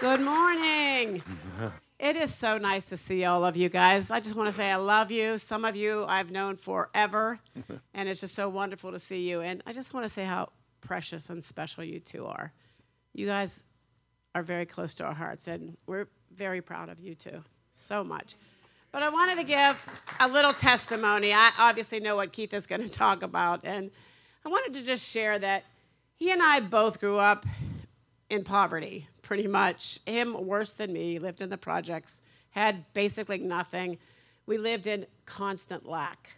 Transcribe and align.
Good 0.00 0.20
morning. 0.20 1.22
It 1.98 2.14
is 2.14 2.32
so 2.32 2.56
nice 2.56 2.86
to 2.86 2.96
see 2.96 3.24
all 3.24 3.44
of 3.44 3.56
you 3.56 3.68
guys. 3.68 4.12
I 4.12 4.20
just 4.20 4.36
want 4.36 4.48
to 4.48 4.52
say 4.52 4.70
I 4.70 4.76
love 4.76 5.10
you. 5.10 5.38
Some 5.38 5.64
of 5.64 5.74
you 5.74 6.04
I've 6.06 6.30
known 6.30 6.54
forever, 6.54 7.40
and 7.94 8.08
it's 8.08 8.20
just 8.20 8.36
so 8.36 8.48
wonderful 8.48 8.92
to 8.92 9.00
see 9.00 9.28
you. 9.28 9.40
And 9.40 9.60
I 9.66 9.72
just 9.72 9.92
want 9.94 10.04
to 10.04 10.08
say 10.08 10.24
how 10.24 10.50
precious 10.80 11.30
and 11.30 11.42
special 11.42 11.82
you 11.82 11.98
two 11.98 12.26
are. 12.26 12.52
You 13.12 13.26
guys 13.26 13.64
are 14.36 14.44
very 14.44 14.66
close 14.66 14.94
to 14.94 15.04
our 15.04 15.14
hearts, 15.14 15.48
and 15.48 15.76
we're 15.88 16.06
very 16.32 16.62
proud 16.62 16.90
of 16.90 17.00
you 17.00 17.16
two 17.16 17.42
so 17.72 18.04
much. 18.04 18.36
But 18.92 19.02
I 19.02 19.08
wanted 19.08 19.38
to 19.38 19.44
give 19.44 20.00
a 20.20 20.28
little 20.28 20.52
testimony. 20.52 21.32
I 21.32 21.50
obviously 21.58 21.98
know 21.98 22.14
what 22.14 22.32
Keith 22.32 22.54
is 22.54 22.66
going 22.66 22.82
to 22.84 22.90
talk 22.90 23.24
about, 23.24 23.62
and 23.64 23.90
I 24.44 24.48
wanted 24.48 24.74
to 24.78 24.86
just 24.86 25.04
share 25.04 25.40
that 25.40 25.64
he 26.14 26.30
and 26.30 26.40
I 26.40 26.60
both 26.60 27.00
grew 27.00 27.18
up 27.18 27.44
in 28.30 28.44
poverty, 28.44 29.08
pretty 29.22 29.46
much. 29.46 30.00
Him 30.04 30.46
worse 30.46 30.74
than 30.74 30.92
me, 30.92 31.18
lived 31.18 31.40
in 31.40 31.50
the 31.50 31.58
projects, 31.58 32.20
had 32.50 32.84
basically 32.92 33.38
nothing. 33.38 33.98
We 34.46 34.58
lived 34.58 34.86
in 34.86 35.06
constant 35.24 35.86
lack. 35.86 36.34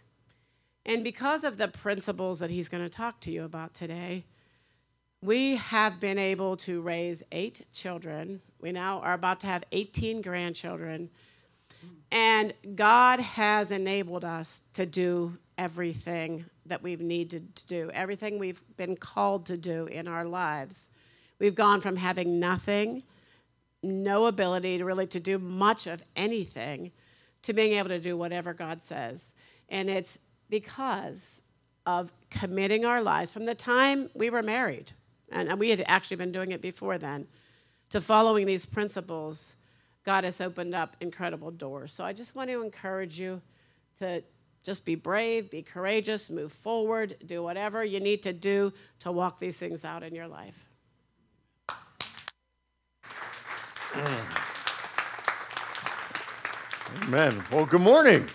And 0.85 1.03
because 1.03 1.43
of 1.43 1.57
the 1.57 1.67
principles 1.67 2.39
that 2.39 2.49
he's 2.49 2.69
going 2.69 2.83
to 2.83 2.89
talk 2.89 3.19
to 3.21 3.31
you 3.31 3.43
about 3.43 3.73
today, 3.73 4.25
we 5.23 5.57
have 5.57 5.99
been 5.99 6.17
able 6.17 6.57
to 6.57 6.81
raise 6.81 7.21
eight 7.31 7.65
children. 7.73 8.41
We 8.59 8.71
now 8.71 8.99
are 9.01 9.13
about 9.13 9.39
to 9.41 9.47
have 9.47 9.63
18 9.71 10.21
grandchildren. 10.21 11.09
And 12.11 12.53
God 12.75 13.19
has 13.19 13.71
enabled 13.71 14.25
us 14.25 14.63
to 14.73 14.85
do 14.85 15.37
everything 15.57 16.45
that 16.65 16.81
we've 16.81 17.01
needed 17.01 17.55
to 17.55 17.67
do, 17.67 17.91
everything 17.93 18.39
we've 18.39 18.61
been 18.77 18.95
called 18.95 19.45
to 19.47 19.57
do 19.57 19.85
in 19.87 20.07
our 20.07 20.25
lives. 20.25 20.90
We've 21.41 21.55
gone 21.55 21.81
from 21.81 21.95
having 21.95 22.39
nothing, 22.39 23.01
no 23.81 24.27
ability 24.27 24.77
to 24.77 24.85
really 24.85 25.07
to 25.07 25.19
do 25.19 25.39
much 25.39 25.87
of 25.87 26.03
anything, 26.15 26.91
to 27.41 27.53
being 27.53 27.73
able 27.73 27.89
to 27.89 27.97
do 27.97 28.15
whatever 28.15 28.53
God 28.53 28.79
says. 28.79 29.33
And 29.67 29.89
it's 29.89 30.19
because 30.51 31.41
of 31.87 32.13
committing 32.29 32.85
our 32.85 33.01
lives 33.01 33.31
from 33.31 33.45
the 33.45 33.55
time 33.55 34.11
we 34.13 34.29
were 34.29 34.43
married, 34.43 34.91
and 35.31 35.59
we 35.59 35.71
had 35.71 35.83
actually 35.87 36.17
been 36.17 36.31
doing 36.31 36.51
it 36.51 36.61
before 36.61 36.99
then, 36.99 37.25
to 37.89 38.01
following 38.01 38.45
these 38.45 38.67
principles. 38.67 39.55
God 40.03 40.25
has 40.25 40.41
opened 40.41 40.75
up 40.75 40.95
incredible 41.01 41.49
doors. 41.49 41.91
So 41.91 42.03
I 42.03 42.13
just 42.13 42.35
want 42.35 42.51
to 42.51 42.61
encourage 42.61 43.19
you 43.19 43.41
to 43.97 44.23
just 44.63 44.85
be 44.85 44.93
brave, 44.93 45.49
be 45.49 45.63
courageous, 45.63 46.29
move 46.29 46.51
forward, 46.51 47.15
do 47.25 47.41
whatever 47.41 47.83
you 47.83 47.99
need 47.99 48.21
to 48.21 48.31
do 48.31 48.71
to 48.99 49.11
walk 49.11 49.39
these 49.39 49.57
things 49.57 49.83
out 49.83 50.03
in 50.03 50.13
your 50.13 50.27
life. 50.27 50.67
Amen. 57.03 57.43
Well, 57.51 57.65
good 57.65 57.81
morning. 57.81 58.29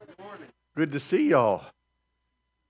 Good 0.00 0.18
morning. 0.18 0.48
Good 0.76 0.92
to 0.92 1.00
see 1.00 1.28
y'all. 1.28 1.64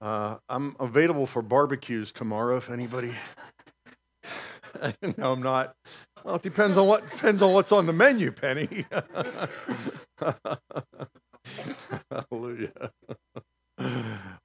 Uh, 0.03 0.37
I'm 0.49 0.77
available 0.79 1.27
for 1.27 1.41
barbecues 1.41 2.13
tomorrow 2.13 2.57
if 2.59 2.69
anybody. 2.69 3.15
no, 5.17 5.33
I'm 5.33 5.43
not. 5.43 5.75
Well, 6.25 6.35
it 6.35 6.43
depends 6.43 6.77
on 6.77 6.87
what 6.87 7.09
depends 7.09 7.41
on 7.41 7.53
what's 7.55 7.73
on 7.73 7.87
the 7.87 7.95
menu, 7.95 8.33
Penny. 8.33 8.85
Hallelujah. 12.11 12.91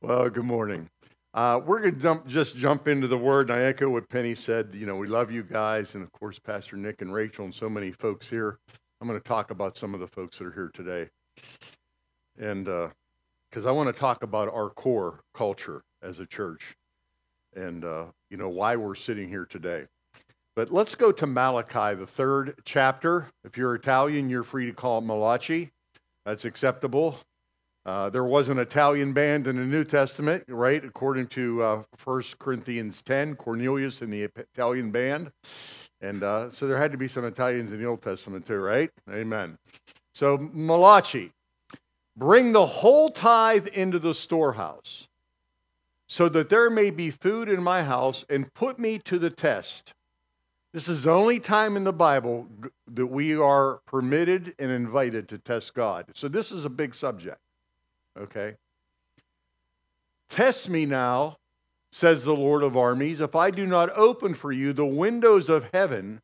well, 0.01 0.29
good 0.29 0.45
morning. 0.45 0.89
Uh, 1.33 1.61
we're 1.65 1.79
going 1.79 1.95
to 1.95 2.01
jump, 2.01 2.27
just 2.27 2.57
jump 2.57 2.89
into 2.89 3.07
the 3.07 3.17
word, 3.17 3.49
and 3.49 3.59
I 3.59 3.63
echo 3.63 3.89
what 3.89 4.09
Penny 4.09 4.35
said. 4.35 4.71
You 4.73 4.85
know, 4.85 4.97
we 4.97 5.07
love 5.07 5.31
you 5.31 5.43
guys, 5.43 5.95
and 5.95 6.03
of 6.03 6.11
course, 6.11 6.37
Pastor 6.39 6.75
Nick 6.75 7.01
and 7.01 7.13
Rachel, 7.13 7.45
and 7.45 7.55
so 7.55 7.69
many 7.69 7.91
folks 7.91 8.29
here. 8.29 8.59
I'm 8.99 9.07
going 9.07 9.19
to 9.19 9.27
talk 9.27 9.49
about 9.49 9.77
some 9.77 9.93
of 9.93 9.99
the 9.99 10.07
folks 10.07 10.37
that 10.37 10.47
are 10.47 10.51
here 10.51 10.71
today. 10.73 11.09
And 12.37 12.65
because 12.65 13.65
uh, 13.65 13.69
I 13.69 13.71
want 13.71 13.93
to 13.93 13.99
talk 13.99 14.23
about 14.23 14.53
our 14.53 14.69
core 14.69 15.21
culture 15.33 15.83
as 16.03 16.19
a 16.19 16.25
church 16.25 16.75
and, 17.55 17.85
uh, 17.85 18.05
you 18.29 18.37
know, 18.37 18.49
why 18.49 18.75
we're 18.75 18.95
sitting 18.95 19.27
here 19.27 19.45
today. 19.45 19.85
But 20.55 20.71
let's 20.71 20.95
go 20.95 21.11
to 21.13 21.25
Malachi, 21.25 21.95
the 21.95 22.05
third 22.05 22.55
chapter. 22.65 23.27
If 23.45 23.57
you're 23.57 23.73
Italian, 23.73 24.29
you're 24.29 24.43
free 24.43 24.65
to 24.65 24.73
call 24.73 24.99
it 24.99 25.05
Malachi. 25.05 25.71
That's 26.25 26.45
acceptable. 26.45 27.17
Uh, 27.85 28.09
there 28.09 28.23
was 28.23 28.49
an 28.49 28.59
Italian 28.59 29.11
band 29.11 29.47
in 29.47 29.55
the 29.55 29.63
New 29.63 29.83
Testament, 29.83 30.43
right? 30.47 30.83
According 30.83 31.27
to 31.27 31.63
uh, 31.63 31.83
1 32.03 32.23
Corinthians 32.39 33.01
10, 33.01 33.35
Cornelius 33.35 34.01
in 34.01 34.11
the 34.11 34.23
Italian 34.23 34.91
band. 34.91 35.31
And 36.01 36.23
uh, 36.23 36.49
so 36.49 36.67
there 36.67 36.77
had 36.77 36.91
to 36.91 36.97
be 36.97 37.07
some 37.07 37.25
Italians 37.25 37.71
in 37.71 37.79
the 37.79 37.85
Old 37.85 38.01
Testament 38.01 38.45
too, 38.45 38.59
right? 38.59 38.91
Amen. 39.09 39.57
So, 40.13 40.49
Malachi, 40.53 41.31
bring 42.15 42.51
the 42.51 42.65
whole 42.65 43.09
tithe 43.09 43.67
into 43.67 43.97
the 43.97 44.13
storehouse 44.13 45.07
so 46.07 46.29
that 46.29 46.49
there 46.49 46.69
may 46.69 46.91
be 46.91 47.09
food 47.09 47.49
in 47.49 47.63
my 47.63 47.83
house 47.83 48.25
and 48.29 48.53
put 48.53 48.77
me 48.77 48.99
to 48.99 49.17
the 49.17 49.29
test 49.29 49.93
this 50.73 50.87
is 50.87 51.03
the 51.03 51.11
only 51.11 51.39
time 51.39 51.75
in 51.75 51.83
the 51.83 51.91
Bible 51.91 52.47
that 52.87 53.07
we 53.07 53.35
are 53.37 53.81
permitted 53.85 54.55
and 54.57 54.71
invited 54.71 55.27
to 55.29 55.37
test 55.37 55.73
God. 55.73 56.05
So 56.13 56.29
this 56.29 56.51
is 56.51 56.63
a 56.63 56.69
big 56.69 56.95
subject. 56.95 57.39
Okay? 58.19 58.55
Test 60.29 60.69
me 60.69 60.85
now, 60.85 61.37
says 61.91 62.23
the 62.23 62.35
Lord 62.35 62.63
of 62.63 62.77
armies, 62.77 63.21
if 63.21 63.35
I 63.35 63.51
do 63.51 63.65
not 63.65 63.89
open 63.95 64.33
for 64.33 64.51
you 64.51 64.73
the 64.73 64.85
windows 64.85 65.49
of 65.49 65.69
heaven 65.73 66.21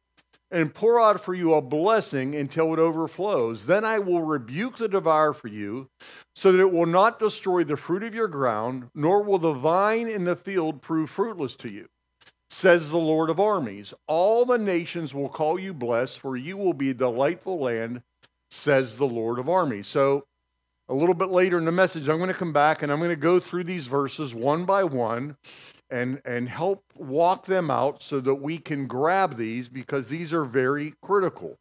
and 0.49 0.73
pour 0.73 0.97
out 0.97 1.19
for 1.19 1.33
you 1.33 1.53
a 1.53 1.61
blessing 1.61 2.33
until 2.33 2.71
it 2.71 2.79
overflows. 2.79 3.65
Then 3.65 3.83
I 3.83 3.99
will 3.99 4.21
rebuke 4.21 4.77
the 4.77 4.87
devourer 4.87 5.33
for 5.33 5.49
you, 5.49 5.89
so 6.35 6.53
that 6.53 6.61
it 6.61 6.71
will 6.71 6.85
not 6.85 7.19
destroy 7.19 7.65
the 7.65 7.75
fruit 7.75 8.01
of 8.01 8.15
your 8.15 8.29
ground, 8.29 8.89
nor 8.95 9.23
will 9.23 9.39
the 9.39 9.51
vine 9.51 10.07
in 10.07 10.23
the 10.23 10.37
field 10.37 10.81
prove 10.81 11.09
fruitless 11.09 11.55
to 11.55 11.69
you 11.69 11.89
says 12.49 12.89
the 12.89 12.97
Lord 12.97 13.29
of 13.29 13.39
armies. 13.39 13.93
All 14.07 14.45
the 14.45 14.57
nations 14.57 15.13
will 15.13 15.29
call 15.29 15.59
you 15.59 15.73
blessed, 15.73 16.19
for 16.19 16.37
you 16.37 16.57
will 16.57 16.73
be 16.73 16.89
a 16.89 16.95
delightful 16.95 17.59
land, 17.59 18.01
says 18.49 18.97
the 18.97 19.07
Lord 19.07 19.39
of 19.39 19.49
armies. 19.49 19.87
So, 19.87 20.25
a 20.89 20.93
little 20.93 21.15
bit 21.15 21.29
later 21.29 21.57
in 21.57 21.65
the 21.65 21.71
message, 21.71 22.07
I'm 22.07 22.17
going 22.17 22.29
to 22.29 22.33
come 22.33 22.53
back 22.53 22.81
and 22.81 22.91
I'm 22.91 22.99
going 22.99 23.09
to 23.09 23.15
go 23.15 23.39
through 23.39 23.65
these 23.65 23.87
verses 23.87 24.33
one 24.33 24.65
by 24.65 24.83
one 24.83 25.35
and, 25.89 26.21
and 26.25 26.47
help 26.47 26.83
walk 26.95 27.45
them 27.45 27.69
out 27.69 28.01
so 28.01 28.19
that 28.21 28.35
we 28.35 28.57
can 28.57 28.87
grab 28.87 29.35
these 29.35 29.69
because 29.69 30.07
these 30.07 30.33
are 30.33 30.45
very 30.45 30.93
critical. 31.01 31.57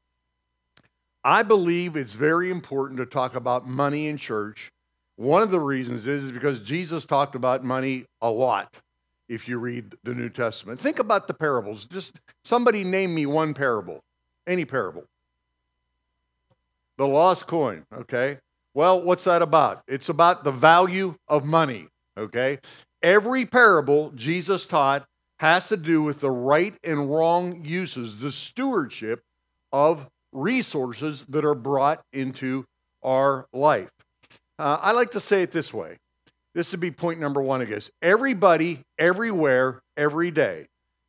I 1.25 1.43
believe 1.43 1.97
it's 1.97 2.15
very 2.15 2.51
important 2.51 2.99
to 2.99 3.07
talk 3.07 3.35
about 3.35 3.67
money 3.67 4.07
in 4.07 4.17
church. 4.17 4.71
One 5.17 5.43
of 5.43 5.51
the 5.51 5.61
reasons 5.61 6.07
is 6.07 6.31
because 6.31 6.61
Jesus 6.61 7.05
talked 7.05 7.35
about 7.35 7.65
money 7.65 8.05
a 8.21 8.31
lot 8.31 8.77
if 9.29 9.49
you 9.49 9.59
read 9.59 9.97
the 10.05 10.15
New 10.15 10.29
Testament. 10.29 10.79
Think 10.79 11.01
about 11.01 11.27
the 11.27 11.35
parables. 11.35 11.85
Just 11.85 12.21
somebody 12.45 12.85
name 12.85 13.13
me 13.15 13.27
one 13.27 13.55
parable, 13.55 14.05
any 14.47 14.65
parable. 14.65 15.05
The 16.97 17.07
lost 17.07 17.47
coin, 17.47 17.85
okay? 17.93 18.39
Well, 18.77 19.01
what's 19.01 19.25
that 19.25 19.41
about? 19.41 19.81
It's 19.89 20.11
about 20.11 20.45
the 20.45 20.51
value 20.51 21.15
of 21.29 21.47
money, 21.47 21.89
okay? 22.19 22.59
Every 23.03 23.47
parable 23.47 24.11
Jesus 24.11 24.67
taught 24.67 25.07
has 25.39 25.69
to 25.69 25.79
do 25.79 26.03
with 26.03 26.21
the 26.21 26.31
right 26.31 26.75
and 26.85 27.11
wrong 27.11 27.65
uses, 27.65 28.21
the 28.21 28.31
stewardship 28.31 29.23
of 29.73 30.07
resources 30.31 31.25
that 31.31 31.43
are 31.43 31.55
brought 31.55 32.03
into 32.13 32.67
our 33.03 33.47
life. 33.55 33.89
Uh, 34.59 34.77
I 34.83 34.93
like 34.93 35.13
to 35.13 35.21
say 35.21 35.41
it 35.41 35.53
this 35.53 35.73
way 35.73 35.97
this 36.55 36.71
would 36.73 36.81
be 36.81 36.91
point 36.91 37.19
number 37.19 37.41
one, 37.41 37.63
I 37.63 37.65
guess. 37.65 37.91
Everybody, 38.03 38.83
everywhere, 38.99 39.81
every 39.97 40.31
day. 40.31 40.67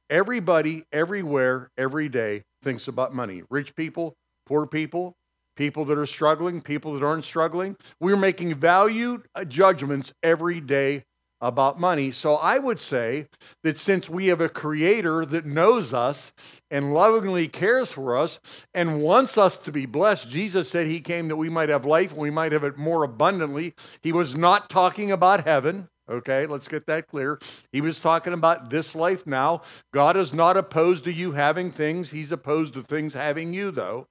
Everybody, 0.10 0.86
everywhere, 0.94 1.70
every 1.78 2.08
day 2.08 2.44
thinks 2.62 2.88
about 2.88 3.14
money. 3.14 3.44
Rich 3.50 3.76
people, 3.76 4.16
poor 4.46 4.66
people, 4.68 5.17
people 5.58 5.84
that 5.86 5.98
are 5.98 6.06
struggling, 6.06 6.62
people 6.62 6.94
that 6.94 7.04
aren't 7.04 7.26
struggling. 7.26 7.76
We're 8.00 8.16
making 8.16 8.56
value 8.56 9.24
uh, 9.36 9.44
judgments 9.44 10.14
every 10.24 10.62
day 10.62 11.04
about 11.42 11.80
money. 11.80 12.12
So 12.12 12.36
I 12.36 12.58
would 12.58 12.80
say 12.80 13.28
that 13.64 13.78
since 13.78 14.10
we 14.10 14.28
have 14.28 14.42
a 14.42 14.50
creator 14.50 15.26
that 15.26 15.46
knows 15.46 15.94
us 15.94 16.34
and 16.72 16.94
lovingly 16.94 17.48
cares 17.48 17.92
for 17.92 18.18
us 18.18 18.40
and 18.74 19.02
wants 19.02 19.38
us 19.38 19.58
to 19.58 19.72
be 19.72 19.86
blessed, 19.86 20.30
Jesus 20.30 20.70
said 20.70 20.88
he 20.88 21.00
came 21.00 21.28
that 21.28 21.36
we 21.36 21.50
might 21.50 21.70
have 21.70 21.86
life 21.86 22.12
and 22.12 22.22
we 22.22 22.32
might 22.32 22.54
have 22.54 22.64
it 22.64 22.78
more 22.78 23.04
abundantly. 23.04 23.74
He 24.02 24.12
was 24.12 24.36
not 24.36 24.70
talking 24.70 25.12
about 25.12 25.46
heaven. 25.46 25.90
Okay, 26.10 26.46
let's 26.46 26.70
get 26.70 26.88
that 26.88 27.08
clear. 27.08 27.38
He 27.74 27.82
was 27.82 28.00
talking 28.00 28.32
about 28.32 28.70
this 28.70 28.96
life 28.96 29.28
now. 29.28 29.62
God 29.94 30.16
is 30.16 30.34
not 30.34 30.56
opposed 30.56 31.04
to 31.04 31.12
you 31.12 31.34
having 31.34 31.70
things, 31.70 32.12
He's 32.12 32.32
opposed 32.32 32.76
to 32.76 32.82
things 32.82 33.14
having 33.14 33.54
you, 33.54 33.72
though. 33.72 34.08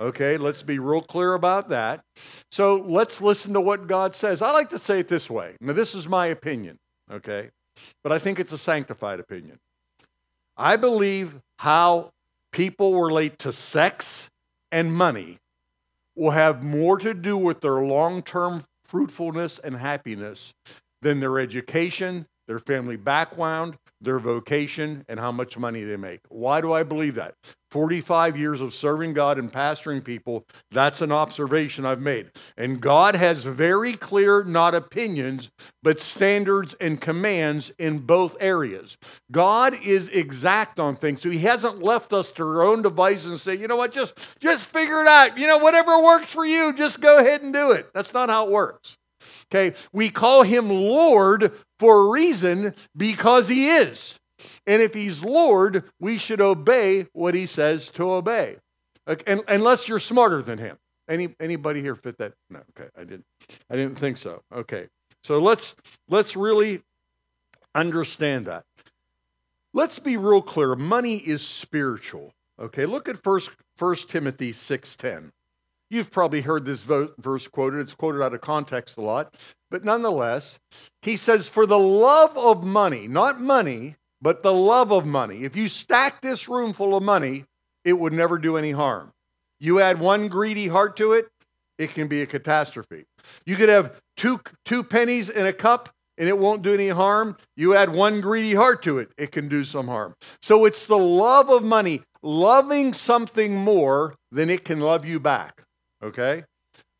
Okay, 0.00 0.36
let's 0.36 0.62
be 0.62 0.78
real 0.78 1.02
clear 1.02 1.34
about 1.34 1.68
that. 1.70 2.02
So 2.50 2.76
let's 2.76 3.20
listen 3.20 3.52
to 3.54 3.60
what 3.60 3.86
God 3.86 4.14
says. 4.14 4.42
I 4.42 4.52
like 4.52 4.70
to 4.70 4.78
say 4.78 5.00
it 5.00 5.08
this 5.08 5.28
way. 5.28 5.56
Now, 5.60 5.72
this 5.72 5.94
is 5.94 6.08
my 6.08 6.26
opinion, 6.26 6.78
okay? 7.10 7.50
But 8.02 8.12
I 8.12 8.18
think 8.18 8.40
it's 8.40 8.52
a 8.52 8.58
sanctified 8.58 9.20
opinion. 9.20 9.58
I 10.56 10.76
believe 10.76 11.38
how 11.58 12.10
people 12.52 13.00
relate 13.00 13.38
to 13.40 13.52
sex 13.52 14.28
and 14.72 14.92
money 14.92 15.38
will 16.16 16.32
have 16.32 16.62
more 16.64 16.98
to 16.98 17.14
do 17.14 17.36
with 17.36 17.60
their 17.60 17.80
long 17.80 18.22
term 18.22 18.64
fruitfulness 18.84 19.58
and 19.58 19.76
happiness 19.76 20.52
than 21.02 21.20
their 21.20 21.38
education, 21.38 22.26
their 22.48 22.58
family 22.58 22.96
background, 22.96 23.78
their 24.00 24.18
vocation, 24.18 25.04
and 25.08 25.20
how 25.20 25.30
much 25.30 25.56
money 25.58 25.84
they 25.84 25.96
make. 25.96 26.20
Why 26.28 26.60
do 26.60 26.72
I 26.72 26.82
believe 26.82 27.14
that? 27.16 27.34
45 27.70 28.38
years 28.38 28.60
of 28.60 28.72
serving 28.72 29.12
God 29.12 29.38
and 29.38 29.52
pastoring 29.52 30.02
people, 30.02 30.46
that's 30.70 31.02
an 31.02 31.12
observation 31.12 31.84
I've 31.84 32.00
made. 32.00 32.30
And 32.56 32.80
God 32.80 33.14
has 33.14 33.44
very 33.44 33.92
clear, 33.92 34.42
not 34.44 34.74
opinions, 34.74 35.50
but 35.82 36.00
standards 36.00 36.74
and 36.80 37.00
commands 37.00 37.70
in 37.78 37.98
both 37.98 38.36
areas. 38.40 38.96
God 39.30 39.78
is 39.84 40.08
exact 40.08 40.80
on 40.80 40.96
things. 40.96 41.20
So 41.20 41.30
he 41.30 41.40
hasn't 41.40 41.82
left 41.82 42.12
us 42.12 42.30
to 42.32 42.42
our 42.44 42.62
own 42.62 42.82
devices 42.82 43.26
and 43.26 43.40
say, 43.40 43.54
you 43.54 43.68
know 43.68 43.76
what, 43.76 43.92
just, 43.92 44.40
just 44.40 44.64
figure 44.64 45.02
it 45.02 45.08
out. 45.08 45.36
You 45.36 45.46
know, 45.46 45.58
whatever 45.58 46.02
works 46.02 46.32
for 46.32 46.46
you, 46.46 46.72
just 46.72 47.00
go 47.00 47.18
ahead 47.18 47.42
and 47.42 47.52
do 47.52 47.72
it. 47.72 47.92
That's 47.92 48.14
not 48.14 48.30
how 48.30 48.46
it 48.46 48.52
works. 48.52 48.97
Okay, 49.52 49.76
we 49.92 50.10
call 50.10 50.42
him 50.42 50.68
Lord 50.68 51.52
for 51.78 52.06
a 52.06 52.10
reason 52.10 52.74
because 52.96 53.48
he 53.48 53.68
is. 53.68 54.18
And 54.66 54.82
if 54.82 54.94
he's 54.94 55.24
Lord, 55.24 55.84
we 55.98 56.18
should 56.18 56.40
obey 56.40 57.06
what 57.12 57.34
he 57.34 57.46
says 57.46 57.90
to 57.90 58.10
obey. 58.10 58.56
Okay, 59.08 59.40
unless 59.48 59.88
you're 59.88 59.98
smarter 59.98 60.42
than 60.42 60.58
him. 60.58 60.76
Any 61.08 61.34
anybody 61.40 61.80
here 61.80 61.94
fit 61.94 62.18
that? 62.18 62.34
No, 62.50 62.60
okay, 62.78 62.90
I 62.96 63.04
didn't 63.04 63.24
I 63.70 63.76
didn't 63.76 63.98
think 63.98 64.18
so. 64.18 64.42
Okay. 64.54 64.88
So 65.22 65.38
let's 65.38 65.74
let's 66.08 66.36
really 66.36 66.82
understand 67.74 68.46
that. 68.46 68.64
Let's 69.72 69.98
be 69.98 70.16
real 70.16 70.42
clear. 70.42 70.74
Money 70.74 71.16
is 71.16 71.46
spiritual. 71.46 72.32
Okay, 72.60 72.86
look 72.86 73.08
at 73.08 73.16
first 73.22 73.50
First 73.76 74.10
Timothy 74.10 74.52
6:10. 74.52 75.30
You've 75.90 76.10
probably 76.10 76.42
heard 76.42 76.64
this 76.64 76.84
verse 76.84 77.48
quoted. 77.48 77.80
It's 77.80 77.94
quoted 77.94 78.22
out 78.22 78.34
of 78.34 78.40
context 78.40 78.98
a 78.98 79.00
lot. 79.00 79.34
But 79.70 79.84
nonetheless, 79.84 80.58
he 81.02 81.16
says, 81.16 81.48
For 81.48 81.66
the 81.66 81.78
love 81.78 82.36
of 82.36 82.62
money, 82.62 83.08
not 83.08 83.40
money, 83.40 83.96
but 84.20 84.42
the 84.42 84.52
love 84.52 84.92
of 84.92 85.06
money. 85.06 85.44
If 85.44 85.56
you 85.56 85.68
stack 85.68 86.20
this 86.20 86.48
room 86.48 86.72
full 86.72 86.96
of 86.96 87.02
money, 87.02 87.44
it 87.84 87.94
would 87.94 88.12
never 88.12 88.38
do 88.38 88.56
any 88.56 88.72
harm. 88.72 89.12
You 89.60 89.80
add 89.80 89.98
one 89.98 90.28
greedy 90.28 90.68
heart 90.68 90.96
to 90.98 91.12
it, 91.12 91.28
it 91.78 91.94
can 91.94 92.08
be 92.08 92.22
a 92.22 92.26
catastrophe. 92.26 93.04
You 93.46 93.56
could 93.56 93.68
have 93.68 94.00
two, 94.16 94.40
two 94.64 94.82
pennies 94.82 95.30
in 95.30 95.46
a 95.46 95.52
cup 95.52 95.88
and 96.18 96.28
it 96.28 96.36
won't 96.36 96.62
do 96.62 96.74
any 96.74 96.88
harm. 96.88 97.36
You 97.56 97.74
add 97.74 97.94
one 97.94 98.20
greedy 98.20 98.54
heart 98.54 98.82
to 98.82 98.98
it, 98.98 99.10
it 99.16 99.32
can 99.32 99.48
do 99.48 99.64
some 99.64 99.86
harm. 99.86 100.14
So 100.42 100.64
it's 100.64 100.86
the 100.86 100.98
love 100.98 101.48
of 101.48 101.62
money, 101.62 102.02
loving 102.22 102.92
something 102.92 103.54
more 103.54 104.14
than 104.32 104.50
it 104.50 104.64
can 104.64 104.80
love 104.80 105.06
you 105.06 105.20
back. 105.20 105.62
Okay? 106.02 106.44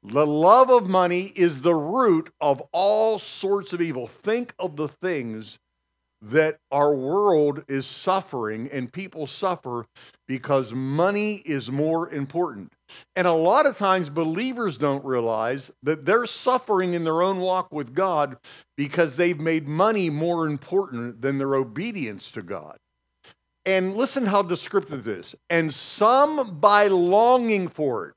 The 0.02 0.26
love 0.26 0.70
of 0.70 0.88
money 0.88 1.32
is 1.34 1.62
the 1.62 1.74
root 1.74 2.30
of 2.40 2.62
all 2.72 3.18
sorts 3.18 3.72
of 3.72 3.80
evil. 3.80 4.06
Think 4.06 4.54
of 4.58 4.76
the 4.76 4.88
things 4.88 5.58
that 6.20 6.58
our 6.72 6.94
world 6.94 7.64
is 7.68 7.86
suffering 7.86 8.68
and 8.72 8.92
people 8.92 9.26
suffer 9.26 9.86
because 10.26 10.72
money 10.72 11.36
is 11.44 11.70
more 11.70 12.10
important. 12.10 12.72
And 13.14 13.26
a 13.26 13.32
lot 13.32 13.66
of 13.66 13.78
times 13.78 14.10
believers 14.10 14.78
don't 14.78 15.04
realize 15.04 15.70
that 15.82 16.04
they're 16.04 16.26
suffering 16.26 16.94
in 16.94 17.04
their 17.04 17.22
own 17.22 17.38
walk 17.38 17.72
with 17.72 17.94
God 17.94 18.36
because 18.76 19.16
they've 19.16 19.38
made 19.38 19.68
money 19.68 20.10
more 20.10 20.46
important 20.46 21.22
than 21.22 21.38
their 21.38 21.54
obedience 21.54 22.32
to 22.32 22.42
God. 22.42 22.78
And 23.64 23.96
listen 23.96 24.26
how 24.26 24.42
descriptive 24.42 25.04
this 25.04 25.34
is. 25.34 25.34
And 25.50 25.72
some 25.72 26.58
by 26.58 26.88
longing 26.88 27.68
for 27.68 28.08
it 28.08 28.14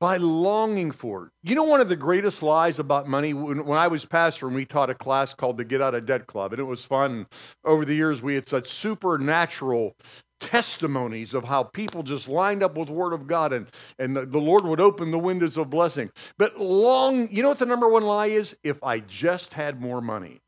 by 0.00 0.16
longing 0.16 0.90
for 0.90 1.26
it. 1.26 1.32
You 1.42 1.54
know, 1.54 1.64
one 1.64 1.80
of 1.80 1.90
the 1.90 1.96
greatest 1.96 2.42
lies 2.42 2.78
about 2.78 3.06
money, 3.06 3.34
when, 3.34 3.66
when 3.66 3.78
I 3.78 3.86
was 3.86 4.06
pastor 4.06 4.46
and 4.46 4.56
we 4.56 4.64
taught 4.64 4.88
a 4.88 4.94
class 4.94 5.34
called 5.34 5.58
the 5.58 5.64
Get 5.64 5.82
Out 5.82 5.94
of 5.94 6.06
Debt 6.06 6.26
Club, 6.26 6.52
and 6.52 6.60
it 6.60 6.64
was 6.64 6.84
fun. 6.84 7.26
Over 7.64 7.84
the 7.84 7.94
years, 7.94 8.22
we 8.22 8.34
had 8.34 8.48
such 8.48 8.68
supernatural 8.68 9.94
testimonies 10.40 11.34
of 11.34 11.44
how 11.44 11.62
people 11.62 12.02
just 12.02 12.26
lined 12.26 12.62
up 12.62 12.74
with 12.74 12.88
word 12.88 13.12
of 13.12 13.26
God 13.26 13.52
and, 13.52 13.66
and 13.98 14.16
the, 14.16 14.24
the 14.24 14.40
Lord 14.40 14.64
would 14.64 14.80
open 14.80 15.10
the 15.10 15.18
windows 15.18 15.58
of 15.58 15.68
blessing. 15.68 16.10
But 16.38 16.58
long, 16.58 17.28
you 17.30 17.42
know 17.42 17.50
what 17.50 17.58
the 17.58 17.66
number 17.66 17.88
one 17.88 18.04
lie 18.04 18.28
is? 18.28 18.56
If 18.64 18.82
I 18.82 19.00
just 19.00 19.52
had 19.52 19.82
more 19.82 20.00
money. 20.00 20.40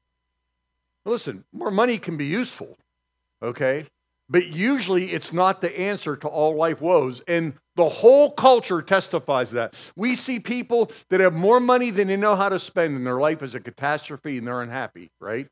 Listen, 1.05 1.45
more 1.53 1.71
money 1.71 1.99
can 1.99 2.17
be 2.17 2.25
useful, 2.25 2.79
okay? 3.43 3.87
But 4.33 4.47
usually 4.47 5.13
it's 5.13 5.35
not 5.35 5.61
the 5.61 5.79
answer 5.79 6.17
to 6.17 6.27
all 6.27 6.57
life 6.57 6.81
woes. 6.81 7.21
And 7.29 7.53
the 7.77 7.89
whole 7.89 8.31
culture 8.31 8.81
testifies 8.81 9.51
that. 9.51 9.75
We 9.95 10.17
see 10.17 10.41
people 10.41 10.91
that 11.11 11.21
have 11.21 11.35
more 11.35 11.61
money 11.61 11.91
than 11.91 12.09
they 12.09 12.17
know 12.17 12.35
how 12.35 12.49
to 12.49 12.59
spend, 12.59 12.97
and 12.97 13.07
their 13.07 13.21
life 13.21 13.43
is 13.43 13.55
a 13.55 13.61
catastrophe 13.61 14.39
and 14.39 14.47
they're 14.47 14.63
unhappy, 14.63 15.11
right? 15.21 15.47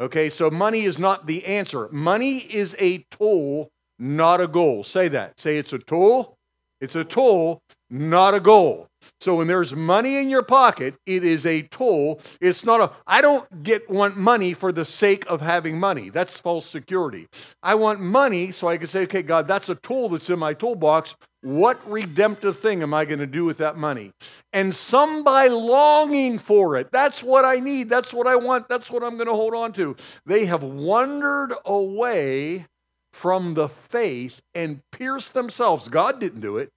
Okay, 0.00 0.30
so 0.30 0.50
money 0.50 0.84
is 0.84 0.98
not 0.98 1.26
the 1.26 1.44
answer. 1.44 1.88
Money 1.92 2.38
is 2.38 2.74
a 2.78 3.04
tool, 3.10 3.68
not 3.98 4.40
a 4.40 4.48
goal. 4.48 4.84
Say 4.84 5.08
that. 5.08 5.38
Say 5.38 5.58
it's 5.58 5.74
a 5.74 5.78
tool. 5.78 6.38
It's 6.80 6.96
a 6.96 7.04
tool, 7.04 7.60
not 7.94 8.34
a 8.34 8.40
goal. 8.40 8.88
So 9.20 9.36
when 9.36 9.46
there's 9.46 9.74
money 9.74 10.16
in 10.18 10.28
your 10.28 10.42
pocket, 10.42 10.94
it 11.06 11.24
is 11.24 11.46
a 11.46 11.62
tool. 11.62 12.20
It's 12.40 12.64
not 12.64 12.80
a 12.80 12.90
I 13.06 13.20
don't 13.20 13.62
get 13.62 13.88
want 13.88 14.16
money 14.16 14.52
for 14.52 14.72
the 14.72 14.84
sake 14.84 15.24
of 15.30 15.40
having 15.40 15.78
money. 15.78 16.08
That's 16.08 16.38
false 16.38 16.66
security. 16.66 17.28
I 17.62 17.76
want 17.76 18.00
money 18.00 18.50
so 18.50 18.68
I 18.68 18.78
can 18.78 18.88
say, 18.88 19.02
okay, 19.02 19.22
God, 19.22 19.46
that's 19.46 19.68
a 19.68 19.76
tool 19.76 20.08
that's 20.08 20.28
in 20.28 20.38
my 20.38 20.54
toolbox. 20.54 21.14
What 21.42 21.78
redemptive 21.88 22.58
thing 22.58 22.82
am 22.82 22.94
I 22.94 23.04
going 23.04 23.18
to 23.18 23.26
do 23.26 23.44
with 23.44 23.58
that 23.58 23.76
money? 23.76 24.12
And 24.52 24.74
some 24.74 25.22
by 25.22 25.46
longing 25.46 26.38
for 26.38 26.76
it. 26.76 26.90
That's 26.90 27.22
what 27.22 27.44
I 27.44 27.60
need. 27.60 27.90
That's 27.90 28.14
what 28.14 28.26
I 28.26 28.36
want. 28.36 28.66
That's 28.68 28.90
what 28.90 29.04
I'm 29.04 29.16
going 29.16 29.28
to 29.28 29.34
hold 29.34 29.54
on 29.54 29.72
to. 29.74 29.94
They 30.24 30.46
have 30.46 30.62
wandered 30.62 31.54
away 31.66 32.66
from 33.12 33.54
the 33.54 33.68
faith 33.68 34.40
and 34.54 34.80
pierced 34.90 35.34
themselves. 35.34 35.88
God 35.88 36.18
didn't 36.18 36.40
do 36.40 36.56
it. 36.56 36.70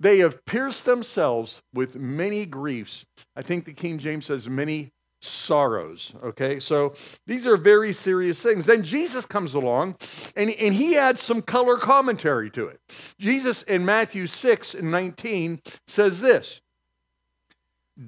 They 0.00 0.18
have 0.18 0.44
pierced 0.46 0.86
themselves 0.86 1.60
with 1.74 1.96
many 1.96 2.46
griefs. 2.46 3.04
I 3.36 3.42
think 3.42 3.66
the 3.66 3.74
King 3.74 3.98
James 3.98 4.26
says 4.26 4.48
many 4.48 4.90
sorrows. 5.20 6.14
Okay, 6.22 6.58
so 6.58 6.94
these 7.26 7.46
are 7.46 7.58
very 7.58 7.92
serious 7.92 8.42
things. 8.42 8.64
Then 8.64 8.82
Jesus 8.82 9.26
comes 9.26 9.52
along 9.52 9.96
and, 10.36 10.50
and 10.50 10.74
he 10.74 10.96
adds 10.96 11.20
some 11.20 11.42
color 11.42 11.76
commentary 11.76 12.50
to 12.50 12.66
it. 12.66 12.80
Jesus 13.18 13.62
in 13.64 13.84
Matthew 13.84 14.26
6 14.26 14.74
and 14.74 14.90
19 14.90 15.60
says 15.86 16.22
this 16.22 16.62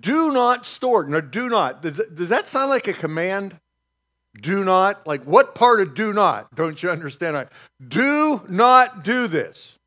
Do 0.01 0.33
not 0.33 0.65
store. 0.65 1.05
No, 1.05 1.21
do 1.21 1.51
not. 1.51 1.83
Does, 1.83 2.01
does 2.15 2.31
that 2.31 2.47
sound 2.47 2.71
like 2.71 2.89
a 2.89 2.95
command? 2.95 3.59
Do 4.41 4.65
not. 4.65 5.07
Like 5.07 5.25
what 5.25 5.55
part 5.55 5.83
of 5.83 5.95
do 5.95 6.15
not? 6.15 6.55
Don't 6.55 6.83
you 6.83 6.91
understand? 6.91 7.49
Do 7.87 8.41
not 8.49 9.05
do 9.05 9.29
this. 9.29 9.79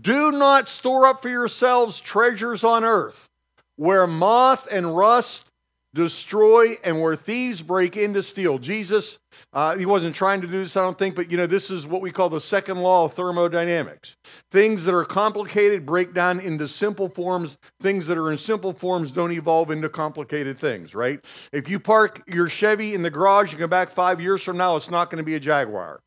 Do 0.00 0.32
not 0.32 0.68
store 0.68 1.06
up 1.06 1.22
for 1.22 1.28
yourselves 1.28 2.00
treasures 2.00 2.64
on 2.64 2.84
earth, 2.84 3.28
where 3.76 4.06
moth 4.06 4.66
and 4.70 4.96
rust 4.96 5.50
destroy 5.94 6.76
and 6.82 7.00
where 7.00 7.14
thieves 7.14 7.62
break 7.62 7.96
into 7.96 8.22
steal. 8.22 8.58
Jesus, 8.58 9.18
uh, 9.52 9.76
he 9.76 9.86
wasn't 9.86 10.14
trying 10.14 10.40
to 10.40 10.46
do 10.48 10.58
this, 10.58 10.76
I 10.76 10.82
don't 10.82 10.98
think, 10.98 11.14
but 11.14 11.30
you 11.30 11.36
know, 11.36 11.46
this 11.46 11.70
is 11.70 11.86
what 11.86 12.02
we 12.02 12.10
call 12.10 12.28
the 12.28 12.40
second 12.40 12.78
law 12.82 13.04
of 13.04 13.12
thermodynamics. 13.12 14.16
Things 14.50 14.84
that 14.84 14.94
are 14.94 15.04
complicated 15.04 15.86
break 15.86 16.12
down 16.12 16.40
into 16.40 16.66
simple 16.66 17.08
forms. 17.08 17.56
Things 17.80 18.06
that 18.06 18.18
are 18.18 18.32
in 18.32 18.38
simple 18.38 18.72
forms 18.72 19.12
don't 19.12 19.30
evolve 19.32 19.70
into 19.70 19.88
complicated 19.88 20.58
things, 20.58 20.94
right? 20.94 21.24
If 21.52 21.68
you 21.68 21.78
park 21.78 22.22
your 22.26 22.48
Chevy 22.48 22.94
in 22.94 23.02
the 23.02 23.10
garage, 23.10 23.52
you 23.52 23.58
come 23.58 23.70
back 23.70 23.90
five 23.90 24.20
years 24.20 24.42
from 24.42 24.56
now, 24.56 24.74
it's 24.74 24.90
not 24.90 25.10
going 25.10 25.22
to 25.22 25.24
be 25.24 25.36
a 25.36 25.40
Jaguar. 25.40 26.00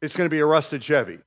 It's 0.00 0.16
going 0.16 0.28
to 0.28 0.34
be 0.34 0.40
a 0.40 0.46
rusted 0.46 0.82
Chevy. 0.82 1.18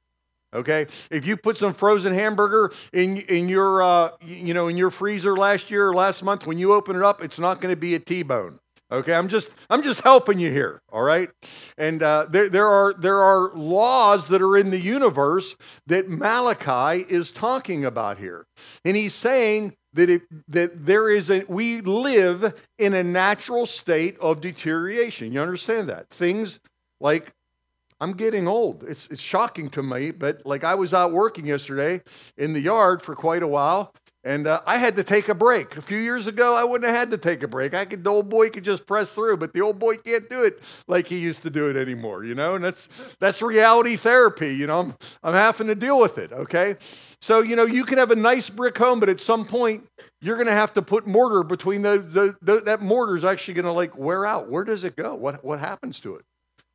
Okay, 0.56 0.88
if 1.12 1.28
you 1.28 1.36
put 1.36 1.58
some 1.58 1.74
frozen 1.74 2.14
hamburger 2.14 2.72
in 2.94 3.18
in 3.18 3.50
your 3.50 3.84
uh, 3.84 4.12
you 4.26 4.54
know 4.54 4.70
in 4.70 4.78
your 4.78 4.90
freezer 4.90 5.36
last 5.36 5.70
year 5.70 5.90
or 5.90 5.94
last 5.94 6.24
month, 6.24 6.48
when 6.48 6.58
you 6.58 6.74
open 6.74 6.96
it 6.96 7.04
up, 7.04 7.22
it's 7.22 7.38
not 7.38 7.60
going 7.60 7.74
to 7.74 7.80
be 7.80 7.94
a 7.94 8.00
T-bone. 8.00 8.60
Okay, 8.92 9.14
I'm 9.14 9.28
just 9.28 9.52
I'm 9.70 9.82
just 9.82 10.02
helping 10.02 10.40
you 10.40 10.52
here. 10.52 10.82
All 10.92 11.02
right, 11.02 11.30
and 11.78 12.02
uh, 12.02 12.28
there 12.30 12.48
there 12.48 12.68
are 12.68 12.94
there 12.94 13.20
are 13.20 13.52
laws 13.54 14.30
that 14.30 14.42
are 14.42 14.56
in 14.56 14.70
the 14.70 14.80
universe 14.80 15.58
that 15.88 16.08
Malachi 16.08 17.04
is 17.10 17.32
talking 17.32 17.84
about 17.84 18.18
here, 18.18 18.46
and 18.86 18.96
he's 18.96 19.14
saying 19.14 19.76
that 19.94 20.10
it, 20.10 20.22
that 20.48 20.86
there 20.86 21.10
is 21.10 21.30
a 21.30 21.44
we 21.50 21.82
live 21.82 22.54
in 22.78 22.94
a 22.94 23.04
natural 23.04 23.66
state 23.66 24.18
of 24.20 24.40
deterioration. 24.40 25.34
You 25.34 25.42
understand 25.42 25.90
that 25.90 26.10
things 26.10 26.62
like 27.02 27.34
I'm 28.06 28.12
getting 28.14 28.48
old. 28.48 28.84
It's, 28.84 29.08
it's 29.08 29.20
shocking 29.20 29.68
to 29.72 29.82
me, 29.82 30.12
but 30.12 30.46
like 30.46 30.64
I 30.64 30.76
was 30.76 30.94
out 30.94 31.12
working 31.12 31.48
yesterday 31.48 32.04
in 32.38 32.54
the 32.54 32.60
yard 32.62 33.02
for 33.02 33.16
quite 33.16 33.42
a 33.42 33.48
while, 33.48 33.96
And 34.26 34.48
uh, 34.48 34.60
I 34.66 34.80
had 34.80 34.96
to 34.96 35.04
take 35.04 35.30
a 35.30 35.36
break. 35.36 35.78
A 35.78 35.82
few 35.84 36.00
years 36.00 36.26
ago, 36.26 36.56
I 36.56 36.64
wouldn't 36.64 36.90
have 36.90 36.98
had 36.98 37.12
to 37.12 37.18
take 37.18 37.44
a 37.44 37.48
break. 37.48 37.76
I 37.76 37.86
could, 37.86 38.04
the 38.04 38.10
old 38.10 38.28
boy 38.28 38.50
could 38.50 38.64
just 38.64 38.88
press 38.88 39.12
through, 39.12 39.38
but 39.38 39.54
the 39.54 39.62
old 39.62 39.78
boy 39.78 39.98
can't 39.98 40.28
do 40.28 40.42
it 40.42 40.64
like 40.88 41.06
he 41.06 41.20
used 41.20 41.44
to 41.44 41.52
do 41.52 41.70
it 41.70 41.76
anymore, 41.76 42.26
you 42.26 42.34
know? 42.34 42.56
And 42.56 42.66
that's, 42.66 42.90
that's 43.20 43.44
reality 43.44 43.96
therapy, 43.96 44.56
you 44.56 44.66
know? 44.66 44.80
I'm, 44.80 44.96
I'm 45.24 45.34
having 45.36 45.68
to 45.68 45.76
deal 45.76 46.00
with 46.00 46.18
it, 46.18 46.34
okay? 46.34 46.76
So, 47.22 47.42
you 47.42 47.56
know, 47.56 47.66
you 47.66 47.84
can 47.86 48.00
have 48.00 48.10
a 48.10 48.16
nice 48.16 48.50
brick 48.50 48.76
home, 48.80 49.00
but 49.00 49.10
at 49.10 49.20
some 49.20 49.46
point, 49.46 49.88
you're 50.22 50.38
going 50.38 50.48
to 50.48 50.54
have 50.54 50.74
to 50.74 50.82
put 50.82 51.06
mortar 51.06 51.44
between 51.44 51.84
the, 51.84 52.00
the, 52.00 52.36
the 52.42 52.62
that 52.62 52.82
mortar 52.82 53.16
is 53.16 53.24
actually 53.24 53.54
going 53.54 53.66
to 53.66 53.72
like 53.72 53.96
wear 53.96 54.26
out. 54.26 54.50
Where 54.50 54.64
does 54.64 54.84
it 54.84 54.96
go? 54.96 55.14
What, 55.14 55.46
what 55.46 55.60
happens 55.60 56.00
to 56.00 56.16
it? 56.16 56.26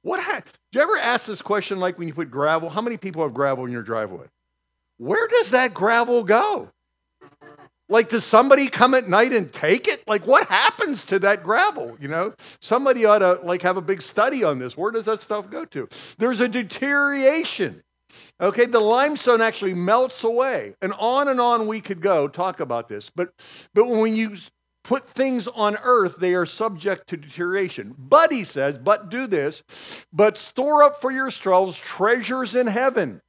What 0.02 0.20
ha- 0.20 0.42
do 0.72 0.78
you 0.78 0.82
ever 0.82 0.96
ask 0.96 1.26
this 1.26 1.42
question 1.42 1.78
like 1.78 1.98
when 1.98 2.08
you 2.08 2.14
put 2.14 2.30
gravel? 2.30 2.70
How 2.70 2.80
many 2.80 2.96
people 2.96 3.22
have 3.22 3.34
gravel 3.34 3.66
in 3.66 3.72
your 3.72 3.82
driveway? 3.82 4.26
Where 4.98 5.28
does 5.28 5.50
that 5.50 5.74
gravel 5.74 6.24
go? 6.24 6.70
Like, 7.88 8.08
does 8.08 8.24
somebody 8.24 8.68
come 8.68 8.94
at 8.94 9.08
night 9.08 9.32
and 9.32 9.52
take 9.52 9.88
it? 9.88 10.04
Like, 10.06 10.24
what 10.24 10.46
happens 10.46 11.04
to 11.06 11.18
that 11.20 11.42
gravel? 11.42 11.96
You 12.00 12.06
know, 12.06 12.34
somebody 12.60 13.04
ought 13.04 13.18
to 13.18 13.40
like 13.42 13.62
have 13.62 13.76
a 13.76 13.82
big 13.82 14.00
study 14.00 14.44
on 14.44 14.60
this. 14.60 14.76
Where 14.76 14.92
does 14.92 15.06
that 15.06 15.20
stuff 15.20 15.50
go 15.50 15.64
to? 15.66 15.88
There's 16.16 16.40
a 16.40 16.48
deterioration. 16.48 17.82
Okay, 18.40 18.66
the 18.66 18.80
limestone 18.80 19.40
actually 19.40 19.74
melts 19.74 20.24
away, 20.24 20.74
and 20.80 20.92
on 20.94 21.28
and 21.28 21.40
on 21.40 21.66
we 21.66 21.80
could 21.80 22.00
go 22.00 22.28
talk 22.28 22.60
about 22.60 22.88
this. 22.88 23.10
But 23.10 23.32
but 23.74 23.86
when 23.86 24.16
you 24.16 24.36
put 24.90 25.08
things 25.08 25.46
on 25.46 25.78
earth, 25.84 26.16
they 26.16 26.34
are 26.34 26.44
subject 26.44 27.08
to 27.08 27.16
deterioration. 27.16 27.94
But 27.96 28.32
he 28.32 28.42
says, 28.42 28.76
but 28.76 29.08
do 29.08 29.28
this, 29.28 29.62
but 30.12 30.36
store 30.36 30.82
up 30.82 31.00
for 31.00 31.12
yourselves 31.12 31.78
treasures 31.78 32.56
in 32.56 32.66
heaven 32.66 33.22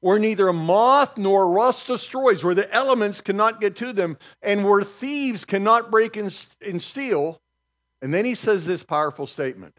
where 0.00 0.18
neither 0.18 0.50
moth 0.54 1.18
nor 1.18 1.50
rust 1.52 1.86
destroys, 1.86 2.42
where 2.42 2.54
the 2.54 2.72
elements 2.74 3.20
cannot 3.20 3.60
get 3.60 3.76
to 3.76 3.92
them, 3.92 4.16
and 4.40 4.64
where 4.64 4.82
thieves 4.82 5.44
cannot 5.44 5.90
break 5.90 6.16
and, 6.16 6.32
steal. 6.32 7.42
And 8.00 8.14
then 8.14 8.24
he 8.24 8.34
says 8.34 8.64
this 8.64 8.84
powerful 8.84 9.26
statement 9.26 9.76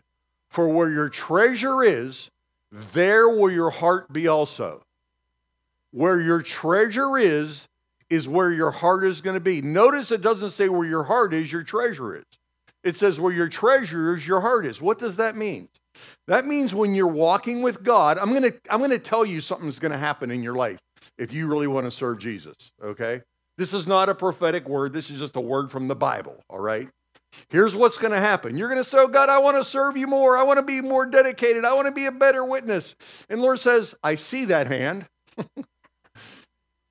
For 0.50 0.70
where 0.70 0.92
your 0.92 1.10
treasure 1.10 1.84
is, 1.84 2.30
there 2.72 3.28
will 3.28 3.52
your 3.52 3.72
heart 3.72 4.14
be 4.14 4.28
also. 4.28 4.84
Where 5.90 6.22
your 6.22 6.44
treasure 6.44 7.18
is, 7.18 7.68
is 8.10 8.28
where 8.28 8.52
your 8.52 8.72
heart 8.72 9.06
is 9.06 9.22
going 9.22 9.34
to 9.36 9.40
be. 9.40 9.62
Notice 9.62 10.12
it 10.12 10.22
doesn't 10.22 10.52
say 10.52 10.70
where 10.70 10.88
your 10.88 11.04
heart 11.04 11.34
is, 11.34 11.52
your 11.52 11.64
treasure 11.64 12.16
is. 12.16 12.26
It 12.84 12.96
says 12.96 13.20
where 13.20 13.34
your 13.34 13.50
treasure 13.50 14.16
is, 14.16 14.28
your 14.28 14.42
heart 14.42 14.66
is. 14.66 14.80
What 14.82 15.00
does 15.00 15.16
that 15.16 15.36
mean? 15.36 15.70
That 16.28 16.46
means 16.46 16.76
when 16.76 16.94
you're 16.94 17.08
walking 17.08 17.62
with 17.62 17.84
God, 17.84 18.18
I'm 18.18 18.30
going 18.30 18.44
to 18.44 18.54
I'm 18.70 18.80
going 18.80 18.92
to 18.92 19.00
tell 19.00 19.26
you 19.26 19.42
something's 19.42 19.80
going 19.80 19.92
to 19.92 19.98
happen 19.98 20.30
in 20.30 20.44
your 20.44 20.56
life 20.56 20.80
if 21.18 21.34
you 21.34 21.48
really 21.48 21.68
want 21.68 21.86
to 21.86 21.92
serve 21.92 22.20
Jesus, 22.20 22.72
okay? 22.84 23.22
This 23.58 23.74
is 23.74 23.88
not 23.88 24.10
a 24.10 24.16
prophetic 24.16 24.68
word. 24.68 24.94
This 24.94 25.10
is 25.10 25.20
just 25.20 25.36
a 25.36 25.42
word 25.42 25.72
from 25.72 25.88
the 25.88 25.96
Bible, 25.96 26.44
all 26.50 26.60
right? 26.60 26.90
Here's 27.50 27.76
what's 27.76 27.98
going 27.98 28.12
to 28.12 28.20
happen. 28.20 28.58
You're 28.58 28.70
going 28.70 28.82
to 28.82 28.90
say, 28.90 28.98
oh, 29.00 29.08
God, 29.08 29.30
I 29.30 29.40
want 29.40 29.58
to 29.58 29.64
serve 29.64 29.98
you 29.98 30.08
more. 30.08 30.38
I 30.38 30.44
want 30.44 30.58
to 30.58 30.64
be 30.64 30.82
more 30.82 31.06
dedicated. 31.06 31.66
I 31.66 31.74
want 31.74 31.88
to 31.88 31.92
be 31.92 32.06
a 32.06 32.12
better 32.12 32.46
witness. 32.46 32.96
And 33.30 33.42
Lord 33.42 33.60
says, 33.60 33.96
I 34.04 34.16
see 34.16 34.46
that 34.46 34.68
hand. 34.68 35.06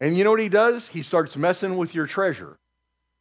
and 0.01 0.17
you 0.17 0.25
know 0.25 0.31
what 0.31 0.41
he 0.41 0.49
does? 0.49 0.89
He 0.89 1.03
starts 1.03 1.37
messing 1.37 1.77
with 1.77 1.95
your 1.95 2.07
treasure. 2.07 2.59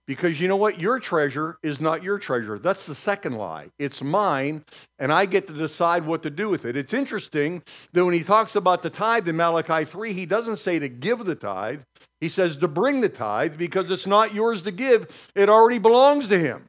Because 0.06 0.42
you 0.42 0.50
know 0.50 0.58
what? 0.58 0.82
Your 0.82 1.00
treasure 1.00 1.58
is 1.64 1.80
not 1.80 2.04
your 2.04 2.20
treasure. 2.20 2.60
That's 2.60 2.86
the 2.86 2.96
second 2.96 3.36
lie. 3.36 3.70
It's 3.80 4.04
mine, 4.04 4.66
and 5.00 5.14
I 5.14 5.26
get 5.26 5.48
to 5.48 5.54
decide 5.54 6.06
what 6.06 6.24
to 6.24 6.30
do 6.30 6.50
with 6.50 6.66
it. 6.66 6.76
It's 6.76 6.94
interesting 6.94 7.64
that 7.94 8.04
when 8.04 8.14
he 8.14 8.22
talks 8.22 8.58
about 8.58 8.82
the 8.82 8.90
tithe 8.90 9.30
in 9.30 9.38
Malachi 9.38 9.86
3, 9.86 10.12
he 10.12 10.26
doesn't 10.26 10.58
say 10.58 10.78
to 10.78 10.90
give 10.90 11.24
the 11.24 11.36
tithe, 11.36 11.82
he 12.20 12.28
says 12.28 12.58
to 12.58 12.68
bring 12.68 13.00
the 13.00 13.08
tithe 13.08 13.58
because 13.58 13.90
it's 13.92 14.08
not 14.08 14.34
yours 14.34 14.64
to 14.64 14.72
give, 14.72 15.30
it 15.36 15.48
already 15.48 15.80
belongs 15.80 16.28
to 16.28 16.38
him. 16.38 16.68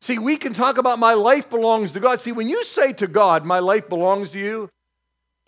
See, 0.00 0.18
we 0.18 0.36
can 0.36 0.52
talk 0.52 0.78
about 0.78 0.98
my 0.98 1.14
life 1.14 1.48
belongs 1.50 1.92
to 1.92 2.00
God. 2.00 2.20
See, 2.20 2.32
when 2.32 2.48
you 2.48 2.64
say 2.64 2.92
to 2.94 3.06
God, 3.06 3.44
my 3.44 3.60
life 3.60 3.88
belongs 3.88 4.30
to 4.30 4.38
you, 4.38 4.68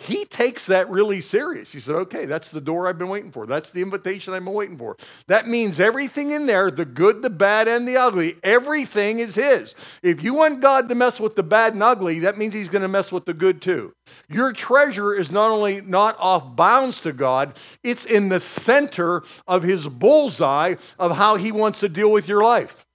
he 0.01 0.25
takes 0.25 0.65
that 0.67 0.89
really 0.89 1.21
serious. 1.21 1.73
He 1.73 1.79
said, 1.79 1.95
okay, 1.95 2.25
that's 2.25 2.51
the 2.51 2.61
door 2.61 2.89
I've 2.89 2.97
been 2.97 3.11
waiting 3.11 3.31
for. 3.31 3.45
That's 3.45 3.71
the 3.71 3.83
invitation 3.83 4.33
I've 4.33 4.45
been 4.45 4.55
waiting 4.55 4.79
for. 4.79 4.97
That 5.27 5.47
means 5.47 5.79
everything 5.79 6.31
in 6.31 6.47
there, 6.47 6.71
the 6.71 6.87
good, 6.87 7.21
the 7.21 7.29
bad, 7.29 7.69
and 7.69 7.87
the 7.87 7.99
ugly, 7.99 8.37
everything 8.43 9.19
is 9.19 9.35
his. 9.35 9.75
If 10.03 10.23
you 10.23 10.33
want 10.33 10.63
God 10.63 10.89
to 10.89 10.95
mess 10.95 11.21
with 11.21 11.37
the 11.37 11.43
bad 11.43 11.75
and 11.75 11.83
ugly, 11.83 12.21
that 12.21 12.39
means 12.39 12.55
he's 12.55 12.71
going 12.71 12.81
to 12.81 12.89
mess 12.89 13.13
with 13.13 13.27
the 13.27 13.35
good 13.35 13.61
too. 13.61 13.93
Your 14.31 14.55
treasure 14.55 15.13
is 15.13 15.31
not 15.31 15.51
only 15.51 15.83
not 15.83 16.17
off 16.19 16.57
bounds 16.57 17.03
to 17.03 17.13
God, 17.13 17.59
it's 17.85 18.07
in 18.07 18.31
the 18.31 18.41
center 18.41 19.23
of 19.47 19.63
his 19.63 19.87
bullseye 19.87 20.77
of 20.99 21.15
how 21.15 21.37
he 21.37 21.53
wants 21.53 21.81
to 21.81 21.91
deal 21.91 22.11
with 22.11 22.27
your 22.27 22.43
life. 22.43 22.87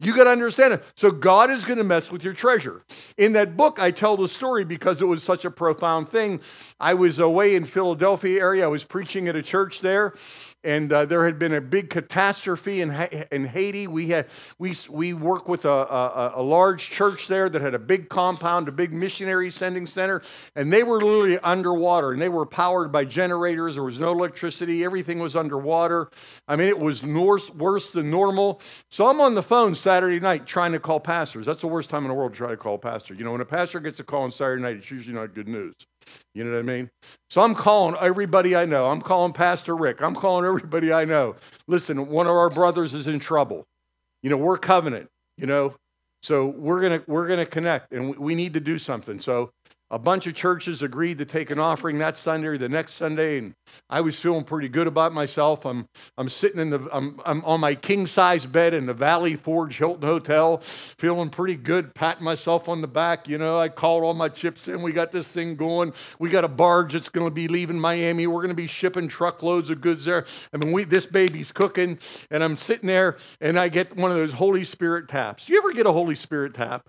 You 0.00 0.14
got 0.14 0.24
to 0.24 0.30
understand 0.30 0.74
it. 0.74 0.84
So 0.96 1.10
God 1.10 1.50
is 1.50 1.64
going 1.64 1.78
to 1.78 1.84
mess 1.84 2.10
with 2.10 2.24
your 2.24 2.34
treasure. 2.34 2.82
In 3.16 3.32
that 3.34 3.56
book, 3.56 3.78
I 3.80 3.90
tell 3.90 4.16
the 4.16 4.28
story 4.28 4.64
because 4.64 5.00
it 5.00 5.06
was 5.06 5.22
such 5.22 5.44
a 5.44 5.50
profound 5.50 6.08
thing. 6.08 6.40
I 6.80 6.94
was 6.94 7.20
away 7.20 7.54
in 7.54 7.64
Philadelphia 7.64 8.40
area. 8.40 8.64
I 8.64 8.68
was 8.68 8.84
preaching 8.84 9.28
at 9.28 9.36
a 9.36 9.42
church 9.42 9.80
there, 9.80 10.14
and 10.64 10.92
uh, 10.92 11.04
there 11.04 11.24
had 11.24 11.38
been 11.38 11.52
a 11.52 11.60
big 11.60 11.90
catastrophe 11.90 12.80
in, 12.80 12.90
ha- 12.90 13.08
in 13.30 13.44
Haiti. 13.44 13.86
We 13.86 14.08
had 14.08 14.26
we 14.58 14.74
we 14.90 15.12
work 15.12 15.48
with 15.48 15.66
a, 15.66 15.68
a, 15.68 16.32
a, 16.36 16.42
large 16.42 16.90
church 16.90 17.28
there 17.28 17.48
that 17.48 17.60
had 17.60 17.74
a 17.74 17.78
big 17.78 18.08
compound, 18.08 18.66
a 18.68 18.72
big 18.72 18.92
missionary 18.92 19.50
sending 19.50 19.86
center, 19.86 20.22
and 20.56 20.72
they 20.72 20.82
were 20.82 21.00
literally 21.00 21.38
underwater, 21.40 22.12
and 22.12 22.20
they 22.20 22.28
were 22.28 22.46
powered 22.46 22.90
by 22.90 23.04
generators. 23.04 23.74
There 23.74 23.84
was 23.84 23.98
no 23.98 24.12
electricity. 24.12 24.84
Everything 24.84 25.18
was 25.18 25.36
underwater. 25.36 26.10
I 26.48 26.56
mean, 26.56 26.68
it 26.68 26.78
was 26.78 27.02
worse, 27.02 27.50
worse 27.50 27.92
than 27.92 28.10
normal. 28.10 28.60
So 28.88 29.06
I'm 29.06 29.20
on 29.20 29.34
the 29.34 29.42
phone 29.42 29.74
Saturday 29.74 30.20
night 30.20 30.46
trying 30.46 30.72
to 30.72 30.80
call 30.80 31.00
pastors. 31.00 31.46
That's 31.46 31.60
the 31.60 31.66
worst 31.66 31.90
time 31.90 32.02
in 32.02 32.08
the 32.08 32.14
world 32.14 32.32
to 32.32 32.38
try 32.38 32.50
to 32.50 32.56
call 32.56 32.76
a 32.76 32.78
pastor. 32.78 33.14
You 33.14 33.24
know, 33.24 33.32
when 33.32 33.40
a 33.40 33.46
pastor 33.46 33.80
gets 33.80 34.00
a 34.00 34.04
call 34.04 34.22
on 34.22 34.30
Saturday 34.30 34.62
night, 34.62 34.76
it's 34.76 34.90
usually 34.90 35.14
not 35.14 35.34
good 35.34 35.48
news. 35.48 35.74
You 36.34 36.44
know 36.44 36.52
what 36.52 36.58
I 36.58 36.62
mean? 36.62 36.90
So 37.30 37.40
I'm 37.40 37.54
calling 37.54 37.96
everybody 38.00 38.56
I 38.56 38.64
know. 38.64 38.86
I'm 38.86 39.00
calling 39.00 39.32
Pastor 39.32 39.76
Rick. 39.76 40.02
I'm 40.02 40.14
calling 40.14 40.44
everybody 40.44 40.92
I 40.92 41.04
know. 41.04 41.36
Listen, 41.66 42.08
one 42.08 42.26
of 42.26 42.32
our 42.32 42.50
brothers 42.50 42.94
is 42.94 43.08
in 43.08 43.20
trouble. 43.20 43.64
You 44.22 44.30
know, 44.30 44.36
we're 44.36 44.58
covenant, 44.58 45.08
you 45.36 45.46
know. 45.46 45.74
So 46.22 46.46
we're 46.46 46.80
gonna 46.80 47.02
we're 47.06 47.28
gonna 47.28 47.46
connect 47.46 47.92
and 47.92 48.16
we 48.16 48.34
need 48.34 48.54
to 48.54 48.60
do 48.60 48.78
something. 48.78 49.20
So 49.20 49.50
a 49.90 49.98
bunch 49.98 50.26
of 50.26 50.34
churches 50.34 50.82
agreed 50.82 51.18
to 51.18 51.24
take 51.24 51.50
an 51.50 51.58
offering 51.58 51.98
that 51.98 52.16
Sunday 52.16 52.48
or 52.48 52.58
the 52.58 52.68
next 52.68 52.94
Sunday, 52.94 53.38
and 53.38 53.54
I 53.88 54.00
was 54.00 54.18
feeling 54.18 54.44
pretty 54.44 54.68
good 54.68 54.86
about 54.86 55.12
myself. 55.12 55.64
I'm, 55.64 55.86
I'm 56.16 56.28
sitting 56.28 56.58
in 56.60 56.70
the, 56.70 56.88
I'm, 56.92 57.20
I'm 57.24 57.44
on 57.44 57.60
my 57.60 57.74
king 57.74 58.06
size 58.06 58.46
bed 58.46 58.74
in 58.74 58.86
the 58.86 58.94
Valley 58.94 59.36
Forge 59.36 59.78
Hilton 59.78 60.08
Hotel, 60.08 60.58
feeling 60.58 61.30
pretty 61.30 61.56
good, 61.56 61.94
patting 61.94 62.24
myself 62.24 62.68
on 62.68 62.80
the 62.80 62.88
back. 62.88 63.28
You 63.28 63.38
know, 63.38 63.58
I 63.58 63.68
called 63.68 64.02
all 64.02 64.14
my 64.14 64.28
chips 64.28 64.68
in. 64.68 64.82
We 64.82 64.92
got 64.92 65.12
this 65.12 65.28
thing 65.28 65.54
going. 65.54 65.92
We 66.18 66.30
got 66.30 66.44
a 66.44 66.48
barge 66.48 66.94
that's 66.94 67.08
going 67.08 67.26
to 67.26 67.34
be 67.34 67.46
leaving 67.46 67.78
Miami. 67.78 68.26
We're 68.26 68.42
going 68.42 68.48
to 68.48 68.54
be 68.54 68.66
shipping 68.66 69.06
truckloads 69.06 69.70
of 69.70 69.80
goods 69.80 70.06
there. 70.06 70.24
I 70.52 70.56
mean, 70.56 70.72
we, 70.72 70.84
this 70.84 71.06
baby's 71.06 71.52
cooking, 71.52 71.98
and 72.30 72.42
I'm 72.42 72.56
sitting 72.56 72.86
there, 72.86 73.16
and 73.40 73.58
I 73.58 73.68
get 73.68 73.96
one 73.96 74.10
of 74.10 74.16
those 74.16 74.32
Holy 74.32 74.64
Spirit 74.64 75.08
taps. 75.08 75.48
You 75.48 75.58
ever 75.58 75.72
get 75.72 75.86
a 75.86 75.92
Holy 75.92 76.14
Spirit 76.14 76.54
tap? 76.54 76.88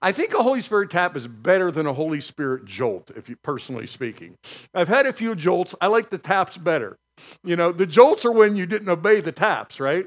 I 0.00 0.12
think 0.12 0.34
a 0.34 0.42
Holy 0.42 0.60
Spirit 0.60 0.90
tap 0.90 1.16
is 1.16 1.28
better 1.28 1.70
than 1.70 1.86
a 1.86 1.92
Holy 1.92 2.20
Spirit 2.20 2.64
jolt, 2.64 3.10
if 3.16 3.28
you 3.28 3.36
personally 3.36 3.86
speaking. 3.86 4.36
I've 4.74 4.88
had 4.88 5.06
a 5.06 5.12
few 5.12 5.34
jolts. 5.34 5.74
I 5.80 5.86
like 5.86 6.10
the 6.10 6.18
taps 6.18 6.58
better. 6.58 6.98
You 7.44 7.56
know, 7.56 7.72
the 7.72 7.86
jolts 7.86 8.24
are 8.24 8.32
when 8.32 8.56
you 8.56 8.66
didn't 8.66 8.88
obey 8.88 9.20
the 9.20 9.32
taps, 9.32 9.80
right? 9.80 10.04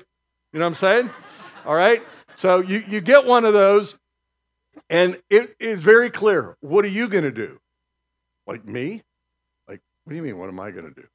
You 0.53 0.60
know 0.60 0.65
what 0.65 0.70
I'm 0.70 0.74
saying? 0.75 1.10
All 1.65 1.75
right. 1.75 2.01
So 2.36 2.62
you, 2.62 2.84
you 2.88 3.01
get 3.01 3.25
one 3.25 3.46
of 3.46 3.53
those, 3.53 3.98
and 4.89 5.20
it 5.29 5.55
is 5.60 5.79
very 5.79 6.10
clear. 6.10 6.58
What 6.60 6.84
are 6.86 6.89
you 6.89 7.08
going 7.08 7.24
to 7.24 7.32
do? 7.32 7.60
Like 8.46 8.65
me? 8.65 9.01
Like, 9.67 9.82
what 10.03 10.12
do 10.12 10.15
you 10.15 10.22
mean? 10.22 10.38
What 10.38 10.50
am 10.50 10.60
I 10.60 10.72
going 10.72 10.88
to 10.88 10.94
do? 10.94 11.08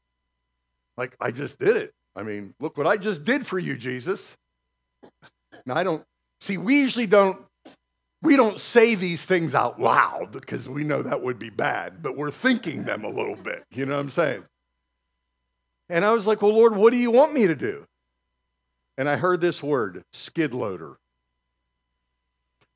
Like, 0.97 1.17
I 1.21 1.31
just 1.31 1.59
did 1.59 1.76
it. 1.76 1.93
I 2.17 2.23
mean, 2.23 2.55
look 2.61 2.76
what 2.76 2.87
I 2.87 2.97
just 2.97 3.25
did 3.25 3.47
for 3.47 3.59
you, 3.59 3.76
Jesus. 3.76 4.37
Now, 5.64 5.76
I 5.76 5.85
don't 5.85 6.05
see, 6.40 6.59
we 6.59 6.81
usually 6.81 7.07
don't 7.07 7.38
we 8.23 8.37
don't 8.37 8.61
say 8.61 8.95
these 8.95 9.23
things 9.23 9.55
out 9.55 9.81
loud 9.81 10.31
because 10.33 10.69
we 10.69 10.85
know 10.85 11.03
that 11.03 11.23
would 11.23 11.39
be 11.39 11.50
bad, 11.50 12.03
but 12.03 12.17
we're 12.17 12.31
thinking 12.31 12.85
them 12.85 13.05
a 13.05 13.09
little 13.09 13.37
bit. 13.37 13.65
You 13.71 13.87
know 13.87 13.95
what 13.95 14.00
I'm 14.00 14.11
saying? 14.11 14.45
And 15.89 16.05
I 16.05 16.12
was 16.12 16.27
like, 16.27 16.43
Well, 16.43 16.55
Lord, 16.55 16.77
what 16.77 16.91
do 16.91 16.99
you 16.99 17.11
want 17.11 17.33
me 17.33 17.47
to 17.47 17.55
do? 17.55 17.87
And 18.99 19.09
I 19.09 19.17
heard 19.17 19.41
this 19.41 19.62
word, 19.62 20.05
skid 20.12 20.53
loader. 20.53 20.99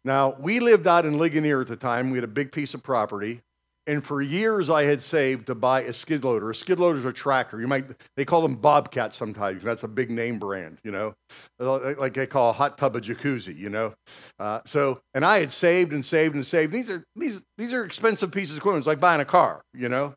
Now, 0.04 0.36
we 0.38 0.60
lived 0.60 0.86
out 0.86 1.06
in 1.06 1.18
Ligonier 1.18 1.62
at 1.62 1.66
the 1.66 1.76
time. 1.76 2.10
We 2.10 2.18
had 2.18 2.24
a 2.24 2.28
big 2.28 2.52
piece 2.52 2.74
of 2.74 2.82
property. 2.82 3.40
And 3.86 4.02
for 4.02 4.22
years, 4.22 4.70
I 4.70 4.84
had 4.84 5.02
saved 5.02 5.46
to 5.48 5.54
buy 5.54 5.82
a 5.82 5.92
skid 5.92 6.24
loader. 6.24 6.50
A 6.50 6.54
skid 6.54 6.80
loader 6.80 6.98
is 6.98 7.04
a 7.04 7.12
tractor. 7.12 7.60
You 7.60 7.66
might 7.66 7.84
they 8.16 8.24
call 8.24 8.40
them 8.40 8.56
Bobcats 8.56 9.16
sometimes. 9.16 9.62
That's 9.62 9.82
a 9.82 9.88
big 9.88 10.10
name 10.10 10.38
brand, 10.38 10.78
you 10.84 10.90
know, 10.90 11.14
like 11.58 12.14
they 12.14 12.26
call 12.26 12.50
a 12.50 12.52
hot 12.54 12.78
tub 12.78 12.96
a 12.96 13.00
jacuzzi, 13.00 13.56
you 13.56 13.68
know. 13.68 13.92
Uh, 14.38 14.60
so, 14.64 15.00
and 15.12 15.24
I 15.24 15.40
had 15.40 15.52
saved 15.52 15.92
and 15.92 16.04
saved 16.04 16.34
and 16.34 16.46
saved. 16.46 16.72
These 16.72 16.88
are 16.90 17.04
these 17.14 17.42
these 17.58 17.74
are 17.74 17.84
expensive 17.84 18.32
pieces 18.32 18.52
of 18.52 18.58
equipment. 18.58 18.80
It's 18.80 18.86
like 18.86 19.00
buying 19.00 19.20
a 19.20 19.26
car, 19.26 19.62
you 19.74 19.88
know. 19.90 20.14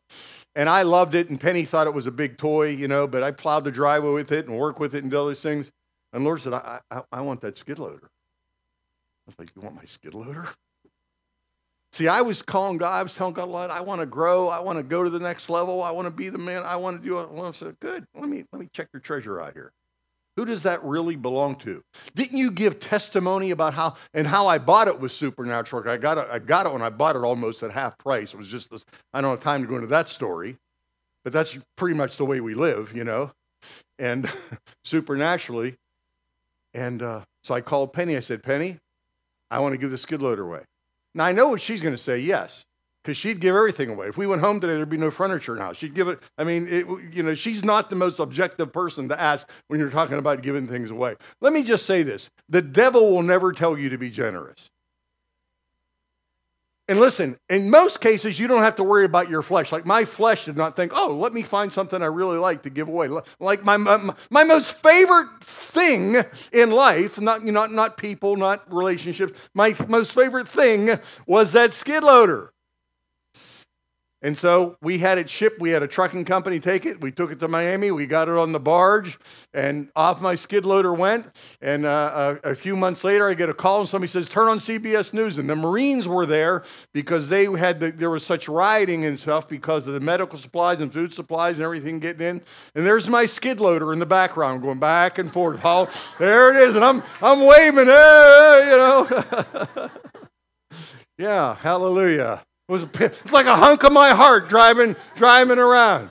and 0.54 0.68
I 0.68 0.82
loved 0.82 1.14
it, 1.14 1.28
and 1.28 1.38
Penny 1.38 1.64
thought 1.64 1.86
it 1.86 1.94
was 1.94 2.06
a 2.06 2.10
big 2.10 2.38
toy, 2.38 2.68
you 2.70 2.88
know, 2.88 3.06
but 3.06 3.22
I 3.22 3.32
plowed 3.32 3.64
the 3.64 3.70
driveway 3.70 4.12
with 4.12 4.32
it 4.32 4.48
and 4.48 4.58
worked 4.58 4.80
with 4.80 4.94
it 4.94 5.02
and 5.02 5.10
did 5.10 5.16
all 5.16 5.28
these 5.28 5.42
things. 5.42 5.70
And 6.12 6.24
Lord 6.24 6.40
said, 6.40 6.54
I, 6.54 6.80
I, 6.90 7.02
I 7.12 7.20
want 7.20 7.42
that 7.42 7.58
skid 7.58 7.78
loader. 7.78 8.00
I 8.02 9.26
was 9.26 9.38
like, 9.38 9.50
You 9.54 9.62
want 9.62 9.76
my 9.76 9.84
skid 9.84 10.14
loader? 10.14 10.48
See, 11.92 12.06
I 12.06 12.20
was 12.20 12.42
calling 12.42 12.76
God, 12.76 12.92
I 12.92 13.02
was 13.02 13.14
telling 13.14 13.32
God, 13.32 13.48
Lord, 13.48 13.70
I 13.70 13.80
want 13.80 14.00
to 14.00 14.06
grow, 14.06 14.48
I 14.48 14.60
want 14.60 14.78
to 14.78 14.82
go 14.82 15.02
to 15.02 15.10
the 15.10 15.18
next 15.18 15.48
level, 15.48 15.82
I 15.82 15.90
want 15.90 16.06
to 16.06 16.12
be 16.12 16.28
the 16.28 16.38
man, 16.38 16.62
I 16.62 16.76
want 16.76 17.00
to 17.00 17.06
do 17.06 17.18
it. 17.20 17.30
Well, 17.30 17.46
I 17.46 17.50
said, 17.52 17.76
Good, 17.80 18.04
let 18.14 18.28
me 18.28 18.44
let 18.52 18.60
me 18.60 18.68
check 18.72 18.88
your 18.92 19.00
treasure 19.00 19.40
out 19.40 19.54
here. 19.54 19.72
Who 20.36 20.44
does 20.44 20.62
that 20.62 20.84
really 20.84 21.16
belong 21.16 21.56
to? 21.56 21.82
Didn't 22.14 22.38
you 22.38 22.52
give 22.52 22.78
testimony 22.78 23.50
about 23.50 23.74
how 23.74 23.96
and 24.14 24.24
how 24.24 24.46
I 24.46 24.58
bought 24.58 24.86
it 24.86 25.00
was 25.00 25.12
supernatural? 25.12 25.88
I 25.88 25.96
got 25.96 26.18
it, 26.18 26.28
I 26.30 26.38
got 26.38 26.66
it 26.66 26.72
when 26.72 26.82
I 26.82 26.90
bought 26.90 27.16
it 27.16 27.24
almost 27.24 27.62
at 27.64 27.72
half 27.72 27.98
price. 27.98 28.34
It 28.34 28.36
was 28.36 28.46
just 28.46 28.70
this, 28.70 28.84
I 29.12 29.20
don't 29.20 29.30
have 29.30 29.40
time 29.40 29.62
to 29.62 29.66
go 29.66 29.74
into 29.74 29.88
that 29.88 30.08
story, 30.08 30.56
but 31.24 31.32
that's 31.32 31.58
pretty 31.76 31.96
much 31.96 32.18
the 32.18 32.24
way 32.24 32.40
we 32.40 32.54
live, 32.54 32.94
you 32.94 33.02
know, 33.02 33.32
and 33.98 34.30
supernaturally. 34.84 35.74
And 36.72 37.02
uh, 37.02 37.22
so 37.42 37.54
I 37.54 37.60
called 37.60 37.92
Penny. 37.92 38.16
I 38.16 38.20
said, 38.20 38.42
Penny, 38.42 38.78
I 39.50 39.58
want 39.58 39.72
to 39.72 39.78
give 39.78 39.90
the 39.90 39.98
skid 39.98 40.22
loader 40.22 40.44
away. 40.44 40.62
Now 41.18 41.26
I 41.26 41.32
know 41.32 41.50
what 41.50 41.60
she's 41.60 41.82
going 41.82 41.94
to 41.94 42.02
say, 42.02 42.18
yes 42.20 42.64
because 43.08 43.16
she'd 43.16 43.40
give 43.40 43.56
everything 43.56 43.88
away. 43.88 44.06
If 44.06 44.18
we 44.18 44.26
went 44.26 44.42
home 44.42 44.60
today, 44.60 44.74
there'd 44.74 44.90
be 44.90 44.98
no 44.98 45.10
furniture 45.10 45.56
now. 45.56 45.72
She'd 45.72 45.94
give 45.94 46.08
it. 46.08 46.18
I 46.36 46.44
mean, 46.44 46.68
it, 46.68 46.86
you 47.10 47.22
know, 47.22 47.32
she's 47.32 47.64
not 47.64 47.88
the 47.88 47.96
most 47.96 48.18
objective 48.18 48.70
person 48.70 49.08
to 49.08 49.18
ask 49.18 49.48
when 49.68 49.80
you're 49.80 49.88
talking 49.88 50.18
about 50.18 50.42
giving 50.42 50.66
things 50.66 50.90
away. 50.90 51.14
Let 51.40 51.54
me 51.54 51.62
just 51.62 51.86
say 51.86 52.02
this: 52.02 52.28
the 52.50 52.60
devil 52.60 53.10
will 53.10 53.22
never 53.22 53.52
tell 53.52 53.78
you 53.78 53.88
to 53.88 53.96
be 53.96 54.10
generous. 54.10 54.68
And 56.88 56.98
listen, 56.98 57.38
in 57.50 57.68
most 57.68 58.00
cases, 58.00 58.38
you 58.38 58.48
don't 58.48 58.62
have 58.62 58.76
to 58.76 58.82
worry 58.82 59.04
about 59.04 59.28
your 59.28 59.42
flesh. 59.42 59.72
Like 59.72 59.84
my 59.84 60.06
flesh 60.06 60.46
did 60.46 60.56
not 60.56 60.74
think, 60.74 60.92
oh, 60.94 61.14
let 61.14 61.34
me 61.34 61.42
find 61.42 61.70
something 61.70 62.02
I 62.02 62.06
really 62.06 62.38
like 62.38 62.62
to 62.62 62.70
give 62.70 62.88
away. 62.88 63.10
Like 63.38 63.62
my, 63.62 63.76
my, 63.76 64.14
my 64.30 64.44
most 64.44 64.72
favorite 64.72 65.28
thing 65.42 66.16
in 66.50 66.70
life, 66.70 67.20
not, 67.20 67.44
know, 67.44 67.66
not 67.66 67.98
people, 67.98 68.36
not 68.36 68.72
relationships, 68.72 69.38
my 69.52 69.76
most 69.86 70.14
favorite 70.14 70.48
thing 70.48 70.98
was 71.26 71.52
that 71.52 71.74
skid 71.74 72.02
loader. 72.02 72.54
And 74.20 74.36
so 74.36 74.76
we 74.82 74.98
had 74.98 75.16
it 75.18 75.30
shipped. 75.30 75.60
We 75.60 75.70
had 75.70 75.84
a 75.84 75.86
trucking 75.86 76.24
company 76.24 76.58
take 76.58 76.86
it. 76.86 77.00
We 77.00 77.12
took 77.12 77.30
it 77.30 77.38
to 77.38 77.46
Miami. 77.46 77.92
We 77.92 78.06
got 78.06 78.28
it 78.28 78.36
on 78.36 78.50
the 78.50 78.58
barge, 78.58 79.16
and 79.54 79.90
off 79.94 80.20
my 80.20 80.34
skid 80.34 80.66
loader 80.66 80.92
went. 80.92 81.26
And 81.60 81.86
uh, 81.86 82.36
a, 82.42 82.50
a, 82.50 82.54
few 82.56 82.74
months 82.74 83.04
later, 83.04 83.28
I 83.28 83.34
get 83.34 83.48
a 83.48 83.54
call, 83.54 83.80
and 83.80 83.88
somebody 83.88 84.10
says, 84.10 84.28
"Turn 84.28 84.48
on 84.48 84.58
CBS 84.58 85.14
News." 85.14 85.38
And 85.38 85.48
the 85.48 85.54
Marines 85.54 86.08
were 86.08 86.26
there 86.26 86.64
because 86.92 87.28
they 87.28 87.44
had 87.44 87.78
the, 87.78 87.92
there 87.92 88.10
was 88.10 88.26
such 88.26 88.48
rioting 88.48 89.04
and 89.04 89.18
stuff 89.18 89.48
because 89.48 89.86
of 89.86 89.94
the 89.94 90.00
medical 90.00 90.36
supplies 90.36 90.80
and 90.80 90.92
food 90.92 91.14
supplies 91.14 91.58
and 91.58 91.64
everything 91.64 92.00
getting 92.00 92.26
in. 92.26 92.42
And 92.74 92.84
there's 92.84 93.08
my 93.08 93.24
skid 93.24 93.60
loader 93.60 93.92
in 93.92 94.00
the 94.00 94.06
background 94.06 94.62
going 94.62 94.80
back 94.80 95.18
and 95.18 95.32
forth. 95.32 95.60
Oh, 95.64 95.88
there 96.18 96.50
it 96.50 96.68
is, 96.68 96.74
and 96.74 96.84
I'm 96.84 97.04
I'm 97.22 97.44
waving, 97.46 97.86
hey, 97.86 98.68
you 98.68 98.76
know. 98.76 99.90
yeah, 101.18 101.54
hallelujah. 101.54 102.42
It 102.68 102.72
was, 102.72 102.82
a, 102.82 103.12
like 103.32 103.46
a 103.46 103.56
hunk 103.56 103.82
of 103.84 103.92
my 103.92 104.10
heart 104.10 104.48
driving, 104.48 104.94
driving 105.16 105.58
around. 105.58 106.10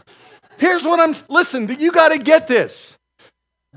Here's 0.58 0.84
what 0.84 1.00
I'm, 1.00 1.16
listen, 1.30 1.70
you 1.78 1.92
got 1.92 2.10
to 2.10 2.18
get 2.18 2.48
this. 2.48 2.98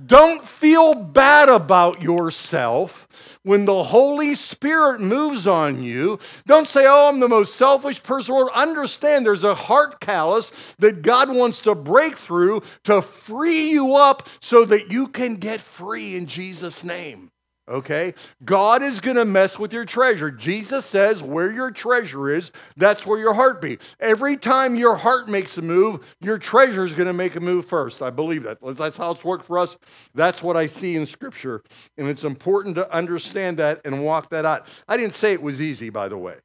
Don't 0.06 0.42
feel 0.42 0.94
bad 0.94 1.50
about 1.50 2.00
yourself 2.00 3.38
when 3.42 3.66
the 3.66 3.82
Holy 3.82 4.34
Spirit 4.34 5.00
moves 5.00 5.46
on 5.46 5.82
you. 5.82 6.18
Don't 6.46 6.66
say, 6.66 6.86
oh, 6.86 7.08
I'm 7.08 7.20
the 7.20 7.28
most 7.28 7.56
selfish 7.56 8.02
person. 8.02 8.34
Or 8.34 8.54
understand 8.54 9.26
there's 9.26 9.44
a 9.44 9.54
heart 9.54 10.00
callus 10.00 10.74
that 10.78 11.02
God 11.02 11.28
wants 11.28 11.60
to 11.62 11.74
break 11.74 12.16
through 12.16 12.62
to 12.84 13.02
free 13.02 13.70
you 13.70 13.96
up 13.96 14.26
so 14.40 14.64
that 14.64 14.90
you 14.90 15.08
can 15.08 15.36
get 15.36 15.60
free 15.60 16.16
in 16.16 16.24
Jesus' 16.26 16.82
name 16.82 17.30
okay? 17.70 18.12
God 18.44 18.82
is 18.82 19.00
to 19.16 19.24
mess 19.24 19.58
with 19.58 19.72
your 19.72 19.84
treasure. 19.84 20.30
Jesus 20.30 20.84
says, 20.84 21.22
where 21.22 21.52
your 21.52 21.70
treasure 21.70 22.28
is, 22.28 22.50
that's 22.76 23.06
where 23.06 23.18
your 23.18 23.32
heart 23.32 23.60
be. 23.60 23.78
Every 24.00 24.36
time 24.36 24.74
your 24.74 24.96
heart 24.96 25.28
makes 25.28 25.56
a 25.56 25.62
move, 25.62 26.16
your 26.20 26.38
treasure 26.38 26.84
is 26.84 26.94
to 27.06 27.12
make 27.12 27.36
a 27.36 27.40
move 27.40 27.66
first. 27.66 28.02
I 28.02 28.10
believe 28.10 28.42
that. 28.42 28.58
That's 28.62 28.96
how 28.96 29.12
it's 29.12 29.24
worked 29.24 29.44
for 29.44 29.58
us. 29.58 29.78
That's 30.14 30.42
what 30.42 30.56
I 30.56 30.66
see 30.66 30.96
in 30.96 31.06
Scripture. 31.06 31.62
And 31.96 32.08
it's 32.08 32.24
important 32.24 32.74
to 32.76 32.92
understand 32.92 33.58
that 33.58 33.80
and 33.84 34.04
walk 34.04 34.30
that 34.30 34.44
out. 34.44 34.66
I 34.88 34.96
didn't 34.96 35.14
say 35.14 35.32
it 35.32 35.42
was 35.42 35.62
easy, 35.62 35.90
by 35.90 36.08
the 36.08 36.18
way. 36.18 36.36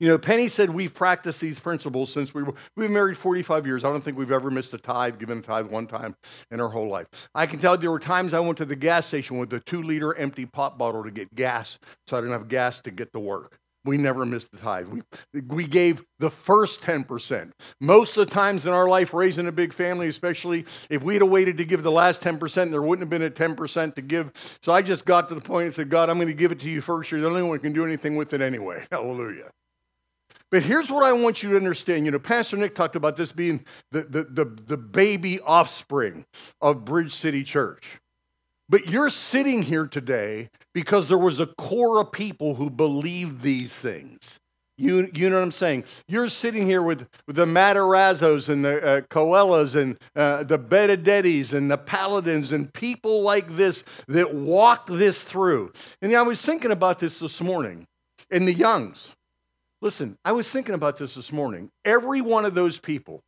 You 0.00 0.08
know, 0.08 0.18
Penny 0.18 0.48
said 0.48 0.70
we've 0.70 0.92
practiced 0.92 1.40
these 1.40 1.60
principles 1.60 2.12
since 2.12 2.34
we 2.34 2.42
were, 2.42 2.54
we've 2.76 2.90
married 2.90 3.16
45 3.16 3.64
years. 3.64 3.84
I 3.84 3.90
don't 3.90 4.02
think 4.02 4.18
we've 4.18 4.32
ever 4.32 4.50
missed 4.50 4.74
a 4.74 4.78
tithe, 4.78 5.18
given 5.18 5.38
a 5.38 5.42
tithe 5.42 5.66
one 5.66 5.86
time 5.86 6.16
in 6.50 6.60
our 6.60 6.68
whole 6.68 6.88
life. 6.88 7.06
I 7.34 7.46
can 7.46 7.60
tell 7.60 7.76
there 7.76 7.92
were 7.92 8.00
times 8.00 8.34
I 8.34 8.40
went 8.40 8.58
to 8.58 8.64
the 8.64 8.76
gas 8.76 9.06
station 9.06 9.38
with 9.38 9.52
a 9.52 9.60
two 9.60 9.82
liter 9.82 10.14
empty 10.16 10.46
pop 10.46 10.78
bottle 10.78 11.04
to 11.04 11.10
get 11.12 11.32
gas, 11.34 11.78
so 12.08 12.16
I 12.16 12.20
didn't 12.20 12.32
have 12.32 12.48
gas 12.48 12.80
to 12.82 12.90
get 12.90 13.12
to 13.12 13.20
work. 13.20 13.58
We 13.84 13.98
never 13.98 14.24
missed 14.24 14.50
the 14.50 14.56
tithe. 14.56 14.88
We, 14.88 15.02
we 15.42 15.66
gave 15.66 16.02
the 16.18 16.30
first 16.30 16.80
10%. 16.80 17.52
Most 17.80 18.16
of 18.16 18.26
the 18.26 18.32
times 18.32 18.64
in 18.64 18.72
our 18.72 18.88
life, 18.88 19.12
raising 19.12 19.46
a 19.46 19.52
big 19.52 19.74
family, 19.74 20.08
especially 20.08 20.64
if 20.88 21.04
we'd 21.04 21.20
have 21.20 21.30
waited 21.30 21.58
to 21.58 21.66
give 21.66 21.82
the 21.82 21.90
last 21.90 22.22
10%, 22.22 22.70
there 22.70 22.80
wouldn't 22.80 23.02
have 23.02 23.10
been 23.10 23.22
a 23.22 23.30
10% 23.30 23.94
to 23.94 24.02
give. 24.02 24.32
So 24.62 24.72
I 24.72 24.80
just 24.80 25.04
got 25.04 25.28
to 25.28 25.34
the 25.34 25.42
point 25.42 25.66
and 25.66 25.74
said, 25.74 25.90
God, 25.90 26.08
I'm 26.08 26.16
going 26.16 26.28
to 26.28 26.34
give 26.34 26.50
it 26.50 26.60
to 26.60 26.70
you 26.70 26.80
first. 26.80 27.10
You're 27.10 27.20
the 27.20 27.26
only 27.26 27.42
one 27.42 27.52
who 27.52 27.58
can 27.58 27.74
do 27.74 27.84
anything 27.84 28.16
with 28.16 28.32
it 28.32 28.40
anyway. 28.40 28.86
Hallelujah. 28.90 29.50
But 30.54 30.62
here's 30.62 30.88
what 30.88 31.02
I 31.02 31.12
want 31.12 31.42
you 31.42 31.50
to 31.50 31.56
understand. 31.56 32.04
You 32.04 32.12
know, 32.12 32.20
Pastor 32.20 32.56
Nick 32.56 32.76
talked 32.76 32.94
about 32.94 33.16
this 33.16 33.32
being 33.32 33.64
the, 33.90 34.02
the, 34.02 34.22
the, 34.22 34.44
the 34.44 34.76
baby 34.76 35.40
offspring 35.40 36.24
of 36.60 36.84
Bridge 36.84 37.12
City 37.12 37.42
Church. 37.42 37.98
But 38.68 38.86
you're 38.86 39.10
sitting 39.10 39.62
here 39.62 39.88
today 39.88 40.50
because 40.72 41.08
there 41.08 41.18
was 41.18 41.40
a 41.40 41.46
core 41.46 42.00
of 42.00 42.12
people 42.12 42.54
who 42.54 42.70
believed 42.70 43.42
these 43.42 43.74
things. 43.74 44.38
You, 44.78 45.10
you 45.12 45.28
know 45.28 45.38
what 45.38 45.42
I'm 45.42 45.50
saying? 45.50 45.86
You're 46.06 46.28
sitting 46.28 46.64
here 46.64 46.82
with, 46.82 47.08
with 47.26 47.34
the 47.34 47.46
Matarazzos 47.46 48.48
and 48.48 48.64
the 48.64 49.04
uh, 49.12 49.80
and 49.80 49.98
uh, 50.14 50.44
the 50.44 50.58
Benedettis 50.60 51.52
and 51.52 51.68
the 51.68 51.78
Paladins 51.78 52.52
and 52.52 52.72
people 52.72 53.22
like 53.22 53.56
this 53.56 53.82
that 54.06 54.32
walk 54.32 54.86
this 54.86 55.20
through. 55.20 55.72
And 56.00 56.14
I 56.14 56.22
was 56.22 56.40
thinking 56.40 56.70
about 56.70 57.00
this 57.00 57.18
this 57.18 57.40
morning 57.40 57.88
in 58.30 58.44
the 58.44 58.54
Youngs. 58.54 59.16
Listen, 59.84 60.16
I 60.24 60.32
was 60.32 60.48
thinking 60.48 60.74
about 60.74 60.96
this 60.96 61.14
this 61.14 61.30
morning. 61.30 61.68
Every 61.84 62.22
one 62.22 62.46
of 62.46 62.54
those 62.54 62.78
people 62.78 63.22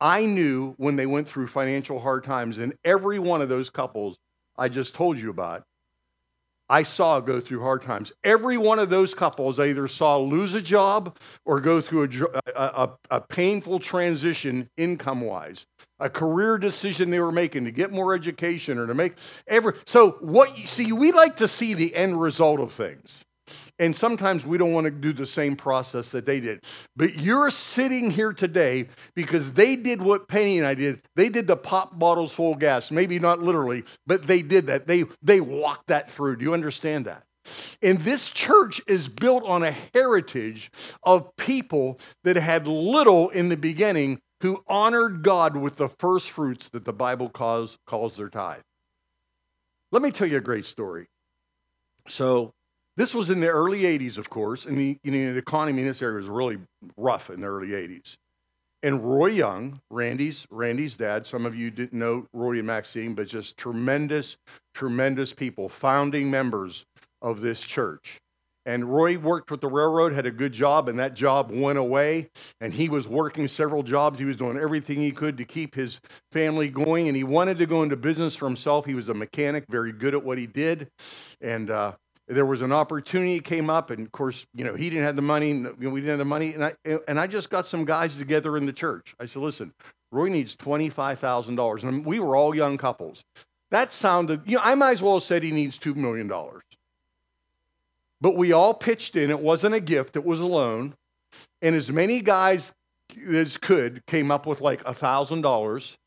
I 0.00 0.26
knew 0.26 0.74
when 0.78 0.96
they 0.96 1.06
went 1.06 1.28
through 1.28 1.46
financial 1.46 2.00
hard 2.00 2.24
times, 2.24 2.58
and 2.58 2.74
every 2.84 3.20
one 3.20 3.40
of 3.40 3.48
those 3.48 3.70
couples 3.70 4.18
I 4.58 4.68
just 4.68 4.96
told 4.96 5.16
you 5.16 5.30
about, 5.30 5.62
I 6.68 6.82
saw 6.82 7.20
go 7.20 7.38
through 7.38 7.60
hard 7.60 7.82
times. 7.82 8.10
Every 8.24 8.58
one 8.58 8.80
of 8.80 8.90
those 8.90 9.14
couples 9.14 9.60
I 9.60 9.66
either 9.66 9.86
saw 9.86 10.16
lose 10.16 10.54
a 10.54 10.60
job 10.60 11.16
or 11.44 11.60
go 11.60 11.80
through 11.80 12.08
a, 12.34 12.40
a, 12.56 12.90
a 13.12 13.20
painful 13.20 13.78
transition 13.78 14.68
income 14.76 15.20
wise, 15.20 15.66
a 16.00 16.10
career 16.10 16.58
decision 16.58 17.10
they 17.10 17.20
were 17.20 17.30
making 17.30 17.64
to 17.66 17.70
get 17.70 17.92
more 17.92 18.12
education 18.12 18.76
or 18.76 18.88
to 18.88 18.94
make 18.94 19.14
every. 19.46 19.74
So, 19.86 20.18
what 20.20 20.58
you 20.58 20.66
see, 20.66 20.92
we 20.92 21.12
like 21.12 21.36
to 21.36 21.46
see 21.46 21.74
the 21.74 21.94
end 21.94 22.20
result 22.20 22.58
of 22.58 22.72
things. 22.72 23.24
And 23.78 23.94
sometimes 23.94 24.44
we 24.44 24.58
don't 24.58 24.72
want 24.72 24.84
to 24.84 24.90
do 24.90 25.12
the 25.12 25.26
same 25.26 25.56
process 25.56 26.10
that 26.10 26.26
they 26.26 26.40
did. 26.40 26.64
But 26.96 27.18
you're 27.18 27.50
sitting 27.50 28.10
here 28.10 28.32
today 28.32 28.88
because 29.14 29.52
they 29.52 29.76
did 29.76 30.02
what 30.02 30.28
Penny 30.28 30.58
and 30.58 30.66
I 30.66 30.74
did. 30.74 31.02
They 31.16 31.28
did 31.28 31.46
the 31.46 31.56
pop 31.56 31.98
bottles 31.98 32.32
full 32.32 32.52
of 32.52 32.58
gas. 32.58 32.90
Maybe 32.90 33.18
not 33.18 33.40
literally, 33.40 33.84
but 34.06 34.26
they 34.26 34.42
did 34.42 34.66
that. 34.66 34.86
They, 34.86 35.04
they 35.22 35.40
walked 35.40 35.88
that 35.88 36.10
through. 36.10 36.36
Do 36.36 36.44
you 36.44 36.54
understand 36.54 37.06
that? 37.06 37.24
And 37.82 37.98
this 38.00 38.28
church 38.28 38.80
is 38.86 39.08
built 39.08 39.44
on 39.44 39.62
a 39.62 39.74
heritage 39.94 40.70
of 41.02 41.34
people 41.36 41.98
that 42.24 42.36
had 42.36 42.66
little 42.66 43.30
in 43.30 43.48
the 43.48 43.56
beginning 43.56 44.20
who 44.42 44.62
honored 44.66 45.22
God 45.22 45.56
with 45.56 45.76
the 45.76 45.88
first 45.88 46.30
fruits 46.30 46.68
that 46.70 46.84
the 46.84 46.92
Bible 46.92 47.28
calls, 47.28 47.78
calls 47.86 48.16
their 48.16 48.28
tithe. 48.28 48.62
Let 49.92 50.02
me 50.02 50.10
tell 50.10 50.26
you 50.26 50.36
a 50.36 50.42
great 50.42 50.64
story. 50.66 51.08
So, 52.08 52.54
this 53.00 53.14
was 53.14 53.30
in 53.30 53.40
the 53.40 53.48
early 53.48 53.84
80s, 53.84 54.18
of 54.18 54.28
course, 54.28 54.66
and 54.66 54.76
the, 54.76 54.98
you 55.02 55.10
know, 55.10 55.32
the 55.32 55.38
economy 55.38 55.80
in 55.80 55.88
this 55.88 56.02
area 56.02 56.18
was 56.18 56.28
really 56.28 56.58
rough 56.98 57.30
in 57.30 57.40
the 57.40 57.46
early 57.46 57.68
80s. 57.68 58.18
And 58.82 59.02
Roy 59.02 59.28
Young, 59.28 59.80
Randy's 59.90 60.46
Randy's 60.50 60.96
dad, 60.96 61.26
some 61.26 61.46
of 61.46 61.54
you 61.54 61.70
didn't 61.70 61.98
know 61.98 62.26
Roy 62.34 62.58
and 62.58 62.66
Maxine, 62.66 63.14
but 63.14 63.26
just 63.26 63.56
tremendous, 63.56 64.36
tremendous 64.74 65.32
people, 65.32 65.70
founding 65.70 66.30
members 66.30 66.84
of 67.22 67.40
this 67.40 67.62
church. 67.62 68.20
And 68.66 68.84
Roy 68.84 69.18
worked 69.18 69.50
with 69.50 69.62
the 69.62 69.68
railroad, 69.68 70.12
had 70.12 70.26
a 70.26 70.30
good 70.30 70.52
job, 70.52 70.88
and 70.90 70.98
that 70.98 71.14
job 71.14 71.50
went 71.50 71.78
away. 71.78 72.28
And 72.60 72.72
he 72.72 72.90
was 72.90 73.08
working 73.08 73.48
several 73.48 73.82
jobs. 73.82 74.18
He 74.18 74.26
was 74.26 74.36
doing 74.36 74.58
everything 74.58 74.98
he 74.98 75.10
could 75.10 75.38
to 75.38 75.46
keep 75.46 75.74
his 75.74 76.00
family 76.32 76.68
going. 76.68 77.08
And 77.08 77.16
he 77.16 77.24
wanted 77.24 77.56
to 77.58 77.66
go 77.66 77.82
into 77.82 77.96
business 77.96 78.36
for 78.36 78.46
himself. 78.46 78.84
He 78.84 78.94
was 78.94 79.08
a 79.08 79.14
mechanic, 79.14 79.64
very 79.70 79.92
good 79.92 80.14
at 80.14 80.22
what 80.22 80.36
he 80.36 80.46
did. 80.46 80.90
And 81.40 81.70
uh, 81.70 81.92
there 82.30 82.46
was 82.46 82.62
an 82.62 82.72
opportunity 82.72 83.40
came 83.40 83.68
up, 83.68 83.90
and 83.90 84.06
of 84.06 84.12
course, 84.12 84.46
you 84.54 84.64
know, 84.64 84.74
he 84.74 84.88
didn't 84.88 85.04
have 85.04 85.16
the 85.16 85.22
money, 85.22 85.48
you 85.50 85.74
know, 85.78 85.90
we 85.90 86.00
didn't 86.00 86.10
have 86.10 86.18
the 86.18 86.24
money, 86.24 86.54
and 86.54 86.64
I 86.64 86.74
and 87.08 87.18
I 87.18 87.26
just 87.26 87.50
got 87.50 87.66
some 87.66 87.84
guys 87.84 88.16
together 88.16 88.56
in 88.56 88.66
the 88.66 88.72
church. 88.72 89.14
I 89.18 89.26
said, 89.26 89.42
listen, 89.42 89.72
Roy 90.12 90.28
needs 90.28 90.54
twenty 90.54 90.88
five 90.88 91.18
thousand 91.18 91.56
dollars, 91.56 91.82
and 91.82 92.06
we 92.06 92.20
were 92.20 92.36
all 92.36 92.54
young 92.54 92.78
couples. 92.78 93.24
That 93.70 93.92
sounded, 93.92 94.42
you 94.46 94.56
know, 94.56 94.62
I 94.64 94.74
might 94.76 94.92
as 94.92 95.02
well 95.02 95.14
have 95.14 95.22
said 95.24 95.42
he 95.42 95.50
needs 95.50 95.76
two 95.76 95.94
million 95.94 96.28
dollars. 96.28 96.62
But 98.20 98.36
we 98.36 98.52
all 98.52 98.74
pitched 98.74 99.16
in. 99.16 99.30
It 99.30 99.40
wasn't 99.40 99.74
a 99.74 99.80
gift; 99.80 100.14
it 100.14 100.24
was 100.24 100.40
a 100.40 100.46
loan, 100.46 100.94
and 101.62 101.74
as 101.74 101.90
many 101.90 102.20
guys 102.20 102.72
as 103.28 103.56
could 103.56 104.06
came 104.06 104.30
up 104.30 104.46
with 104.46 104.60
like 104.60 104.82
a 104.86 104.94
thousand 104.94 105.40
dollars 105.40 105.98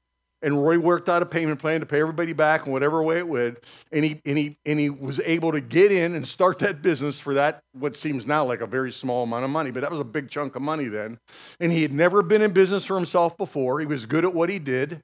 and 0.44 0.62
Roy 0.62 0.78
worked 0.78 1.08
out 1.08 1.24
a 1.24 1.26
payment 1.26 1.60
plan 1.60 1.80
to 1.80 1.86
pay 1.86 2.02
everybody 2.02 2.34
back 2.34 2.66
in 2.66 2.72
whatever 2.72 3.02
way 3.02 3.18
it 3.18 3.28
would. 3.28 3.62
And 3.92 4.04
he, 4.04 4.22
and, 4.26 4.38
he, 4.38 4.58
and 4.66 4.80
he 4.80 4.90
was 4.90 5.20
able 5.22 5.54
to 5.54 5.62
get 5.62 5.92
in 5.92 6.14
and 6.16 6.28
start 6.28 6.60
that 6.60 6.82
business 6.82 7.20
for 7.20 7.34
that, 7.36 7.64
what 7.72 7.96
seems 7.96 8.28
now 8.28 8.44
like 8.44 8.62
a 8.62 8.68
very 8.68 8.92
small 8.92 9.24
amount 9.24 9.46
of 9.46 9.50
money, 9.50 9.72
but 9.72 9.82
that 9.82 9.92
was 9.92 10.02
a 10.02 10.06
big 10.06 10.30
chunk 10.30 10.56
of 10.56 10.62
money 10.62 10.90
then. 10.90 11.18
And 11.60 11.72
he 11.72 11.82
had 11.82 11.94
never 11.94 12.22
been 12.22 12.42
in 12.42 12.52
business 12.52 12.86
for 12.86 12.96
himself 12.96 13.38
before. 13.38 13.80
He 13.80 13.86
was 13.86 14.06
good 14.06 14.26
at 14.26 14.34
what 14.34 14.50
he 14.50 14.60
did. 14.60 15.02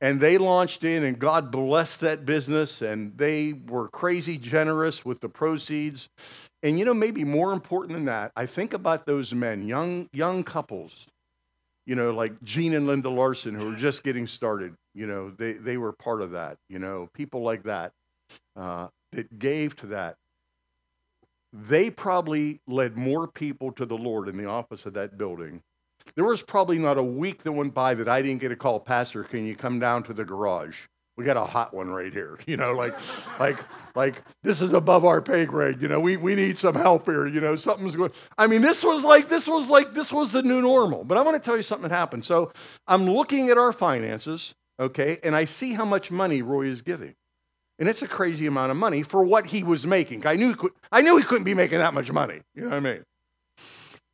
And 0.00 0.20
they 0.20 0.38
launched 0.38 0.84
in, 0.84 1.02
and 1.02 1.18
God 1.18 1.50
blessed 1.50 2.00
that 2.02 2.24
business, 2.24 2.82
and 2.82 3.18
they 3.18 3.54
were 3.66 3.88
crazy 3.88 4.38
generous 4.38 5.04
with 5.04 5.18
the 5.18 5.28
proceeds. 5.28 6.08
And 6.62 6.78
you 6.78 6.84
know, 6.84 6.94
maybe 6.94 7.24
more 7.24 7.52
important 7.52 7.94
than 7.94 8.04
that, 8.04 8.30
I 8.36 8.46
think 8.46 8.74
about 8.74 9.06
those 9.06 9.34
men, 9.34 9.66
young, 9.66 10.08
young 10.12 10.44
couples 10.44 11.08
you 11.88 11.94
know, 11.94 12.10
like 12.10 12.40
Gene 12.44 12.74
and 12.74 12.86
Linda 12.86 13.08
Larson, 13.08 13.54
who 13.54 13.70
were 13.70 13.76
just 13.76 14.04
getting 14.04 14.26
started. 14.26 14.74
You 14.94 15.06
know, 15.06 15.30
they, 15.30 15.54
they 15.54 15.78
were 15.78 15.92
part 15.92 16.20
of 16.20 16.32
that. 16.32 16.58
You 16.68 16.78
know, 16.78 17.08
people 17.14 17.40
like 17.40 17.62
that 17.62 17.92
uh, 18.54 18.88
that 19.12 19.38
gave 19.38 19.74
to 19.76 19.86
that. 19.86 20.16
They 21.50 21.88
probably 21.88 22.60
led 22.68 22.98
more 22.98 23.26
people 23.26 23.72
to 23.72 23.86
the 23.86 23.96
Lord 23.96 24.28
in 24.28 24.36
the 24.36 24.44
office 24.44 24.84
of 24.84 24.92
that 24.94 25.16
building. 25.16 25.62
There 26.14 26.26
was 26.26 26.42
probably 26.42 26.78
not 26.78 26.98
a 26.98 27.02
week 27.02 27.42
that 27.44 27.52
went 27.52 27.72
by 27.72 27.94
that 27.94 28.08
I 28.08 28.20
didn't 28.20 28.42
get 28.42 28.52
a 28.52 28.56
call, 28.56 28.80
Pastor, 28.80 29.24
can 29.24 29.46
you 29.46 29.56
come 29.56 29.78
down 29.78 30.02
to 30.04 30.12
the 30.12 30.26
garage? 30.26 30.76
We 31.18 31.24
got 31.24 31.36
a 31.36 31.44
hot 31.44 31.74
one 31.74 31.90
right 31.90 32.12
here. 32.12 32.38
You 32.46 32.56
know, 32.56 32.72
like, 32.72 32.94
like, 33.38 33.58
like 33.94 34.22
this 34.42 34.62
is 34.62 34.72
above 34.72 35.04
our 35.04 35.20
pay 35.20 35.44
grade. 35.44 35.82
You 35.82 35.88
know, 35.88 36.00
we, 36.00 36.16
we 36.16 36.34
need 36.34 36.56
some 36.56 36.74
help 36.74 37.04
here. 37.04 37.26
You 37.26 37.42
know, 37.42 37.56
something's 37.56 37.94
going. 37.94 38.12
I 38.38 38.46
mean, 38.46 38.62
this 38.62 38.82
was 38.82 39.04
like, 39.04 39.28
this 39.28 39.46
was 39.46 39.68
like, 39.68 39.92
this 39.92 40.10
was 40.10 40.32
the 40.32 40.42
new 40.42 40.62
normal. 40.62 41.04
But 41.04 41.18
I 41.18 41.20
want 41.20 41.36
to 41.36 41.42
tell 41.42 41.56
you 41.56 41.62
something 41.62 41.90
that 41.90 41.94
happened. 41.94 42.24
So 42.24 42.52
I'm 42.86 43.04
looking 43.04 43.50
at 43.50 43.58
our 43.58 43.72
finances, 43.72 44.54
okay, 44.80 45.18
and 45.22 45.36
I 45.36 45.44
see 45.44 45.74
how 45.74 45.84
much 45.84 46.10
money 46.10 46.40
Roy 46.40 46.66
is 46.66 46.80
giving. 46.80 47.14
And 47.78 47.88
it's 47.88 48.02
a 48.02 48.08
crazy 48.08 48.46
amount 48.46 48.70
of 48.70 48.78
money 48.78 49.02
for 49.02 49.24
what 49.24 49.46
he 49.46 49.62
was 49.62 49.86
making. 49.86 50.26
I 50.26 50.36
knew, 50.36 50.56
I 50.90 51.02
knew 51.02 51.18
he 51.18 51.24
couldn't 51.24 51.44
be 51.44 51.54
making 51.54 51.78
that 51.78 51.92
much 51.92 52.10
money. 52.10 52.40
You 52.54 52.62
know 52.62 52.70
what 52.70 52.76
I 52.76 52.80
mean? 52.80 53.04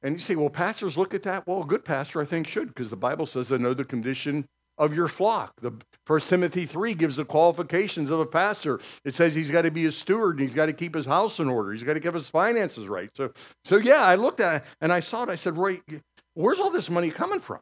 And 0.02 0.16
you 0.16 0.18
say, 0.18 0.34
well, 0.34 0.50
pastors 0.50 0.98
look 0.98 1.14
at 1.14 1.22
that. 1.22 1.46
Well, 1.46 1.62
a 1.62 1.66
good 1.66 1.84
pastor, 1.84 2.20
I 2.20 2.24
think, 2.24 2.48
should, 2.48 2.68
because 2.68 2.90
the 2.90 2.96
Bible 2.96 3.26
says 3.26 3.48
they 3.48 3.58
know 3.58 3.74
the 3.74 3.84
condition 3.84 4.46
of 4.78 4.94
your 4.94 5.08
flock. 5.08 5.52
The 5.60 5.72
First 6.06 6.28
Timothy 6.28 6.66
3 6.66 6.94
gives 6.94 7.16
the 7.16 7.24
qualifications 7.24 8.10
of 8.10 8.20
a 8.20 8.26
pastor. 8.26 8.80
It 9.04 9.14
says 9.14 9.34
he's 9.34 9.50
got 9.50 9.62
to 9.62 9.70
be 9.70 9.86
a 9.86 9.92
steward 9.92 10.36
and 10.36 10.40
he's 10.40 10.54
got 10.54 10.66
to 10.66 10.72
keep 10.72 10.94
his 10.94 11.06
house 11.06 11.38
in 11.40 11.48
order. 11.48 11.72
He's 11.72 11.82
got 11.82 11.94
to 11.94 12.00
keep 12.00 12.14
his 12.14 12.28
finances 12.28 12.88
right. 12.88 13.10
So, 13.14 13.32
so 13.64 13.76
yeah, 13.76 14.02
I 14.02 14.16
looked 14.16 14.40
at 14.40 14.62
it 14.62 14.68
and 14.80 14.92
I 14.92 15.00
saw 15.00 15.22
it. 15.22 15.30
I 15.30 15.36
said, 15.36 15.56
Roy, 15.56 15.80
where's 16.34 16.60
all 16.60 16.70
this 16.70 16.90
money 16.90 17.10
coming 17.10 17.40
from? 17.40 17.60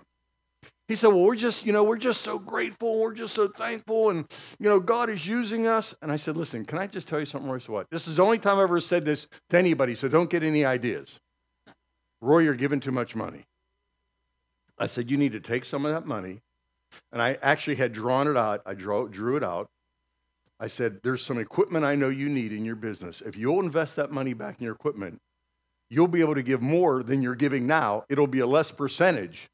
He 0.89 0.97
said, 0.97 1.09
Well, 1.09 1.25
we're 1.25 1.37
just, 1.37 1.65
you 1.65 1.73
know, 1.73 1.85
we're 1.85 1.97
just 1.97 2.23
so 2.23 2.39
grateful. 2.39 2.99
We're 2.99 3.15
just 3.15 3.35
so 3.35 3.49
thankful. 3.49 4.11
And, 4.11 4.27
you 4.59 4.69
know, 4.69 4.81
God 4.81 5.09
is 5.09 5.27
using 5.27 5.67
us. 5.67 5.95
And 6.03 6.11
I 6.11 6.17
said, 6.17 6.37
Listen, 6.37 6.65
can 6.65 6.79
I 6.79 6.87
just 6.87 7.09
tell 7.09 7.21
you 7.21 7.27
something, 7.27 7.51
Royce? 7.51 7.69
What? 7.69 7.87
This 7.91 8.09
is 8.09 8.17
the 8.17 8.25
only 8.25 8.39
time 8.39 8.57
I've 8.57 8.65
ever 8.65 8.81
said 8.81 9.05
this 9.05 9.29
to 9.51 9.59
anybody, 9.59 9.95
so 9.95 10.09
don't 10.09 10.29
get 10.29 10.43
any 10.43 10.65
ideas. 10.65 11.21
Roy, 12.21 12.41
you're 12.41 12.55
giving 12.55 12.81
too 12.81 12.91
much 12.91 13.15
money. 13.15 13.45
I 14.79 14.87
said, 14.87 15.11
You 15.11 15.17
need 15.17 15.33
to 15.33 15.41
take 15.41 15.65
some 15.65 15.87
of 15.87 15.93
that 15.93 16.07
money 16.07 16.41
and 17.13 17.21
I 17.21 17.39
actually 17.43 17.77
had 17.77 17.93
drawn 17.93 18.29
it 18.29 18.37
out. 18.37 18.63
I 18.67 18.75
drew, 18.75 19.09
drew 19.09 19.37
it 19.37 19.45
out. 19.45 19.69
I 20.61 20.67
said, 20.67 21.01
There's 21.03 21.25
some 21.25 21.39
equipment 21.39 21.85
I 21.85 21.95
know 21.95 22.09
you 22.09 22.29
need 22.29 22.53
in 22.53 22.65
your 22.65 22.77
business. 22.77 23.21
If 23.21 23.37
you'll 23.37 23.61
invest 23.61 23.97
that 23.97 24.11
money 24.11 24.35
back 24.35 24.59
in 24.59 24.65
your 24.65 24.75
equipment, 24.75 25.21
you'll 25.91 26.09
be 26.09 26.21
able 26.21 26.35
to 26.35 26.43
give 26.43 26.63
more 26.63 27.03
than 27.03 27.23
you're 27.23 27.35
giving 27.35 27.67
now. 27.67 28.05
It'll 28.09 28.27
be 28.27 28.41
a 28.41 28.47
less 28.47 28.71
percentage. 28.71 29.49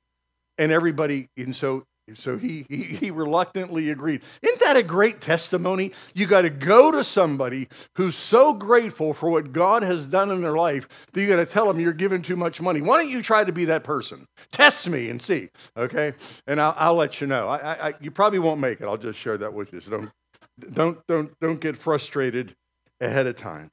And 0.59 0.73
everybody, 0.73 1.29
and 1.37 1.55
so 1.55 1.85
so 2.15 2.39
he, 2.39 2.65
he, 2.69 2.83
he, 2.85 3.11
reluctantly 3.11 3.91
agreed. 3.91 4.23
Isn't 4.43 4.58
that 4.69 4.77
a 4.77 4.83
great 4.83 5.21
testimony? 5.21 5.93
You 6.15 6.27
got 6.27 6.43
to 6.43 6.51
go 6.51 6.91
to 6.91 7.03
somebody 7.03 7.69
who's 7.97 8.17
so 8.17 8.53
grateful 8.53 9.15
for 9.15 9.31
what 9.31 9.53
God 9.53 9.83
has 9.83 10.07
done 10.07 10.31
in 10.31 10.43
their 10.43 10.57
life 10.57 11.07
that 11.13 11.21
you 11.21 11.27
got 11.27 11.37
to 11.37 11.47
tell 11.47 11.67
them 11.67 11.81
you're 11.81 11.93
giving 11.93 12.21
too 12.21 12.37
much 12.37 12.61
money. 12.61 12.83
Why 12.83 13.03
don't 13.03 13.11
you 13.11 13.23
try 13.23 13.45
to 13.45 13.53
be 13.53 13.65
that 13.67 13.83
person? 13.83 14.27
Test 14.53 14.89
me 14.89 15.09
and 15.09 15.21
see, 15.21 15.49
okay? 15.77 16.13
And 16.47 16.61
I'll, 16.61 16.75
I'll 16.77 16.95
let 16.95 17.21
you 17.21 17.27
know. 17.27 17.49
I, 17.49 17.89
I, 17.89 17.95
you 18.01 18.11
probably 18.11 18.39
won't 18.39 18.61
make 18.61 18.81
it. 18.81 18.85
I'll 18.85 18.99
just 18.99 19.19
share 19.19 19.39
that 19.39 19.55
with 19.55 19.73
you. 19.73 19.81
So 19.81 19.91
don't, 19.91 20.11
don't, 20.73 21.07
don't, 21.07 21.41
don't 21.41 21.61
get 21.61 21.77
frustrated 21.77 22.55
ahead 23.01 23.27
of 23.27 23.37
time. 23.37 23.71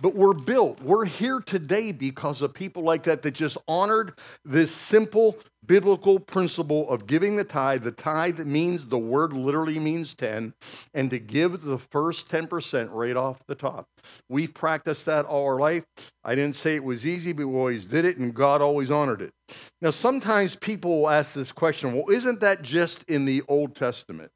But 0.00 0.14
we're 0.14 0.34
built. 0.34 0.80
We're 0.82 1.06
here 1.06 1.40
today 1.40 1.90
because 1.90 2.42
of 2.42 2.52
people 2.52 2.82
like 2.82 3.04
that 3.04 3.22
that 3.22 3.30
just 3.30 3.56
honored 3.66 4.12
this 4.44 4.70
simple 4.70 5.38
biblical 5.66 6.20
principle 6.20 6.88
of 6.90 7.06
giving 7.06 7.36
the 7.36 7.44
tithe. 7.44 7.82
The 7.82 7.92
tithe 7.92 8.40
means 8.40 8.86
the 8.86 8.98
word 8.98 9.32
literally 9.32 9.78
means 9.78 10.14
10, 10.14 10.54
and 10.94 11.10
to 11.10 11.18
give 11.18 11.62
the 11.62 11.78
first 11.78 12.28
10% 12.28 12.88
right 12.92 13.16
off 13.16 13.44
the 13.46 13.54
top. 13.54 13.88
We've 14.28 14.52
practiced 14.52 15.06
that 15.06 15.24
all 15.24 15.46
our 15.46 15.58
life. 15.58 15.84
I 16.24 16.34
didn't 16.34 16.56
say 16.56 16.74
it 16.74 16.84
was 16.84 17.06
easy, 17.06 17.32
but 17.32 17.46
we 17.46 17.56
always 17.56 17.86
did 17.86 18.04
it, 18.04 18.18
and 18.18 18.34
God 18.34 18.62
always 18.62 18.90
honored 18.90 19.22
it. 19.22 19.32
Now, 19.80 19.90
sometimes 19.90 20.56
people 20.56 21.00
will 21.00 21.10
ask 21.10 21.34
this 21.34 21.52
question 21.52 21.94
well, 21.94 22.10
isn't 22.10 22.40
that 22.40 22.62
just 22.62 23.02
in 23.04 23.24
the 23.24 23.42
Old 23.48 23.74
Testament? 23.74 24.30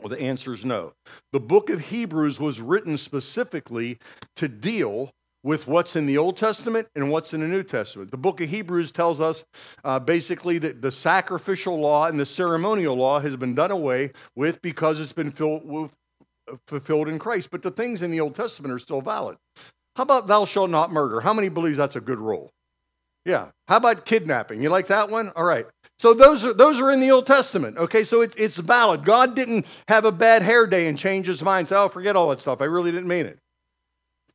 Well, 0.00 0.08
the 0.08 0.20
answer 0.20 0.54
is 0.54 0.64
no. 0.64 0.92
The 1.32 1.40
book 1.40 1.70
of 1.70 1.80
Hebrews 1.80 2.38
was 2.38 2.60
written 2.60 2.96
specifically 2.96 3.98
to 4.36 4.48
deal 4.48 5.10
with 5.42 5.66
what's 5.66 5.96
in 5.96 6.06
the 6.06 6.18
Old 6.18 6.36
Testament 6.36 6.88
and 6.94 7.10
what's 7.10 7.32
in 7.32 7.40
the 7.40 7.46
New 7.46 7.62
Testament. 7.62 8.10
The 8.10 8.16
book 8.16 8.40
of 8.40 8.48
Hebrews 8.48 8.92
tells 8.92 9.20
us 9.20 9.44
uh, 9.84 9.98
basically 9.98 10.58
that 10.58 10.82
the 10.82 10.90
sacrificial 10.90 11.78
law 11.78 12.06
and 12.06 12.18
the 12.18 12.26
ceremonial 12.26 12.96
law 12.96 13.20
has 13.20 13.36
been 13.36 13.54
done 13.54 13.70
away 13.70 14.12
with 14.36 14.60
because 14.62 15.00
it's 15.00 15.12
been 15.12 15.32
with, 15.64 15.92
fulfilled 16.66 17.08
in 17.08 17.18
Christ. 17.18 17.50
But 17.50 17.62
the 17.62 17.70
things 17.70 18.02
in 18.02 18.10
the 18.10 18.20
Old 18.20 18.34
Testament 18.34 18.74
are 18.74 18.78
still 18.78 19.00
valid. 19.00 19.36
How 19.96 20.02
about 20.04 20.26
thou 20.26 20.44
shalt 20.44 20.70
not 20.70 20.92
murder? 20.92 21.20
How 21.20 21.34
many 21.34 21.48
believes 21.48 21.78
that's 21.78 21.96
a 21.96 22.00
good 22.00 22.18
rule? 22.18 22.50
Yeah. 23.24 23.48
How 23.66 23.76
about 23.76 24.06
kidnapping? 24.06 24.62
You 24.62 24.70
like 24.70 24.86
that 24.88 25.10
one? 25.10 25.32
All 25.36 25.44
right. 25.44 25.66
So 25.98 26.14
those 26.14 26.44
are 26.44 26.52
those 26.52 26.78
are 26.80 26.92
in 26.92 27.00
the 27.00 27.10
Old 27.10 27.26
Testament. 27.26 27.76
Okay, 27.76 28.04
so 28.04 28.20
it, 28.20 28.34
it's 28.36 28.58
valid. 28.58 29.04
God 29.04 29.34
didn't 29.34 29.66
have 29.88 30.04
a 30.04 30.12
bad 30.12 30.42
hair 30.42 30.66
day 30.66 30.86
and 30.86 30.98
change 30.98 31.26
his 31.26 31.42
mind. 31.42 31.68
Say, 31.68 31.76
oh, 31.76 31.88
forget 31.88 32.14
all 32.14 32.28
that 32.30 32.40
stuff. 32.40 32.60
I 32.60 32.66
really 32.66 32.92
didn't 32.92 33.08
mean 33.08 33.26
it. 33.26 33.38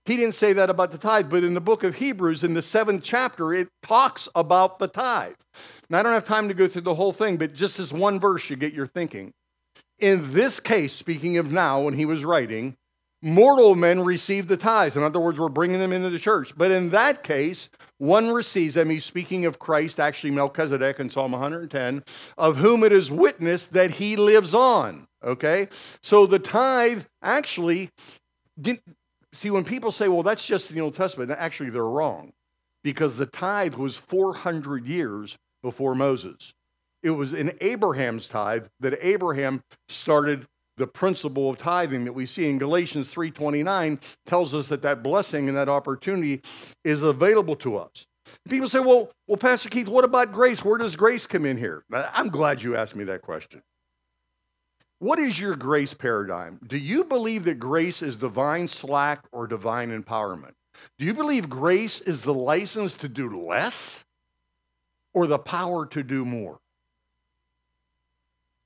He 0.06 0.18
didn't 0.18 0.36
say 0.36 0.52
that 0.54 0.70
about 0.70 0.92
the 0.92 0.98
tithe, 0.98 1.30
but 1.30 1.46
in 1.46 1.54
the 1.54 1.62
book 1.62 1.84
of 1.84 1.96
Hebrews, 1.96 2.44
in 2.44 2.54
the 2.54 2.62
seventh 2.62 3.04
chapter, 3.04 3.54
it 3.54 3.70
talks 3.82 4.28
about 4.36 4.78
the 4.78 4.90
tithe. 4.90 5.36
Now, 5.90 6.00
I 6.00 6.04
don't 6.04 6.12
have 6.12 6.26
time 6.26 6.50
to 6.50 6.54
go 6.54 6.68
through 6.68 6.82
the 6.82 6.96
whole 6.96 7.14
thing, 7.14 7.38
but 7.38 7.54
just 7.54 7.80
as 7.80 7.94
one 7.94 8.20
verse, 8.20 8.50
you 8.50 8.58
get 8.58 8.74
your 8.74 8.86
thinking. 8.86 9.32
In 10.00 10.34
this 10.34 10.60
case, 10.60 10.92
speaking 10.92 11.38
of 11.38 11.54
now, 11.54 11.80
when 11.80 11.94
he 11.94 12.06
was 12.06 12.26
writing, 12.26 12.76
mortal 13.24 13.74
men 13.74 14.04
receive 14.04 14.48
the 14.48 14.58
tithes. 14.58 14.98
In 14.98 15.04
other 15.04 15.20
words, 15.20 15.40
we're 15.40 15.48
bringing 15.48 15.80
them 15.80 15.94
into 15.94 16.10
the 16.10 16.20
church. 16.20 16.54
But 16.58 16.72
in 16.72 16.90
that 16.90 17.24
case, 17.24 17.70
one 17.98 18.30
receives 18.30 18.76
them. 18.76 18.90
He's 18.90 19.06
speaking 19.06 19.46
of 19.46 19.60
Christ, 19.60 20.00
actually 20.00 20.32
Melchizedek 20.32 21.00
in 21.00 21.10
Psalm 21.10 21.32
110, 21.32 22.04
of 22.38 22.58
whom 22.58 22.84
it 22.84 22.92
is 22.92 23.10
witnessed 23.10 23.72
that 23.74 23.92
he 23.92 24.18
lives 24.18 24.54
on. 24.54 25.08
Okay? 25.24 25.70
So 26.02 26.26
the 26.26 26.40
tithe 26.40 27.06
actually 27.22 27.90
didn't. 28.62 28.84
See, 29.32 29.50
when 29.50 29.64
people 29.64 29.92
say, 29.92 30.10
well, 30.10 30.22
that's 30.22 30.46
just 30.46 30.70
in 30.70 30.76
the 30.76 30.84
Old 30.84 30.96
Testament, 30.96 31.32
actually 31.32 31.70
they're 31.70 31.84
wrong 31.84 32.34
because 32.84 33.18
the 33.18 33.26
tithe 33.26 33.76
was 33.76 33.96
400 33.96 34.86
years 34.86 35.38
before 35.64 35.96
Moses. 35.96 36.54
It 37.02 37.12
was 37.12 37.34
in 37.34 37.58
Abraham's 37.62 38.28
tithe 38.28 38.66
that 38.82 39.00
Abraham 39.02 39.64
started 39.88 40.46
the 40.78 40.88
principle 40.88 41.50
of 41.50 41.58
tithing 41.58 42.06
that 42.06 42.14
we 42.14 42.26
see 42.26 42.50
in 42.50 42.58
Galatians 42.58 43.10
3:29 43.12 44.00
tells 44.26 44.54
us 44.54 44.68
that 44.70 44.82
that 44.82 45.04
blessing 45.04 45.48
and 45.48 45.58
that 45.58 45.70
opportunity 45.70 46.42
is 46.84 47.02
available 47.02 47.56
to 47.58 47.78
us. 47.78 48.08
People 48.50 48.70
say, 48.70 48.80
"Well, 48.80 49.12
well 49.28 49.38
Pastor 49.38 49.70
Keith, 49.70 49.88
what 49.88 50.06
about 50.06 50.32
grace? 50.32 50.64
Where 50.64 50.78
does 50.78 50.96
grace 50.96 51.28
come 51.28 51.46
in 51.46 51.58
here?" 51.58 51.84
I'm 51.92 52.30
glad 52.30 52.64
you 52.64 52.76
asked 52.76 52.96
me 52.96 53.04
that 53.06 53.22
question. 53.22 53.62
What 55.00 55.20
is 55.20 55.40
your 55.40 55.56
grace 55.56 55.94
paradigm? 55.94 56.60
Do 56.66 56.78
you 56.78 57.04
believe 57.04 57.44
that 57.44 57.60
grace 57.60 58.02
is 58.02 58.16
divine 58.16 58.70
slack 58.70 59.26
or 59.34 59.48
divine 59.48 59.90
empowerment? 59.92 60.54
Do 60.98 61.06
you 61.06 61.14
believe 61.14 61.50
grace 61.50 62.00
is 62.00 62.24
the 62.24 62.34
license 62.34 62.94
to 62.96 63.10
do 63.10 63.46
less 63.46 64.06
or 65.14 65.28
the 65.28 65.40
power 65.40 65.86
to 65.88 66.04
do 66.04 66.24
more? 66.24 66.60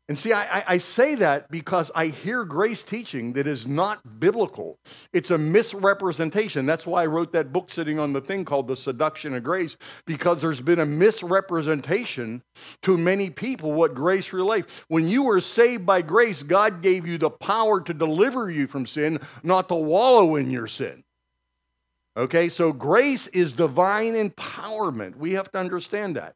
And 0.09 0.17
see, 0.17 0.31
I, 0.31 0.63
I, 0.65 0.77
say 0.77 1.15
that 1.15 1.51
because 1.51 1.91
I 1.93 2.05
hear 2.05 2.45
grace 2.45 2.81
teaching 2.81 3.33
that 3.33 3.45
is 3.45 3.67
not 3.67 4.21
biblical. 4.21 4.79
It's 5.11 5.31
a 5.31 5.37
misrepresentation. 5.37 6.65
That's 6.65 6.87
why 6.87 7.03
I 7.03 7.07
wrote 7.07 7.33
that 7.33 7.51
book 7.51 7.69
sitting 7.69 7.99
on 7.99 8.13
the 8.13 8.21
thing 8.21 8.45
called 8.45 8.69
The 8.69 8.75
Seduction 8.77 9.35
of 9.35 9.43
Grace, 9.43 9.75
because 10.05 10.41
there's 10.41 10.61
been 10.61 10.79
a 10.79 10.85
misrepresentation 10.85 12.41
to 12.83 12.97
many 12.97 13.29
people 13.29 13.73
what 13.73 13.95
grace 13.95 14.31
relates. 14.31 14.81
When 14.87 15.09
you 15.09 15.23
were 15.23 15.41
saved 15.41 15.85
by 15.85 16.03
grace, 16.03 16.41
God 16.41 16.81
gave 16.81 17.05
you 17.05 17.17
the 17.17 17.29
power 17.29 17.81
to 17.81 17.93
deliver 17.93 18.49
you 18.49 18.65
from 18.65 18.85
sin, 18.85 19.19
not 19.43 19.67
to 19.67 19.75
wallow 19.75 20.37
in 20.37 20.49
your 20.49 20.67
sin. 20.67 21.03
Okay, 22.15 22.47
so 22.47 22.71
grace 22.71 23.27
is 23.27 23.51
divine 23.51 24.15
empowerment. 24.15 25.17
We 25.17 25.33
have 25.33 25.51
to 25.51 25.59
understand 25.59 26.15
that. 26.15 26.33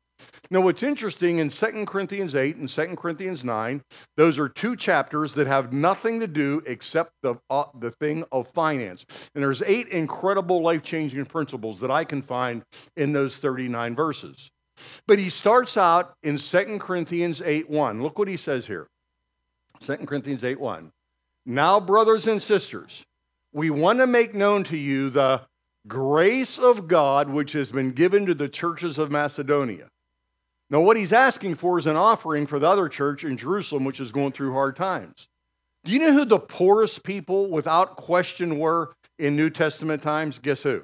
Now, 0.49 0.61
what's 0.61 0.83
interesting 0.83 1.37
in 1.37 1.49
2 1.49 1.85
Corinthians 1.85 2.35
8 2.35 2.57
and 2.57 2.67
2 2.67 2.95
Corinthians 2.97 3.43
9, 3.43 3.81
those 4.17 4.37
are 4.37 4.49
two 4.49 4.75
chapters 4.75 5.33
that 5.35 5.47
have 5.47 5.71
nothing 5.71 6.19
to 6.19 6.27
do 6.27 6.61
except 6.65 7.13
the, 7.21 7.35
uh, 7.49 7.65
the 7.79 7.91
thing 7.91 8.25
of 8.31 8.49
finance. 8.49 9.05
And 9.33 9.43
there's 9.43 9.61
eight 9.61 9.87
incredible 9.87 10.61
life 10.61 10.83
changing 10.83 11.25
principles 11.25 11.79
that 11.79 11.91
I 11.91 12.03
can 12.03 12.21
find 12.21 12.63
in 12.97 13.13
those 13.13 13.37
39 13.37 13.95
verses. 13.95 14.49
But 15.07 15.19
he 15.19 15.29
starts 15.29 15.77
out 15.77 16.15
in 16.23 16.37
2 16.37 16.79
Corinthians 16.79 17.41
8 17.41 17.69
1. 17.69 18.01
Look 18.01 18.19
what 18.19 18.27
he 18.27 18.37
says 18.37 18.67
here 18.67 18.87
2 19.79 19.97
Corinthians 20.05 20.43
8 20.43 20.59
1. 20.59 20.91
Now, 21.45 21.79
brothers 21.79 22.27
and 22.27 22.41
sisters, 22.41 23.03
we 23.53 23.69
want 23.69 23.99
to 23.99 24.07
make 24.07 24.33
known 24.33 24.63
to 24.65 24.77
you 24.77 25.09
the 25.09 25.41
grace 25.87 26.59
of 26.59 26.87
God 26.87 27.29
which 27.29 27.53
has 27.53 27.71
been 27.71 27.91
given 27.91 28.25
to 28.27 28.33
the 28.33 28.49
churches 28.49 28.97
of 28.97 29.11
Macedonia. 29.11 29.87
Now, 30.71 30.79
what 30.79 30.95
he's 30.95 31.11
asking 31.11 31.55
for 31.55 31.77
is 31.77 31.85
an 31.85 31.97
offering 31.97 32.47
for 32.47 32.57
the 32.57 32.67
other 32.67 32.87
church 32.87 33.25
in 33.25 33.35
Jerusalem, 33.35 33.83
which 33.83 33.99
is 33.99 34.13
going 34.13 34.31
through 34.31 34.53
hard 34.53 34.77
times. 34.77 35.27
Do 35.83 35.91
you 35.91 35.99
know 35.99 36.13
who 36.13 36.23
the 36.23 36.39
poorest 36.39 37.03
people, 37.03 37.49
without 37.49 37.97
question, 37.97 38.57
were 38.57 38.93
in 39.19 39.35
New 39.35 39.49
Testament 39.49 40.01
times? 40.01 40.39
Guess 40.39 40.63
who? 40.63 40.83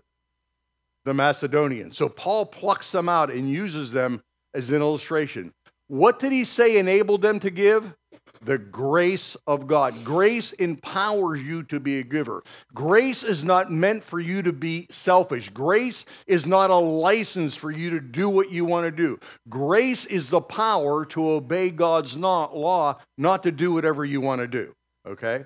The 1.06 1.14
Macedonians. 1.14 1.96
So 1.96 2.10
Paul 2.10 2.46
plucks 2.48 2.92
them 2.92 3.08
out 3.08 3.32
and 3.32 3.50
uses 3.50 3.94
them 3.94 4.22
as 4.54 4.70
an 4.70 4.82
illustration. 4.82 5.54
What 5.88 6.20
did 6.20 6.32
he 6.32 6.44
say 6.44 6.78
enabled 6.78 7.22
them 7.22 7.40
to 7.40 7.50
give? 7.50 7.96
the 8.42 8.58
grace 8.58 9.36
of 9.48 9.68
God. 9.68 10.04
Grace 10.04 10.54
empowers 10.54 11.42
you 11.42 11.64
to 11.64 11.80
be 11.80 12.00
a 12.00 12.04
giver. 12.04 12.44
Grace 12.74 13.24
is 13.24 13.44
not 13.44 13.72
meant 13.72 14.04
for 14.04 14.20
you 14.20 14.42
to 14.44 14.54
be 14.54 14.88
selfish. 14.90 15.50
Grace 15.50 16.06
is 16.26 16.46
not 16.46 16.70
a 16.70 16.76
license 16.76 17.56
for 17.56 17.72
you 17.72 17.90
to 17.92 18.00
do 18.00 18.30
what 18.30 18.52
you 18.52 18.66
want 18.66 18.86
to 18.86 18.92
do. 18.92 19.20
Grace 19.50 20.06
is 20.06 20.30
the 20.30 20.42
power 20.42 21.06
to 21.08 21.30
obey 21.30 21.70
God's 21.70 22.16
law, 22.16 22.98
not 23.18 23.44
to 23.44 23.52
do 23.52 23.74
whatever 23.74 24.06
you 24.06 24.22
want 24.22 24.42
to 24.42 24.48
do. 24.48 24.74
Okay? 25.08 25.46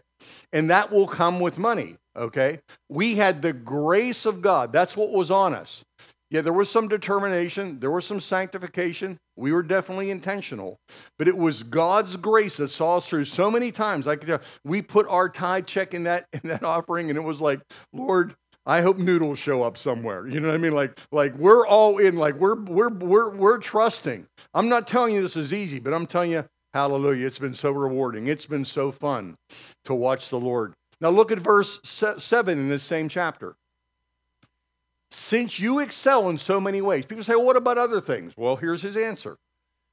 And 0.54 0.70
that 0.70 0.92
will 0.92 1.08
come 1.08 1.40
with 1.40 1.58
money. 1.58 1.98
Okay? 2.16 2.60
We 2.90 3.16
had 3.16 3.42
the 3.42 3.54
grace 3.54 4.26
of 4.26 4.42
God. 4.42 4.74
That's 4.74 4.98
what 4.98 5.12
was 5.12 5.32
on 5.32 5.54
us. 5.54 5.84
Yeah, 6.32 6.40
there 6.42 6.54
was 6.54 6.70
some 6.70 6.88
determination, 6.88 7.78
there 7.82 7.92
was 7.92 8.06
some 8.06 8.22
sanctification. 8.22 9.18
We 9.36 9.52
were 9.52 9.64
definitely 9.64 10.12
intentional, 10.12 10.80
but 11.20 11.28
it 11.28 11.36
was 11.36 11.62
God's 11.62 12.16
grace 12.16 12.56
that 12.58 12.70
saw 12.72 12.98
us 12.98 13.10
through 13.10 13.26
so 13.26 13.52
many 13.52 13.70
times. 13.72 14.06
Tell 14.06 14.40
we 14.64 14.82
put 14.82 15.06
our 15.10 15.28
tithe 15.28 15.66
check 15.66 15.94
in 15.94 16.04
that 16.04 16.28
in 16.34 16.42
that 16.46 16.64
offering, 16.64 17.10
and 17.10 17.18
it 17.18 17.22
was 17.22 17.42
like, 17.42 17.60
Lord, 17.92 18.34
I 18.66 18.82
hope 18.82 18.98
noodles 18.98 19.40
show 19.40 19.62
up 19.62 19.78
somewhere. 19.78 20.26
You 20.26 20.40
know 20.40 20.48
what 20.48 20.56
I 20.56 20.60
mean? 20.60 20.74
Like, 20.74 20.98
like 21.12 21.36
we're 21.36 21.68
all 21.68 21.98
in. 21.98 22.16
Like 22.16 22.36
we're 22.36 22.56
we're 22.64 22.90
we're 22.90 23.30
we're 23.30 23.58
trusting. 23.58 24.26
I'm 24.54 24.70
not 24.70 24.88
telling 24.88 25.14
you 25.14 25.22
this 25.22 25.36
is 25.36 25.52
easy, 25.52 25.80
but 25.80 25.94
I'm 25.94 26.08
telling 26.08 26.32
you, 26.32 26.46
Hallelujah! 26.74 27.28
It's 27.28 27.40
been 27.40 27.54
so 27.54 27.72
rewarding. 27.72 28.28
It's 28.28 28.46
been 28.46 28.64
so 28.64 28.92
fun 28.92 29.36
to 29.84 29.94
watch 29.94 30.30
the 30.30 30.40
Lord. 30.40 30.74
Now 31.02 31.10
look 31.10 31.32
at 31.32 31.40
verse 31.40 31.80
seven 31.84 32.58
in 32.58 32.70
this 32.70 32.84
same 32.84 33.10
chapter. 33.10 33.56
Since 35.12 35.60
you 35.60 35.80
excel 35.80 36.30
in 36.30 36.38
so 36.38 36.60
many 36.60 36.82
ways, 36.82 37.06
people 37.06 37.24
say, 37.24 37.36
well, 37.36 37.46
what 37.46 37.58
about 37.58 37.78
other 37.78 38.02
things? 38.02 38.34
Well, 38.38 38.56
here's 38.56 38.82
his 38.82 38.96
answer 38.96 39.38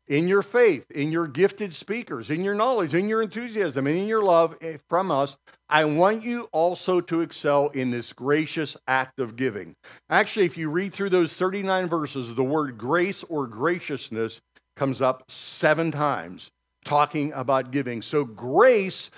in 0.09 0.27
your 0.27 0.43
faith, 0.43 0.91
in 0.91 1.13
your 1.13 1.27
gifted 1.27 1.75
speakers, 1.75 2.31
in 2.31 2.43
your 2.43 2.55
knowledge, 2.55 2.95
in 2.95 3.09
your 3.09 3.21
enthusiasm, 3.21 3.87
and 3.87 3.99
in 3.99 4.07
your 4.07 4.23
love 4.23 4.57
eh, 4.63 4.79
from 4.89 5.11
us, 5.11 5.37
I 5.69 5.85
want 5.85 6.23
you 6.23 6.49
also 6.53 7.01
to 7.03 7.21
excel 7.21 7.69
in 7.69 7.91
this 7.91 8.13
gracious 8.13 8.77
act 8.87 9.21
of 9.21 9.37
giving. 9.37 9.75
Actually, 10.09 10.47
if 10.47 10.57
you 10.57 10.71
read 10.71 10.95
through 10.95 11.11
those 11.11 11.35
39 11.35 11.89
verses, 11.89 12.35
the 12.35 12.45
word 12.45 12.79
grace 12.79 13.23
or 13.25 13.47
graciousness 13.47 14.41
comes 14.77 15.03
up 15.03 15.25
seven 15.29 15.91
times, 15.91 16.51
talking 16.85 17.33
about 17.35 17.71
giving. 17.71 18.01
So, 18.01 18.25
grace 18.25 19.11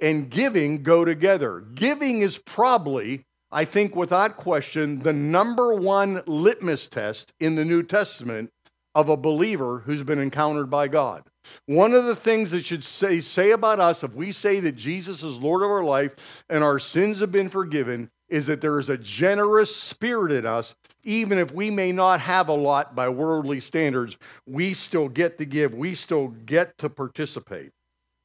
and 0.00 0.30
giving 0.30 0.82
go 0.82 1.04
together. 1.04 1.60
Giving 1.74 2.22
is 2.22 2.38
probably 2.38 3.24
I 3.52 3.64
think 3.64 3.96
without 3.96 4.36
question, 4.36 5.00
the 5.00 5.12
number 5.12 5.74
one 5.74 6.22
litmus 6.26 6.86
test 6.86 7.32
in 7.40 7.56
the 7.56 7.64
New 7.64 7.82
Testament 7.82 8.52
of 8.94 9.08
a 9.08 9.16
believer 9.16 9.80
who's 9.80 10.02
been 10.02 10.20
encountered 10.20 10.70
by 10.70 10.88
God. 10.88 11.24
One 11.66 11.94
of 11.94 12.04
the 12.04 12.16
things 12.16 12.50
that 12.50 12.64
should 12.64 12.84
say, 12.84 13.20
say 13.20 13.50
about 13.50 13.80
us, 13.80 14.04
if 14.04 14.14
we 14.14 14.30
say 14.32 14.60
that 14.60 14.76
Jesus 14.76 15.22
is 15.22 15.38
Lord 15.38 15.62
of 15.62 15.70
our 15.70 15.82
life 15.82 16.44
and 16.48 16.62
our 16.62 16.78
sins 16.78 17.20
have 17.20 17.32
been 17.32 17.48
forgiven, 17.48 18.10
is 18.28 18.46
that 18.46 18.60
there 18.60 18.78
is 18.78 18.88
a 18.88 18.98
generous 18.98 19.74
spirit 19.74 20.30
in 20.30 20.46
us, 20.46 20.74
even 21.02 21.38
if 21.38 21.52
we 21.52 21.70
may 21.70 21.90
not 21.90 22.20
have 22.20 22.48
a 22.48 22.54
lot 22.54 22.94
by 22.94 23.08
worldly 23.08 23.58
standards, 23.58 24.16
we 24.46 24.74
still 24.74 25.08
get 25.08 25.38
to 25.38 25.44
give, 25.44 25.74
we 25.74 25.94
still 25.94 26.28
get 26.28 26.78
to 26.78 26.88
participate. 26.88 27.72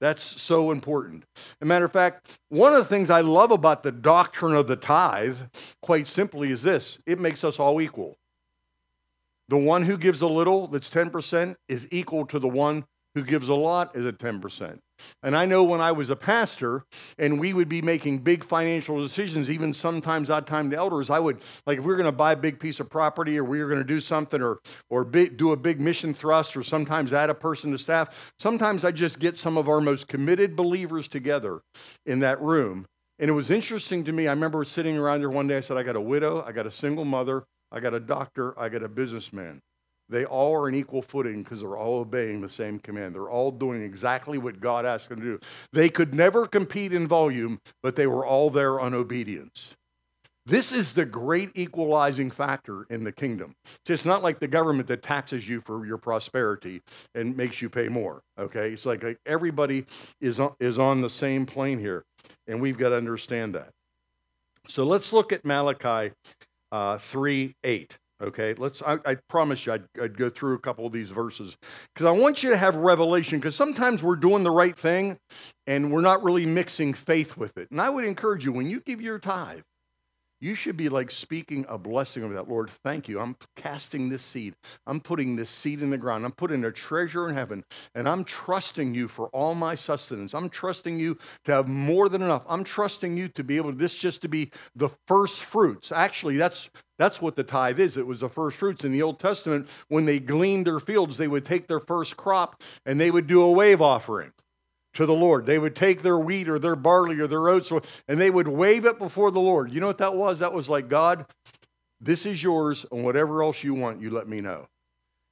That's 0.02 0.24
so 0.24 0.72
important. 0.72 1.26
As 1.36 1.56
a 1.62 1.66
matter 1.66 1.86
of 1.86 1.94
fact, 1.94 2.38
one 2.50 2.74
of 2.74 2.80
the 2.80 2.86
things 2.86 3.10
I 3.10 3.22
love 3.22 3.52
about 3.52 3.84
the 3.84 3.92
doctrine 3.92 4.56
of 4.56 4.68
the 4.68 4.76
tithe, 4.76 5.38
quite 5.82 6.08
simply, 6.08 6.52
is 6.52 6.62
this 6.62 7.00
it 7.06 7.20
makes 7.20 7.44
us 7.44 7.60
all 7.60 7.82
equal. 7.82 8.18
The 9.48 9.58
one 9.58 9.84
who 9.84 9.98
gives 9.98 10.22
a 10.22 10.28
little, 10.28 10.68
that's 10.68 10.90
10%, 10.90 11.56
is 11.70 11.88
equal 11.92 12.26
to 12.28 12.40
the 12.40 12.48
one 12.48 12.86
who 13.16 13.24
gives 13.24 13.50
a 13.50 13.56
lot, 13.56 13.96
is 13.96 14.06
at 14.06 14.20
10%. 14.20 14.78
And 15.24 15.36
I 15.36 15.46
know 15.46 15.64
when 15.64 15.82
I 15.82 15.92
was 15.92 16.10
a 16.10 16.16
pastor 16.16 16.84
and 17.18 17.40
we 17.40 17.54
would 17.54 17.68
be 17.68 17.82
making 17.82 18.20
big 18.20 18.44
financial 18.44 19.02
decisions, 19.02 19.50
even 19.50 19.74
sometimes 19.74 20.30
I'd 20.30 20.46
time 20.46 20.70
the 20.70 20.78
elders, 20.78 21.10
I 21.10 21.20
would, 21.20 21.42
like 21.66 21.78
if 21.78 21.84
we 21.84 21.88
were 21.88 21.98
going 21.98 22.06
to 22.06 22.12
buy 22.12 22.34
a 22.34 22.38
big 22.38 22.60
piece 22.60 22.80
of 22.80 22.90
property 22.90 23.38
or 23.38 23.44
we 23.44 23.62
were 23.62 23.70
going 23.70 23.82
to 23.82 23.88
do 23.88 24.00
something 24.00 24.42
or, 24.42 24.60
or 24.90 25.04
do 25.04 25.52
a 25.52 25.58
big 25.58 25.80
mission 25.80 26.14
thrust 26.14 26.56
or 26.56 26.64
sometimes 26.64 27.14
add 27.14 27.30
a 27.30 27.34
person 27.34 27.72
to 27.72 27.78
staff, 27.78 28.34
sometimes 28.40 28.84
I 28.84 28.92
just 28.92 29.20
get 29.20 29.38
some 29.38 29.58
of 29.58 29.70
our 29.70 29.82
most 29.82 30.08
committed 30.08 30.56
believers 30.56 31.08
together 31.08 31.62
in 32.06 32.20
that 32.20 32.42
room. 32.42 32.86
And 33.20 33.30
it 33.30 33.34
was 33.34 33.50
interesting 33.50 34.04
to 34.06 34.12
me. 34.12 34.28
I 34.28 34.34
remember 34.34 34.64
sitting 34.66 34.98
around 34.98 35.22
there 35.22 35.30
one 35.30 35.48
day, 35.48 35.58
I 35.58 35.62
said, 35.62 35.78
I 35.78 35.84
got 35.84 35.96
a 35.96 36.02
widow, 36.02 36.44
I 36.46 36.52
got 36.52 36.66
a 36.66 36.72
single 36.72 37.06
mother, 37.06 37.44
I 37.72 37.80
got 37.80 37.94
a 37.94 38.00
doctor, 38.00 38.58
I 38.60 38.70
got 38.70 38.84
a 38.84 38.90
businessman. 38.90 39.62
They 40.10 40.26
all 40.26 40.56
are 40.56 40.70
in 40.70 40.76
equal 40.76 41.02
footing 41.02 41.44
because 41.44 41.62
they're 41.62 41.78
all 41.78 42.00
obeying 42.00 42.42
the 42.42 42.50
same 42.50 42.80
command. 42.80 43.16
They're 43.16 43.30
all 43.30 43.52
doing 43.52 43.82
exactly 43.82 44.38
what 44.38 44.60
God 44.60 44.86
asked 44.86 45.10
them 45.10 45.20
to 45.20 45.26
do. 45.26 45.40
They 45.74 45.90
could 45.90 46.14
never 46.14 46.46
compete 46.46 46.94
in 46.94 47.08
volume, 47.08 47.60
but 47.82 47.96
they 47.96 48.08
were 48.08 48.26
all 48.26 48.50
there 48.50 48.80
on 48.80 48.94
obedience. 48.94 49.76
This 50.48 50.72
is 50.72 50.92
the 50.92 51.06
great 51.06 51.50
equalizing 51.56 52.30
factor 52.30 52.86
in 52.92 53.04
the 53.04 53.12
kingdom. 53.12 53.56
It's 53.88 54.06
not 54.06 54.22
like 54.22 54.40
the 54.40 54.48
government 54.48 54.88
that 54.90 55.02
taxes 55.02 55.50
you 55.50 55.60
for 55.60 55.88
your 55.88 55.98
prosperity 55.98 56.84
and 57.16 57.36
makes 57.36 57.64
you 57.64 57.70
pay 57.70 57.88
more. 57.88 58.22
Okay, 58.38 58.70
it's 58.70 58.86
like, 58.86 59.02
like 59.02 59.18
everybody 59.26 59.88
is 60.22 60.40
on, 60.40 60.54
is 60.60 60.78
on 60.78 61.02
the 61.02 61.10
same 61.10 61.48
plane 61.48 61.80
here, 61.80 62.04
and 62.48 62.62
we've 62.62 62.78
got 62.78 62.90
to 62.90 62.96
understand 62.96 63.56
that. 63.56 63.72
So 64.68 64.84
let's 64.84 65.12
look 65.12 65.34
at 65.34 65.44
Malachi 65.46 66.14
uh, 66.72 67.00
three 67.00 67.56
eight. 67.64 67.98
Okay, 68.22 68.54
let's. 68.54 68.82
I, 68.82 68.98
I 69.06 69.16
promise 69.28 69.66
you, 69.66 69.74
I'd, 69.74 69.84
I'd, 70.02 70.18
go 70.18 70.30
through 70.30 70.54
a 70.54 70.60
couple 70.60 70.86
of 70.86 70.94
these 70.94 71.10
verses 71.10 71.58
because 71.94 72.06
I 72.06 72.12
want 72.12 72.44
you 72.44 72.50
to 72.50 72.58
have 72.58 72.78
revelation. 72.78 73.40
Because 73.40 73.58
sometimes 73.58 74.02
we're 74.02 74.16
doing 74.16 74.44
the 74.44 74.52
right 74.52 74.76
thing, 74.76 75.18
and 75.68 75.92
we're 75.92 76.02
not 76.02 76.24
really 76.24 76.46
mixing 76.46 76.94
faith 76.94 77.36
with 77.36 77.58
it. 77.58 77.70
And 77.72 77.82
I 77.82 77.90
would 77.90 78.06
encourage 78.06 78.46
you 78.46 78.54
when 78.54 78.70
you 78.70 78.80
give 78.80 79.02
your 79.02 79.20
tithe, 79.20 79.64
you 80.46 80.54
should 80.54 80.78
be 80.78 80.90
like 80.90 81.10
speaking 81.10 81.66
a 81.68 81.76
blessing 81.76 82.24
over 82.24 82.36
that. 82.36 82.48
Lord, 82.48 82.70
thank 82.70 83.10
you. 83.10 83.20
I'm 83.20 83.36
casting 83.56 84.10
this 84.10 84.22
seed. 84.22 84.54
I'm 84.86 85.00
putting 85.00 85.36
this 85.36 85.50
seed 85.50 85.82
in 85.82 85.90
the 85.90 85.98
ground. 85.98 86.24
I'm 86.24 86.32
putting 86.32 86.64
a 86.66 86.72
treasure 86.72 87.28
in 87.28 87.34
heaven. 87.34 87.64
And 87.96 88.08
I'm 88.08 88.24
trusting 88.24 88.94
you 88.94 89.08
for 89.08 89.28
all 89.30 89.56
my 89.56 89.74
sustenance. 89.74 90.36
I'm 90.36 90.50
trusting 90.50 91.00
you 91.00 91.18
to 91.46 91.52
have 91.52 91.68
more 91.68 92.10
than 92.10 92.22
enough. 92.22 92.46
I'm 92.48 92.64
trusting 92.64 93.18
you 93.18 93.28
to 93.30 93.44
be 93.44 93.58
able 93.58 93.72
to, 93.72 93.78
this 93.78 93.96
just 93.96 94.22
to 94.22 94.28
be 94.28 94.52
the 94.76 94.90
first 95.08 95.44
fruits. 95.44 95.92
Actually, 95.92 96.38
that's 96.38 96.70
that's 97.00 97.22
what 97.22 97.36
the 97.36 97.44
tithe 97.44 97.80
is. 97.80 97.98
It 97.98 98.06
was 98.06 98.20
the 98.20 98.30
first 98.30 98.58
fruits. 98.58 98.86
In 98.86 98.92
the 98.92 99.02
Old 99.02 99.20
Testament, 99.20 99.68
when 99.88 100.06
they 100.06 100.20
gleaned 100.20 100.68
their 100.68 100.80
fields, 100.80 101.18
they 101.18 101.28
would 101.28 101.44
take 101.44 101.68
their 101.68 101.80
first 101.80 102.16
crop 102.16 102.62
and 102.86 103.02
they 103.02 103.10
would 103.10 103.26
do 103.26 103.42
a 103.42 103.52
wave 103.52 103.82
offering 103.82 104.32
to 104.96 105.06
the 105.06 105.14
Lord. 105.14 105.46
They 105.46 105.60
would 105.60 105.76
take 105.76 106.02
their 106.02 106.18
wheat 106.18 106.50
or 106.50 106.60
their 106.60 106.76
barley 106.76 107.20
or 107.20 107.28
their 107.28 107.48
oats 107.48 107.72
and 108.08 108.20
they 108.20 108.30
would 108.30 108.48
wave 108.48 108.86
it 108.86 108.98
before 108.98 109.32
the 109.32 109.40
Lord. 109.40 109.72
You 109.72 109.80
know 109.80 109.88
what 109.88 110.00
that 110.00 110.16
was? 110.16 110.40
That 110.40 110.54
was 110.54 110.68
like, 110.68 110.90
God, 110.90 111.26
this 112.02 112.26
is 112.26 112.44
yours, 112.44 112.86
and 112.92 113.06
whatever 113.06 113.42
else 113.42 113.64
you 113.64 113.74
want, 113.74 114.02
you 114.02 114.10
let 114.10 114.28
me 114.28 114.42
know. 114.42 114.68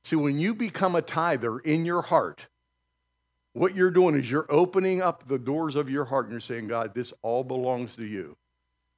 See, 0.03 0.15
when 0.15 0.39
you 0.39 0.53
become 0.53 0.95
a 0.95 1.01
tither 1.01 1.59
in 1.59 1.85
your 1.85 2.01
heart, 2.01 2.47
what 3.53 3.75
you're 3.75 3.91
doing 3.91 4.15
is 4.15 4.29
you're 4.29 4.47
opening 4.49 5.01
up 5.01 5.27
the 5.27 5.37
doors 5.37 5.75
of 5.75 5.89
your 5.89 6.05
heart 6.05 6.25
and 6.25 6.31
you're 6.33 6.39
saying, 6.39 6.67
God, 6.67 6.93
this 6.93 7.13
all 7.21 7.43
belongs 7.43 7.95
to 7.97 8.05
you. 8.05 8.35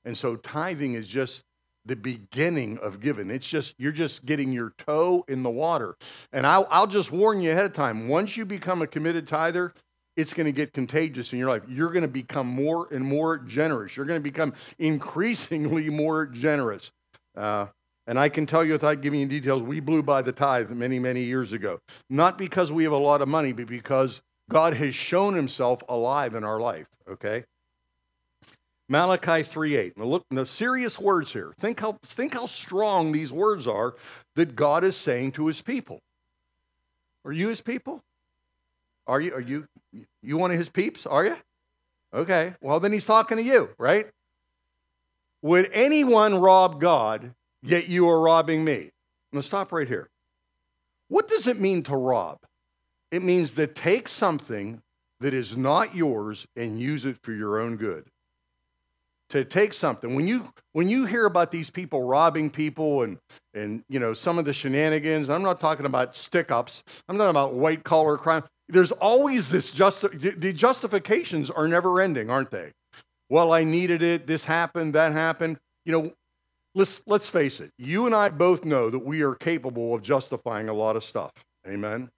And 0.06 0.18
so 0.18 0.36
tithing 0.36 0.94
is 0.94 1.08
just 1.08 1.44
the 1.86 1.96
beginning 1.96 2.80
of 2.80 3.00
giving. 3.00 3.30
It's 3.30 3.48
just, 3.48 3.76
you're 3.78 3.92
just 3.92 4.26
getting 4.26 4.52
your 4.52 4.74
toe 4.78 5.26
in 5.28 5.44
the 5.44 5.50
water. 5.50 5.96
And 6.32 6.48
I'll, 6.48 6.68
I'll 6.72 6.88
just 6.88 7.12
warn 7.12 7.42
you 7.42 7.52
ahead 7.52 7.66
of 7.66 7.74
time 7.74 8.08
once 8.08 8.38
you 8.38 8.46
become 8.46 8.82
a 8.82 8.88
committed 8.88 9.28
tither, 9.28 9.74
it's 10.16 10.34
going 10.34 10.46
to 10.46 10.52
get 10.52 10.74
contagious 10.74 11.34
in 11.34 11.40
your 11.40 11.50
life. 11.50 11.64
You're 11.68 11.92
going 11.92 12.04
to 12.04 12.08
become 12.08 12.48
more 12.48 12.88
and 12.92 13.04
more 13.04 13.38
generous. 13.38 13.96
You're 13.96 14.06
going 14.06 14.20
to 14.20 14.24
become 14.24 14.54
increasingly 14.80 15.90
more 15.90 16.26
generous. 16.26 16.92
Uh, 17.36 17.68
and 18.08 18.20
I 18.20 18.30
can 18.30 18.46
tell 18.46 18.64
you 18.64 18.74
without 18.74 19.02
giving 19.02 19.20
you 19.20 19.28
details, 19.28 19.64
we 19.64 19.80
blew 19.80 20.04
by 20.04 20.22
the 20.22 20.32
tithe 20.32 20.70
many, 20.70 21.00
many 21.00 21.24
years 21.24 21.54
ago. 21.54 21.80
Not 22.10 22.38
because 22.38 22.72
we 22.72 22.84
have 22.84 22.94
a 22.94 22.98
lot 22.98 23.22
of 23.22 23.28
money, 23.28 23.52
but 23.52 23.68
because 23.68 24.22
God 24.50 24.76
has 24.76 24.94
shown 24.94 25.34
himself 25.34 25.84
alive 25.90 26.36
in 26.36 26.44
our 26.44 26.60
life, 26.60 26.88
okay? 27.10 27.46
Malachi 28.88 29.42
3:8. 29.42 29.98
Now 29.98 30.06
look, 30.06 30.26
the 30.30 30.46
serious 30.46 31.00
words 31.00 31.34
here. 31.34 31.52
Think 31.58 31.80
how 31.80 31.98
think 32.04 32.36
how 32.36 32.46
strong 32.46 33.12
these 33.12 33.32
words 33.32 33.68
are 33.68 33.96
that 34.36 34.56
God 34.56 34.84
is 34.84 34.96
saying 34.96 35.32
to 35.34 35.48
his 35.48 35.62
people. 35.62 36.00
Are 37.24 37.32
you 37.32 37.48
his 37.48 37.62
people? 37.62 38.04
Are 39.08 39.22
you 39.22 39.34
are 39.34 39.42
you 39.42 39.68
you 40.22 40.38
one 40.38 40.52
of 40.52 40.58
his 40.58 40.70
peeps? 40.70 41.06
Are 41.06 41.26
you? 41.26 41.38
Okay. 42.14 42.54
Well, 42.62 42.80
then 42.80 42.92
he's 42.92 43.06
talking 43.06 43.38
to 43.38 43.44
you, 43.44 43.70
right? 43.78 44.08
Would 45.42 45.70
anyone 45.74 46.40
rob 46.40 46.82
God, 46.82 47.36
yet 47.62 47.88
you 47.88 48.10
are 48.10 48.20
robbing 48.20 48.64
me? 48.64 48.92
Now 49.32 49.42
stop 49.42 49.72
right 49.72 49.88
here. 49.88 50.10
What 51.08 51.28
does 51.28 51.48
it 51.48 51.60
mean 51.60 51.84
to 51.84 51.96
rob? 51.96 52.40
It 53.12 53.22
means 53.22 53.54
to 53.54 53.68
take 53.68 54.08
something 54.08 54.82
that 55.20 55.34
is 55.34 55.56
not 55.56 55.96
yours 55.96 56.48
and 56.56 56.80
use 56.80 57.06
it 57.06 57.18
for 57.22 57.32
your 57.32 57.60
own 57.60 57.78
good. 57.78 58.10
To 59.32 59.44
take 59.44 59.74
something. 59.74 60.16
When 60.16 60.28
you 60.28 60.48
when 60.74 60.88
you 60.88 61.06
hear 61.06 61.26
about 61.26 61.52
these 61.52 61.70
people 61.70 62.04
robbing 62.04 62.50
people 62.50 63.02
and 63.02 63.18
and 63.54 63.84
you 63.90 64.00
know 64.00 64.14
some 64.14 64.38
of 64.38 64.46
the 64.46 64.54
shenanigans, 64.54 65.30
I'm 65.30 65.42
not 65.42 65.60
talking 65.60 65.88
about 65.88 66.16
stick-ups. 66.16 66.84
I'm 67.10 67.18
talking 67.18 67.32
about 67.32 67.54
white 67.54 67.84
collar 67.84 68.18
crime. 68.18 68.44
There's 68.70 68.92
always 68.92 69.50
this 69.50 69.72
just 69.72 70.02
the 70.02 70.54
justifications 70.54 71.50
are 71.50 71.68
never 71.68 72.02
ending, 72.02 72.30
aren't 72.30 72.52
they? 72.52 72.72
Well, 73.30 73.52
I 73.52 73.64
needed 73.64 74.04
it, 74.04 74.28
this 74.28 74.46
happened, 74.46 74.94
that 74.94 75.12
happened. 75.12 75.58
You 75.86 75.92
know, 75.92 76.12
let's 76.76 77.02
let's 77.08 77.30
face 77.30 77.60
it. 77.60 77.72
You 77.80 78.06
and 78.06 78.14
I 78.14 78.30
both 78.30 78.64
know 78.64 78.90
that 78.92 79.00
we 79.00 79.22
are 79.22 79.34
capable 79.34 79.96
of 79.96 80.04
justifying 80.04 80.70
a 80.70 80.74
lot 80.74 80.96
of 80.96 81.04
stuff. 81.04 81.32
Amen. 81.68 82.10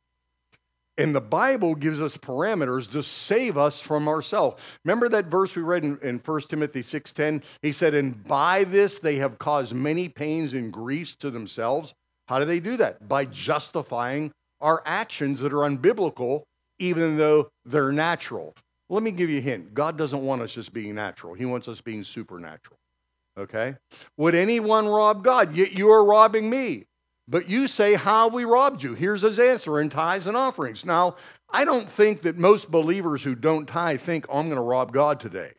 And 0.97 1.13
the 1.13 1.21
Bible 1.21 1.75
gives 1.75 2.01
us 2.01 2.17
parameters 2.17 2.89
to 2.91 3.03
save 3.03 3.57
us 3.57 3.79
from 3.79 4.07
ourselves. 4.07 4.63
Remember 4.83 5.07
that 5.09 5.25
verse 5.25 5.55
we 5.55 5.61
read 5.61 5.83
in, 5.83 5.99
in 6.01 6.17
1 6.17 6.41
Timothy 6.49 6.81
6.10? 6.81 7.43
He 7.61 7.71
said, 7.71 7.93
and 7.93 8.23
by 8.23 8.63
this 8.63 8.97
they 8.99 9.17
have 9.17 9.37
caused 9.37 9.75
many 9.75 10.09
pains 10.09 10.53
and 10.53 10.73
griefs 10.73 11.15
to 11.17 11.29
themselves. 11.29 11.93
How 12.27 12.39
do 12.39 12.45
they 12.45 12.59
do 12.59 12.77
that? 12.77 13.07
By 13.07 13.25
justifying 13.25 14.31
our 14.59 14.81
actions 14.85 15.39
that 15.41 15.53
are 15.53 15.69
unbiblical, 15.69 16.43
even 16.79 17.17
though 17.17 17.49
they're 17.65 17.91
natural. 17.91 18.55
Let 18.89 19.03
me 19.03 19.11
give 19.11 19.29
you 19.29 19.39
a 19.39 19.41
hint. 19.41 19.73
God 19.73 19.97
doesn't 19.97 20.23
want 20.23 20.41
us 20.41 20.53
just 20.53 20.73
being 20.73 20.95
natural. 20.95 21.33
He 21.33 21.45
wants 21.45 21.67
us 21.67 21.81
being 21.81 22.03
supernatural. 22.03 22.77
Okay? 23.37 23.75
Would 24.17 24.33
anyone 24.33 24.87
rob 24.87 25.23
God? 25.23 25.55
Yet 25.55 25.73
you 25.73 25.89
are 25.89 26.03
robbing 26.03 26.49
me. 26.49 26.85
But 27.27 27.49
you 27.49 27.67
say, 27.67 27.95
How 27.95 28.25
have 28.25 28.33
we 28.33 28.45
robbed 28.45 28.83
you? 28.83 28.93
Here's 28.93 29.21
his 29.21 29.39
answer 29.39 29.79
in 29.79 29.89
tithes 29.89 30.27
and 30.27 30.37
offerings. 30.37 30.85
Now, 30.85 31.15
I 31.49 31.65
don't 31.65 31.89
think 31.89 32.21
that 32.21 32.37
most 32.37 32.71
believers 32.71 33.23
who 33.23 33.35
don't 33.35 33.67
tithe 33.67 34.01
think, 34.01 34.25
oh, 34.29 34.39
I'm 34.39 34.47
going 34.47 34.57
to 34.57 34.61
rob 34.61 34.91
God 34.93 35.19
today. 35.19 35.51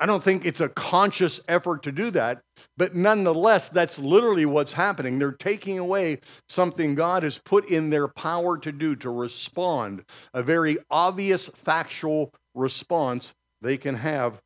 I 0.00 0.06
don't 0.06 0.24
think 0.24 0.46
it's 0.46 0.62
a 0.62 0.68
conscious 0.70 1.40
effort 1.46 1.82
to 1.82 1.92
do 1.92 2.10
that, 2.12 2.40
but 2.78 2.94
nonetheless, 2.94 3.68
that's 3.68 3.98
literally 3.98 4.46
what's 4.46 4.72
happening. 4.72 5.18
They're 5.18 5.32
taking 5.32 5.78
away 5.78 6.20
something 6.48 6.94
God 6.94 7.22
has 7.22 7.38
put 7.38 7.68
in 7.68 7.90
their 7.90 8.08
power 8.08 8.56
to 8.56 8.72
do, 8.72 8.96
to 8.96 9.10
respond, 9.10 10.04
a 10.32 10.42
very 10.42 10.78
obvious 10.90 11.48
factual 11.48 12.32
response 12.54 13.34
they 13.60 13.76
can 13.76 13.94
have 13.94 14.40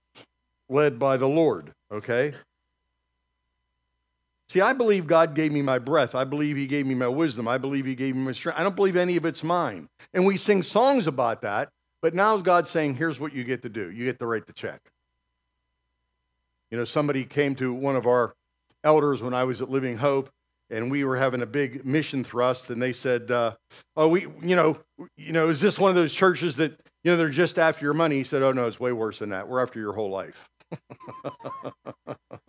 led 0.68 0.98
by 0.98 1.16
the 1.16 1.28
Lord, 1.28 1.72
okay? 1.92 2.34
See, 4.48 4.60
I 4.60 4.72
believe 4.72 5.06
God 5.06 5.34
gave 5.34 5.52
me 5.52 5.62
my 5.62 5.78
breath. 5.78 6.14
I 6.14 6.24
believe 6.24 6.56
He 6.56 6.66
gave 6.66 6.86
me 6.86 6.94
my 6.94 7.08
wisdom. 7.08 7.48
I 7.48 7.58
believe 7.58 7.86
He 7.86 7.94
gave 7.94 8.14
me 8.14 8.22
my 8.22 8.32
strength. 8.32 8.58
I 8.58 8.62
don't 8.62 8.76
believe 8.76 8.96
any 8.96 9.16
of 9.16 9.24
it's 9.24 9.42
mine. 9.42 9.88
And 10.12 10.26
we 10.26 10.36
sing 10.36 10.62
songs 10.62 11.06
about 11.06 11.42
that, 11.42 11.70
but 12.02 12.14
now 12.14 12.36
God's 12.36 12.70
saying, 12.70 12.96
here's 12.96 13.18
what 13.18 13.32
you 13.32 13.44
get 13.44 13.62
to 13.62 13.68
do 13.68 13.90
you 13.90 14.04
get 14.04 14.18
to 14.18 14.26
write 14.26 14.46
the 14.46 14.52
check. 14.52 14.80
You 16.70 16.78
know, 16.78 16.84
somebody 16.84 17.24
came 17.24 17.54
to 17.56 17.72
one 17.72 17.96
of 17.96 18.06
our 18.06 18.34
elders 18.82 19.22
when 19.22 19.32
I 19.32 19.44
was 19.44 19.62
at 19.62 19.70
Living 19.70 19.96
Hope, 19.96 20.28
and 20.70 20.90
we 20.90 21.04
were 21.04 21.16
having 21.16 21.40
a 21.42 21.46
big 21.46 21.84
mission 21.86 22.24
thrust, 22.24 22.70
and 22.70 22.82
they 22.82 22.92
said, 22.92 23.30
uh, 23.30 23.54
"Oh, 23.96 24.08
we, 24.08 24.22
you 24.42 24.56
know, 24.56 24.78
you 25.16 25.32
know, 25.32 25.48
is 25.48 25.60
this 25.60 25.78
one 25.78 25.90
of 25.90 25.96
those 25.96 26.12
churches 26.12 26.56
that 26.56 26.72
you 27.02 27.10
know 27.10 27.16
they're 27.16 27.28
just 27.28 27.58
after 27.58 27.84
your 27.84 27.94
money?" 27.94 28.16
He 28.16 28.24
said, 28.24 28.42
"Oh 28.42 28.52
no, 28.52 28.66
it's 28.66 28.80
way 28.80 28.92
worse 28.92 29.20
than 29.20 29.30
that. 29.30 29.48
We're 29.48 29.62
after 29.62 29.78
your 29.78 29.92
whole 29.92 30.10
life." 30.10 30.50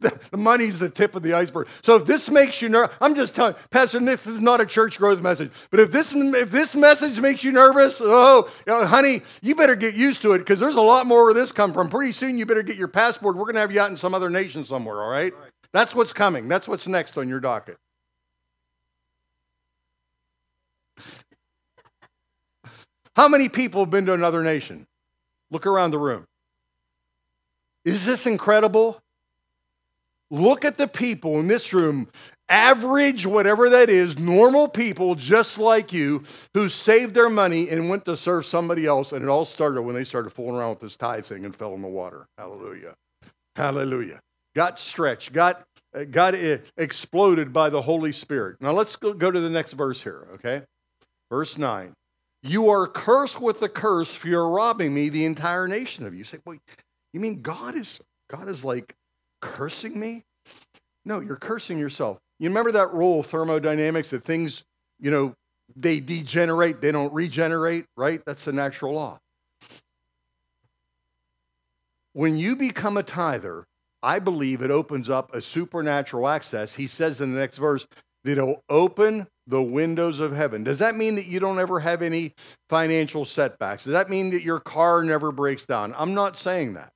the, 0.00 0.18
the, 0.30 0.36
money's 0.36 0.78
the 0.78 0.90
tip 0.90 1.14
of 1.14 1.22
the 1.22 1.32
iceberg. 1.32 1.68
So 1.82 1.96
if 1.96 2.06
this 2.06 2.30
makes 2.30 2.60
you 2.62 2.68
nervous, 2.68 2.96
I'm 3.00 3.14
just 3.14 3.34
telling 3.34 3.54
Pastor 3.70 4.00
this 4.00 4.26
is 4.26 4.40
not 4.40 4.60
a 4.60 4.66
church 4.66 4.98
growth 4.98 5.20
message. 5.20 5.50
But 5.70 5.80
if 5.80 5.90
this 5.90 6.12
if 6.14 6.50
this 6.50 6.74
message 6.74 7.20
makes 7.20 7.44
you 7.44 7.52
nervous, 7.52 8.00
oh, 8.00 8.50
know, 8.66 8.86
honey, 8.86 9.22
you 9.42 9.54
better 9.54 9.76
get 9.76 9.94
used 9.94 10.22
to 10.22 10.32
it 10.32 10.38
because 10.38 10.60
there's 10.60 10.76
a 10.76 10.80
lot 10.80 11.06
more 11.06 11.24
where 11.24 11.34
this 11.34 11.52
come 11.52 11.72
from. 11.72 11.88
Pretty 11.88 12.12
soon, 12.12 12.38
you 12.38 12.46
better 12.46 12.62
get 12.62 12.76
your 12.76 12.88
passport. 12.88 13.36
We're 13.36 13.44
going 13.44 13.54
to 13.54 13.60
have 13.60 13.72
you 13.72 13.80
out 13.80 13.90
in 13.90 13.96
some 13.96 14.14
other 14.14 14.30
nation 14.30 14.64
somewhere. 14.64 15.02
All 15.02 15.10
right? 15.10 15.34
right. 15.34 15.50
That's 15.72 15.94
what's 15.94 16.12
coming. 16.12 16.48
That's 16.48 16.68
what's 16.68 16.86
next 16.86 17.18
on 17.18 17.28
your 17.28 17.40
docket. 17.40 17.78
How 23.16 23.28
many 23.28 23.48
people 23.48 23.82
have 23.82 23.90
been 23.90 24.06
to 24.06 24.12
another 24.12 24.42
nation? 24.42 24.86
Look 25.50 25.66
around 25.66 25.92
the 25.92 25.98
room. 25.98 26.26
Is 27.84 28.04
this 28.04 28.26
incredible? 28.26 29.00
Look 30.34 30.64
at 30.64 30.76
the 30.76 30.88
people 30.88 31.38
in 31.38 31.46
this 31.46 31.72
room, 31.72 32.08
average, 32.48 33.24
whatever 33.24 33.70
that 33.70 33.88
is, 33.88 34.18
normal 34.18 34.66
people 34.66 35.14
just 35.14 35.58
like 35.58 35.92
you 35.92 36.24
who 36.54 36.68
saved 36.68 37.14
their 37.14 37.30
money 37.30 37.68
and 37.70 37.88
went 37.88 38.04
to 38.06 38.16
serve 38.16 38.44
somebody 38.44 38.84
else. 38.84 39.12
And 39.12 39.22
it 39.22 39.28
all 39.28 39.44
started 39.44 39.82
when 39.82 39.94
they 39.94 40.02
started 40.02 40.30
fooling 40.30 40.56
around 40.56 40.70
with 40.70 40.80
this 40.80 40.96
tithe 40.96 41.24
thing 41.24 41.44
and 41.44 41.54
fell 41.54 41.74
in 41.74 41.82
the 41.82 41.88
water. 41.88 42.26
Hallelujah. 42.36 42.96
Hallelujah. 43.54 44.18
Got 44.56 44.80
stretched, 44.80 45.32
got, 45.32 45.64
got 46.10 46.34
exploded 46.76 47.52
by 47.52 47.70
the 47.70 47.82
Holy 47.82 48.10
Spirit. 48.10 48.56
Now 48.60 48.72
let's 48.72 48.96
go, 48.96 49.12
go 49.12 49.30
to 49.30 49.38
the 49.38 49.50
next 49.50 49.74
verse 49.74 50.02
here, 50.02 50.26
okay? 50.34 50.62
Verse 51.30 51.56
9. 51.56 51.92
You 52.42 52.70
are 52.70 52.88
cursed 52.88 53.40
with 53.40 53.60
the 53.60 53.68
curse 53.68 54.12
for 54.12 54.26
you're 54.26 54.48
robbing 54.48 54.92
me, 54.92 55.10
the 55.10 55.26
entire 55.26 55.68
nation 55.68 56.04
of 56.06 56.12
you. 56.12 56.18
You 56.18 56.24
say, 56.24 56.38
wait, 56.44 56.60
you 57.12 57.20
mean 57.20 57.40
God 57.40 57.76
is 57.76 58.00
God 58.28 58.48
is 58.48 58.64
like 58.64 58.96
cursing 59.44 59.98
me? 60.00 60.24
No, 61.04 61.20
you're 61.20 61.36
cursing 61.36 61.78
yourself. 61.78 62.18
You 62.38 62.48
remember 62.48 62.72
that 62.72 62.92
rule 62.94 63.20
of 63.20 63.26
thermodynamics 63.26 64.10
that 64.10 64.22
things, 64.22 64.64
you 64.98 65.10
know, 65.10 65.34
they 65.76 66.00
degenerate, 66.00 66.80
they 66.80 66.92
don't 66.92 67.12
regenerate, 67.12 67.86
right? 67.96 68.24
That's 68.24 68.44
the 68.44 68.52
natural 68.52 68.94
law. 68.94 69.18
When 72.14 72.36
you 72.36 72.56
become 72.56 72.96
a 72.96 73.02
tither, 73.02 73.66
I 74.02 74.18
believe 74.18 74.62
it 74.62 74.70
opens 74.70 75.10
up 75.10 75.34
a 75.34 75.42
supernatural 75.42 76.28
access. 76.28 76.74
He 76.74 76.86
says 76.86 77.20
in 77.20 77.34
the 77.34 77.40
next 77.40 77.58
verse 77.58 77.86
that 78.24 78.32
it'll 78.32 78.62
open 78.68 79.26
the 79.46 79.62
windows 79.62 80.20
of 80.20 80.32
heaven. 80.32 80.64
Does 80.64 80.78
that 80.78 80.96
mean 80.96 81.16
that 81.16 81.26
you 81.26 81.38
don't 81.40 81.58
ever 81.58 81.80
have 81.80 82.02
any 82.02 82.32
financial 82.68 83.24
setbacks? 83.24 83.84
Does 83.84 83.92
that 83.92 84.08
mean 84.08 84.30
that 84.30 84.42
your 84.42 84.60
car 84.60 85.04
never 85.04 85.32
breaks 85.32 85.66
down? 85.66 85.94
I'm 85.98 86.14
not 86.14 86.36
saying 86.38 86.74
that. 86.74 86.92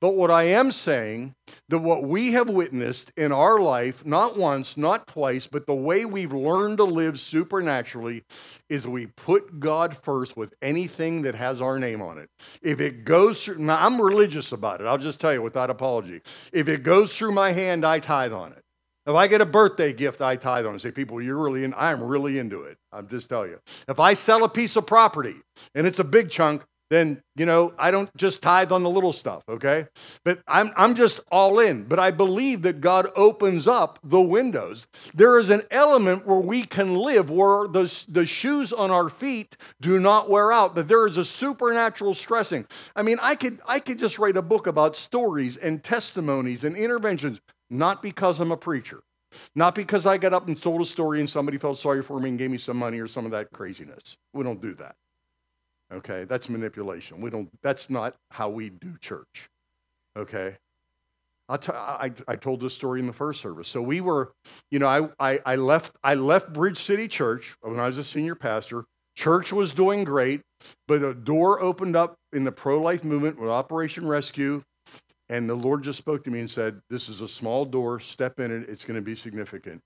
But 0.00 0.14
what 0.14 0.30
I 0.30 0.44
am 0.44 0.70
saying, 0.70 1.34
that 1.68 1.78
what 1.78 2.04
we 2.04 2.32
have 2.32 2.48
witnessed 2.48 3.12
in 3.18 3.32
our 3.32 3.58
life, 3.60 4.06
not 4.06 4.38
once, 4.38 4.78
not 4.78 5.06
twice, 5.06 5.46
but 5.46 5.66
the 5.66 5.74
way 5.74 6.06
we've 6.06 6.32
learned 6.32 6.78
to 6.78 6.84
live 6.84 7.20
supernaturally 7.20 8.24
is 8.70 8.88
we 8.88 9.06
put 9.08 9.60
God 9.60 9.94
first 9.94 10.38
with 10.38 10.54
anything 10.62 11.20
that 11.22 11.34
has 11.34 11.60
our 11.60 11.78
name 11.78 12.00
on 12.00 12.16
it. 12.16 12.30
If 12.62 12.80
it 12.80 13.04
goes 13.04 13.44
through, 13.44 13.58
now 13.58 13.84
I'm 13.84 14.00
religious 14.00 14.52
about 14.52 14.80
it, 14.80 14.86
I'll 14.86 14.96
just 14.96 15.20
tell 15.20 15.34
you 15.34 15.42
without 15.42 15.68
apology. 15.68 16.22
If 16.50 16.68
it 16.68 16.82
goes 16.82 17.16
through 17.16 17.32
my 17.32 17.52
hand, 17.52 17.84
I 17.84 17.98
tithe 17.98 18.32
on 18.32 18.52
it. 18.52 18.64
If 19.06 19.14
I 19.14 19.26
get 19.26 19.40
a 19.40 19.46
birthday 19.46 19.92
gift, 19.92 20.22
I 20.22 20.36
tithe 20.36 20.66
on 20.66 20.76
it. 20.76 20.80
Say, 20.80 20.92
people, 20.92 21.20
you're 21.20 21.36
really 21.36 21.64
in, 21.64 21.74
I'm 21.76 22.02
really 22.02 22.38
into 22.38 22.62
it. 22.62 22.78
I'm 22.92 23.08
just 23.08 23.28
telling 23.28 23.50
you. 23.50 23.60
If 23.88 23.98
I 24.00 24.14
sell 24.14 24.44
a 24.44 24.48
piece 24.48 24.76
of 24.76 24.86
property 24.86 25.36
and 25.74 25.86
it's 25.86 25.98
a 25.98 26.04
big 26.04 26.30
chunk, 26.30 26.62
then 26.90 27.22
you 27.36 27.46
know 27.46 27.72
I 27.78 27.90
don't 27.90 28.14
just 28.16 28.42
tithe 28.42 28.72
on 28.72 28.82
the 28.82 28.90
little 28.90 29.12
stuff, 29.12 29.42
okay? 29.48 29.86
But 30.24 30.40
I'm 30.46 30.72
I'm 30.76 30.94
just 30.94 31.20
all 31.30 31.60
in. 31.60 31.84
But 31.84 31.98
I 31.98 32.10
believe 32.10 32.62
that 32.62 32.80
God 32.80 33.10
opens 33.16 33.66
up 33.66 33.98
the 34.02 34.20
windows. 34.20 34.86
There 35.14 35.38
is 35.38 35.50
an 35.50 35.62
element 35.70 36.26
where 36.26 36.40
we 36.40 36.64
can 36.64 36.96
live 36.96 37.30
where 37.30 37.68
the, 37.68 38.04
the 38.08 38.26
shoes 38.26 38.72
on 38.72 38.90
our 38.90 39.08
feet 39.08 39.56
do 39.80 39.98
not 39.98 40.28
wear 40.28 40.52
out, 40.52 40.74
but 40.74 40.88
there 40.88 41.06
is 41.06 41.16
a 41.16 41.24
supernatural 41.24 42.14
stressing. 42.14 42.66
I 42.94 43.02
mean, 43.02 43.18
I 43.22 43.36
could 43.36 43.60
I 43.66 43.78
could 43.78 43.98
just 43.98 44.18
write 44.18 44.36
a 44.36 44.42
book 44.42 44.66
about 44.66 44.96
stories 44.96 45.56
and 45.56 45.82
testimonies 45.82 46.64
and 46.64 46.76
interventions, 46.76 47.40
not 47.70 48.02
because 48.02 48.40
I'm 48.40 48.52
a 48.52 48.56
preacher. 48.56 49.02
Not 49.54 49.76
because 49.76 50.06
I 50.06 50.18
got 50.18 50.32
up 50.32 50.48
and 50.48 50.60
told 50.60 50.80
a 50.80 50.84
story 50.84 51.20
and 51.20 51.30
somebody 51.30 51.56
felt 51.56 51.78
sorry 51.78 52.02
for 52.02 52.18
me 52.18 52.30
and 52.30 52.38
gave 52.38 52.50
me 52.50 52.58
some 52.58 52.76
money 52.76 52.98
or 52.98 53.06
some 53.06 53.24
of 53.24 53.30
that 53.30 53.52
craziness. 53.52 54.16
We 54.34 54.42
don't 54.42 54.60
do 54.60 54.74
that. 54.74 54.96
Okay, 55.92 56.24
that's 56.24 56.48
manipulation. 56.48 57.20
We 57.20 57.30
don't. 57.30 57.48
That's 57.62 57.90
not 57.90 58.14
how 58.30 58.48
we 58.48 58.70
do 58.70 58.96
church. 59.00 59.50
Okay, 60.16 60.56
I, 61.48 61.56
t- 61.56 61.72
I, 61.72 62.12
I 62.28 62.36
told 62.36 62.60
this 62.60 62.74
story 62.74 63.00
in 63.00 63.08
the 63.08 63.12
first 63.12 63.40
service. 63.40 63.66
So 63.66 63.82
we 63.82 64.00
were, 64.00 64.32
you 64.70 64.78
know, 64.78 64.86
I, 64.86 65.32
I, 65.32 65.40
I 65.44 65.56
left 65.56 65.96
I 66.04 66.14
left 66.14 66.52
Bridge 66.52 66.78
City 66.78 67.08
Church 67.08 67.56
when 67.60 67.80
I 67.80 67.88
was 67.88 67.98
a 67.98 68.04
senior 68.04 68.36
pastor. 68.36 68.84
Church 69.16 69.52
was 69.52 69.72
doing 69.72 70.04
great, 70.04 70.42
but 70.86 71.02
a 71.02 71.12
door 71.12 71.60
opened 71.60 71.96
up 71.96 72.14
in 72.32 72.44
the 72.44 72.52
pro 72.52 72.80
life 72.80 73.02
movement 73.02 73.38
with 73.40 73.50
Operation 73.50 74.06
Rescue, 74.06 74.62
and 75.28 75.50
the 75.50 75.54
Lord 75.54 75.82
just 75.82 75.98
spoke 75.98 76.22
to 76.24 76.30
me 76.30 76.38
and 76.38 76.48
said, 76.48 76.80
"This 76.88 77.08
is 77.08 77.20
a 77.20 77.28
small 77.28 77.64
door. 77.64 77.98
Step 77.98 78.38
in 78.38 78.52
it. 78.52 78.68
It's 78.68 78.84
going 78.84 78.98
to 78.98 79.04
be 79.04 79.16
significant." 79.16 79.80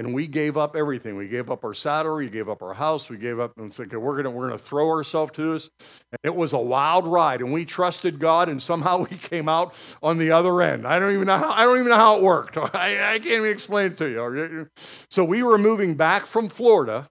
And 0.00 0.14
we 0.14 0.26
gave 0.26 0.56
up 0.56 0.76
everything. 0.76 1.14
We 1.14 1.28
gave 1.28 1.50
up 1.50 1.62
our 1.62 1.74
salary, 1.74 2.24
we 2.24 2.30
gave 2.30 2.48
up 2.48 2.62
our 2.62 2.72
house, 2.72 3.10
we 3.10 3.18
gave 3.18 3.38
up 3.38 3.52
and 3.58 3.70
said, 3.70 3.88
okay, 3.88 3.98
we're 3.98 4.16
gonna 4.16 4.30
we're 4.30 4.46
gonna 4.46 4.56
throw 4.56 4.88
ourselves 4.88 5.32
to 5.32 5.52
this. 5.52 5.68
And 6.10 6.18
it 6.24 6.34
was 6.34 6.54
a 6.54 6.58
wild 6.58 7.06
ride, 7.06 7.42
and 7.42 7.52
we 7.52 7.66
trusted 7.66 8.18
God, 8.18 8.48
and 8.48 8.62
somehow 8.62 9.06
we 9.10 9.16
came 9.18 9.46
out 9.46 9.74
on 10.02 10.16
the 10.16 10.30
other 10.30 10.62
end. 10.62 10.86
I 10.86 10.98
don't 10.98 11.12
even 11.12 11.26
know 11.26 11.36
how 11.36 11.50
I 11.50 11.64
don't 11.64 11.78
even 11.78 11.90
know 11.90 11.96
how 11.96 12.16
it 12.16 12.22
worked. 12.22 12.56
I, 12.74 13.14
I 13.14 13.18
can't 13.18 13.26
even 13.26 13.50
explain 13.50 13.92
it 13.92 13.98
to 13.98 14.08
you. 14.08 14.68
So 15.10 15.22
we 15.22 15.42
were 15.42 15.58
moving 15.58 15.94
back 15.96 16.24
from 16.24 16.48
Florida. 16.48 17.06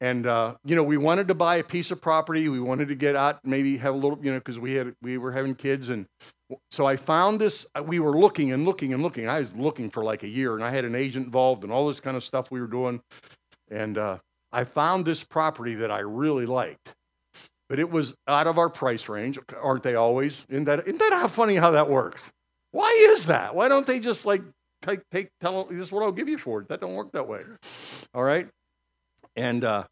And 0.00 0.26
uh, 0.26 0.54
you 0.64 0.76
know, 0.76 0.84
we 0.84 0.96
wanted 0.96 1.28
to 1.28 1.34
buy 1.34 1.56
a 1.56 1.64
piece 1.64 1.90
of 1.90 2.00
property. 2.00 2.48
We 2.48 2.60
wanted 2.60 2.88
to 2.88 2.94
get 2.94 3.16
out, 3.16 3.44
maybe 3.44 3.76
have 3.78 3.94
a 3.94 3.98
little, 3.98 4.18
you 4.22 4.30
know, 4.32 4.38
because 4.38 4.58
we 4.58 4.74
had 4.74 4.94
we 5.02 5.18
were 5.18 5.32
having 5.32 5.56
kids, 5.56 5.90
and 5.90 6.06
so 6.70 6.86
I 6.86 6.96
found 6.96 7.40
this. 7.40 7.66
Uh, 7.74 7.82
we 7.82 7.98
were 7.98 8.16
looking 8.18 8.52
and 8.52 8.64
looking 8.64 8.92
and 8.92 9.02
looking. 9.02 9.28
I 9.28 9.40
was 9.40 9.52
looking 9.54 9.90
for 9.90 10.02
like 10.04 10.22
a 10.22 10.28
year, 10.28 10.54
and 10.54 10.64
I 10.64 10.70
had 10.70 10.84
an 10.84 10.94
agent 10.94 11.26
involved 11.26 11.64
and 11.64 11.72
all 11.72 11.86
this 11.86 12.00
kind 12.00 12.16
of 12.16 12.24
stuff 12.24 12.50
we 12.50 12.60
were 12.60 12.66
doing. 12.66 13.00
And 13.70 13.98
uh, 13.98 14.18
I 14.52 14.64
found 14.64 15.04
this 15.04 15.22
property 15.24 15.74
that 15.74 15.90
I 15.90 16.00
really 16.00 16.46
liked, 16.46 16.94
but 17.68 17.78
it 17.78 17.90
was 17.90 18.14
out 18.26 18.46
of 18.46 18.58
our 18.58 18.70
price 18.70 19.08
range. 19.08 19.38
Aren't 19.60 19.82
they 19.82 19.94
always? 19.94 20.46
Isn't 20.48 20.64
that, 20.64 20.80
isn't 20.86 20.98
that 20.98 21.12
how 21.12 21.28
funny 21.28 21.56
how 21.56 21.70
that 21.72 21.88
works? 21.88 22.30
Why 22.70 22.90
is 23.12 23.26
that? 23.26 23.54
Why 23.54 23.68
don't 23.68 23.86
they 23.86 24.00
just 24.00 24.24
like 24.24 24.42
take, 24.82 25.00
take 25.10 25.28
tell 25.40 25.64
this 25.64 25.78
is 25.80 25.92
what 25.92 26.02
I'll 26.02 26.12
give 26.12 26.28
you 26.28 26.38
for 26.38 26.60
it? 26.60 26.68
That 26.68 26.80
don't 26.80 26.94
work 26.94 27.12
that 27.12 27.28
way. 27.28 27.42
All 28.14 28.24
right. 28.24 28.48
And 29.36 29.64
uh, 29.64 29.84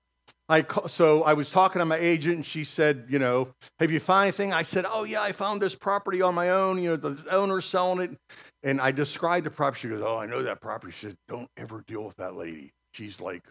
I 0.48 0.64
so 0.86 1.24
I 1.24 1.32
was 1.32 1.50
talking 1.50 1.80
to 1.80 1.84
my 1.86 1.96
agent, 1.96 2.36
and 2.36 2.46
she 2.46 2.64
said, 2.64 3.06
you 3.08 3.18
know, 3.18 3.48
have 3.80 3.90
you 3.90 3.98
found 3.98 4.24
anything? 4.24 4.52
I 4.52 4.62
said, 4.62 4.84
oh 4.88 5.04
yeah, 5.04 5.20
I 5.22 5.32
found 5.32 5.60
this 5.60 5.74
property 5.74 6.22
on 6.22 6.34
my 6.34 6.50
own. 6.50 6.80
You 6.80 6.90
know, 6.90 6.96
the 6.96 7.34
owner's 7.34 7.64
selling 7.64 8.00
it, 8.00 8.16
and 8.62 8.80
I 8.80 8.92
described 8.92 9.46
the 9.46 9.50
property. 9.50 9.80
She 9.80 9.88
goes, 9.88 10.02
oh, 10.04 10.18
I 10.18 10.26
know 10.26 10.42
that 10.42 10.60
property. 10.60 10.92
She 10.92 11.06
said, 11.06 11.16
don't 11.26 11.48
ever 11.56 11.82
deal 11.88 12.04
with 12.04 12.16
that 12.16 12.36
lady. 12.36 12.72
She's 12.92 13.20
like 13.20 13.42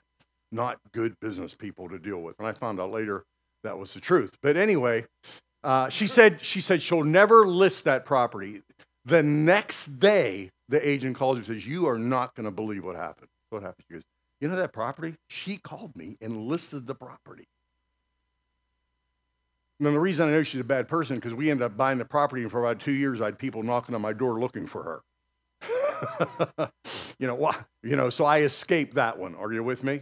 not 0.52 0.80
good 0.94 1.20
business 1.20 1.54
people 1.54 1.90
to 1.90 2.00
deal 2.00 2.22
with. 2.22 2.40
And 2.40 2.48
I 2.48 2.54
found 2.54 2.80
out 2.80 2.92
later 2.92 3.26
that 3.64 3.78
was 3.78 3.94
the 3.94 4.00
truth. 4.00 4.38
But 4.42 4.56
anyway, 4.56 5.06
uh, 5.64 5.90
she 5.90 6.08
said 6.08 6.42
she 6.42 6.62
said 6.62 6.82
she'll 6.82 7.04
never 7.04 7.46
list 7.46 7.84
that 7.84 8.06
property. 8.06 8.62
The 9.04 9.22
next 9.22 10.00
day, 10.00 10.50
the 10.70 10.88
agent 10.88 11.18
calls 11.18 11.36
me 11.36 11.40
and 11.40 11.48
says, 11.48 11.68
you 11.68 11.88
are 11.88 12.00
not 12.00 12.34
going 12.36 12.46
to 12.46 12.52
believe 12.52 12.86
what 12.86 12.96
happened. 12.96 13.28
What 13.50 13.64
happened? 13.64 13.84
She 13.88 13.96
goes, 13.96 14.04
you 14.40 14.48
know 14.48 14.56
that 14.56 14.74
property? 14.74 15.16
She 15.30 15.58
called 15.58 15.96
me 15.96 16.18
and 16.22 16.48
listed 16.48 16.88
the 16.88 16.96
property. 16.96 17.48
And 19.80 19.94
the 19.94 20.00
reason 20.00 20.30
I 20.30 20.32
know 20.32 20.44
she's 20.44 20.62
a 20.62 20.66
bad 20.66 20.88
person 20.88 21.18
because 21.18 21.34
we 21.34 21.52
ended 21.52 21.66
up 21.66 21.76
buying 21.76 21.98
the 21.98 22.06
property, 22.06 22.44
and 22.44 22.52
for 22.52 22.60
about 22.60 22.80
two 22.80 22.94
years, 22.94 23.20
I 23.20 23.26
had 23.26 23.38
people 23.38 23.62
knocking 23.62 23.94
on 23.94 24.02
my 24.02 24.14
door 24.14 24.40
looking 24.40 24.68
for 24.68 24.84
her. 24.84 25.02
you 27.20 27.28
know, 27.28 27.52
you 27.84 27.96
know, 27.96 28.10
so 28.10 28.24
I 28.26 28.42
escaped 28.42 28.96
that 28.96 29.18
one. 29.18 29.36
Are 29.36 29.52
you 29.52 29.64
with 29.64 29.84
me? 29.84 30.02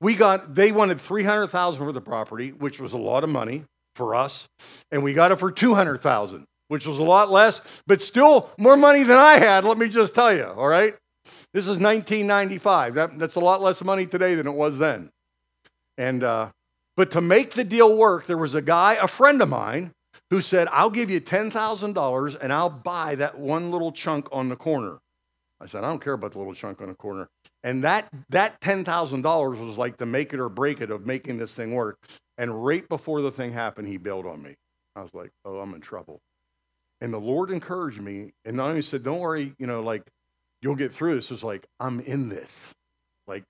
We 0.00 0.14
got 0.14 0.54
they 0.54 0.72
wanted 0.72 1.00
three 1.00 1.22
hundred 1.22 1.48
thousand 1.48 1.84
for 1.84 1.92
the 1.92 2.00
property, 2.00 2.50
which 2.50 2.80
was 2.80 2.92
a 2.92 2.98
lot 2.98 3.24
of 3.24 3.30
money 3.30 3.64
for 3.94 4.14
us, 4.14 4.48
and 4.90 5.02
we 5.02 5.14
got 5.14 5.30
it 5.30 5.36
for 5.36 5.52
two 5.52 5.74
hundred 5.74 5.98
thousand, 6.00 6.44
which 6.68 6.86
was 6.86 6.98
a 6.98 7.04
lot 7.04 7.30
less, 7.30 7.60
but 7.86 8.02
still 8.02 8.50
more 8.58 8.76
money 8.76 9.04
than 9.04 9.18
I 9.18 9.38
had. 9.38 9.64
Let 9.64 9.78
me 9.78 9.88
just 9.88 10.14
tell 10.14 10.34
you. 10.34 10.44
All 10.44 10.68
right. 10.68 10.94
This 11.56 11.68
is 11.68 11.80
1995. 11.80 12.94
That, 12.96 13.18
that's 13.18 13.36
a 13.36 13.40
lot 13.40 13.62
less 13.62 13.82
money 13.82 14.04
today 14.04 14.34
than 14.34 14.46
it 14.46 14.52
was 14.52 14.76
then. 14.76 15.08
And 15.96 16.22
uh, 16.22 16.50
but 16.98 17.10
to 17.12 17.22
make 17.22 17.54
the 17.54 17.64
deal 17.64 17.96
work, 17.96 18.26
there 18.26 18.36
was 18.36 18.54
a 18.54 18.60
guy, 18.60 18.98
a 19.00 19.08
friend 19.08 19.40
of 19.40 19.48
mine, 19.48 19.92
who 20.28 20.42
said, 20.42 20.68
"I'll 20.70 20.90
give 20.90 21.08
you 21.08 21.18
ten 21.18 21.50
thousand 21.50 21.94
dollars 21.94 22.36
and 22.36 22.52
I'll 22.52 22.68
buy 22.68 23.14
that 23.14 23.38
one 23.38 23.70
little 23.70 23.90
chunk 23.90 24.28
on 24.32 24.50
the 24.50 24.56
corner." 24.56 24.98
I 25.58 25.64
said, 25.64 25.82
"I 25.82 25.88
don't 25.88 26.04
care 26.04 26.12
about 26.12 26.32
the 26.32 26.38
little 26.38 26.52
chunk 26.52 26.82
on 26.82 26.88
the 26.88 26.94
corner." 26.94 27.26
And 27.64 27.82
that 27.84 28.06
that 28.28 28.60
ten 28.60 28.84
thousand 28.84 29.22
dollars 29.22 29.58
was 29.58 29.78
like 29.78 29.96
the 29.96 30.04
make 30.04 30.34
it 30.34 30.40
or 30.40 30.50
break 30.50 30.82
it 30.82 30.90
of 30.90 31.06
making 31.06 31.38
this 31.38 31.54
thing 31.54 31.72
work. 31.72 31.96
And 32.36 32.66
right 32.66 32.86
before 32.86 33.22
the 33.22 33.30
thing 33.30 33.54
happened, 33.54 33.88
he 33.88 33.96
bailed 33.96 34.26
on 34.26 34.42
me. 34.42 34.56
I 34.94 35.00
was 35.00 35.14
like, 35.14 35.30
"Oh, 35.46 35.60
I'm 35.60 35.72
in 35.72 35.80
trouble." 35.80 36.20
And 37.00 37.14
the 37.14 37.18
Lord 37.18 37.50
encouraged 37.50 38.02
me, 38.02 38.32
and 38.44 38.58
not 38.58 38.68
only 38.68 38.82
said, 38.82 39.02
"Don't 39.02 39.20
worry," 39.20 39.54
you 39.58 39.66
know, 39.66 39.80
like 39.80 40.02
you'll 40.66 40.74
get 40.74 40.92
through 40.92 41.14
this. 41.14 41.30
It's 41.30 41.44
like, 41.44 41.64
I'm 41.78 42.00
in 42.00 42.28
this. 42.28 42.72
Like, 43.28 43.44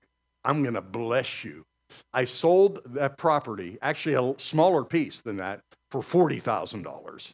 I'm 0.45 0.61
going 0.61 0.75
to 0.75 0.81
bless 0.81 1.43
you. 1.43 1.63
I 2.13 2.25
sold 2.25 2.79
that 2.93 3.17
property, 3.17 3.79
actually 3.81 4.13
a 4.13 4.37
smaller 4.39 4.83
piece 4.83 5.21
than 5.21 5.37
that, 5.37 5.61
for 5.89 6.01
$40,000. 6.01 7.31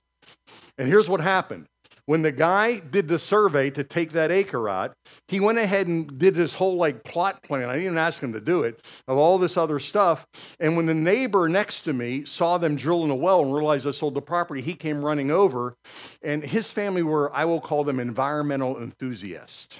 And 0.77 0.87
here's 0.87 1.09
what 1.09 1.19
happened 1.19 1.65
when 2.05 2.21
the 2.21 2.31
guy 2.31 2.79
did 2.79 3.07
the 3.07 3.19
survey 3.19 3.69
to 3.71 3.83
take 3.83 4.11
that 4.11 4.31
acre 4.31 4.67
out, 4.67 4.93
he 5.27 5.39
went 5.39 5.57
ahead 5.57 5.87
and 5.87 6.17
did 6.17 6.35
this 6.35 6.53
whole 6.53 6.75
like 6.75 7.03
plot 7.03 7.41
plan. 7.43 7.69
I 7.69 7.77
didn't 7.77 7.97
ask 7.97 8.21
him 8.21 8.33
to 8.33 8.41
do 8.41 8.63
it 8.63 8.79
of 9.07 9.17
all 9.17 9.37
this 9.37 9.57
other 9.57 9.79
stuff. 9.79 10.25
And 10.59 10.75
when 10.75 10.85
the 10.85 10.93
neighbor 10.93 11.47
next 11.47 11.81
to 11.81 11.93
me 11.93 12.25
saw 12.25 12.57
them 12.57 12.75
drilling 12.75 13.11
a 13.11 13.15
well 13.15 13.41
and 13.41 13.53
realized 13.53 13.87
I 13.87 13.91
sold 13.91 14.15
the 14.15 14.21
property, 14.21 14.61
he 14.61 14.73
came 14.73 15.03
running 15.03 15.31
over. 15.31 15.75
And 16.21 16.43
his 16.43 16.71
family 16.71 17.03
were, 17.03 17.33
I 17.33 17.45
will 17.45 17.61
call 17.61 17.83
them 17.83 17.99
environmental 17.99 18.81
enthusiasts. 18.81 19.79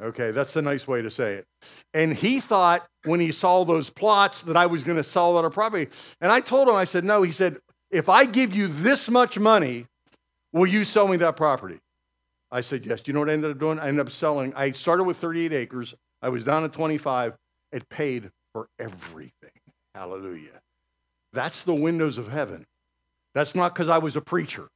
Okay, 0.00 0.30
that's 0.30 0.54
a 0.56 0.62
nice 0.62 0.86
way 0.86 1.00
to 1.00 1.10
say 1.10 1.34
it. 1.34 1.46
And 1.94 2.14
he 2.14 2.38
thought 2.38 2.86
when 3.04 3.18
he 3.18 3.32
saw 3.32 3.64
those 3.64 3.88
plots 3.88 4.42
that 4.42 4.56
I 4.56 4.66
was 4.66 4.84
going 4.84 4.98
to 4.98 5.04
sell 5.04 5.40
that 5.40 5.50
property. 5.50 5.90
And 6.20 6.30
I 6.30 6.40
told 6.40 6.68
him, 6.68 6.74
I 6.74 6.84
said, 6.84 7.02
no. 7.02 7.22
He 7.22 7.32
said, 7.32 7.56
if 7.90 8.08
I 8.08 8.26
give 8.26 8.54
you 8.54 8.68
this 8.68 9.08
much 9.08 9.38
money, 9.38 9.86
Will 10.56 10.66
you 10.66 10.86
sell 10.86 11.06
me 11.06 11.18
that 11.18 11.36
property? 11.36 11.80
I 12.50 12.62
said, 12.62 12.86
Yes. 12.86 13.02
Do 13.02 13.10
you 13.10 13.12
know 13.12 13.20
what 13.20 13.28
I 13.28 13.34
ended 13.34 13.50
up 13.50 13.58
doing? 13.58 13.78
I 13.78 13.88
ended 13.88 14.06
up 14.06 14.10
selling. 14.10 14.54
I 14.54 14.72
started 14.72 15.04
with 15.04 15.18
38 15.18 15.52
acres. 15.52 15.94
I 16.22 16.30
was 16.30 16.44
down 16.44 16.62
to 16.62 16.70
25. 16.70 17.36
It 17.72 17.86
paid 17.90 18.30
for 18.54 18.68
everything. 18.78 19.50
Hallelujah. 19.94 20.62
That's 21.34 21.62
the 21.62 21.74
windows 21.74 22.16
of 22.16 22.28
heaven. 22.28 22.64
That's 23.34 23.54
not 23.54 23.74
because 23.74 23.90
I 23.90 23.98
was 23.98 24.16
a 24.16 24.22
preacher. 24.22 24.66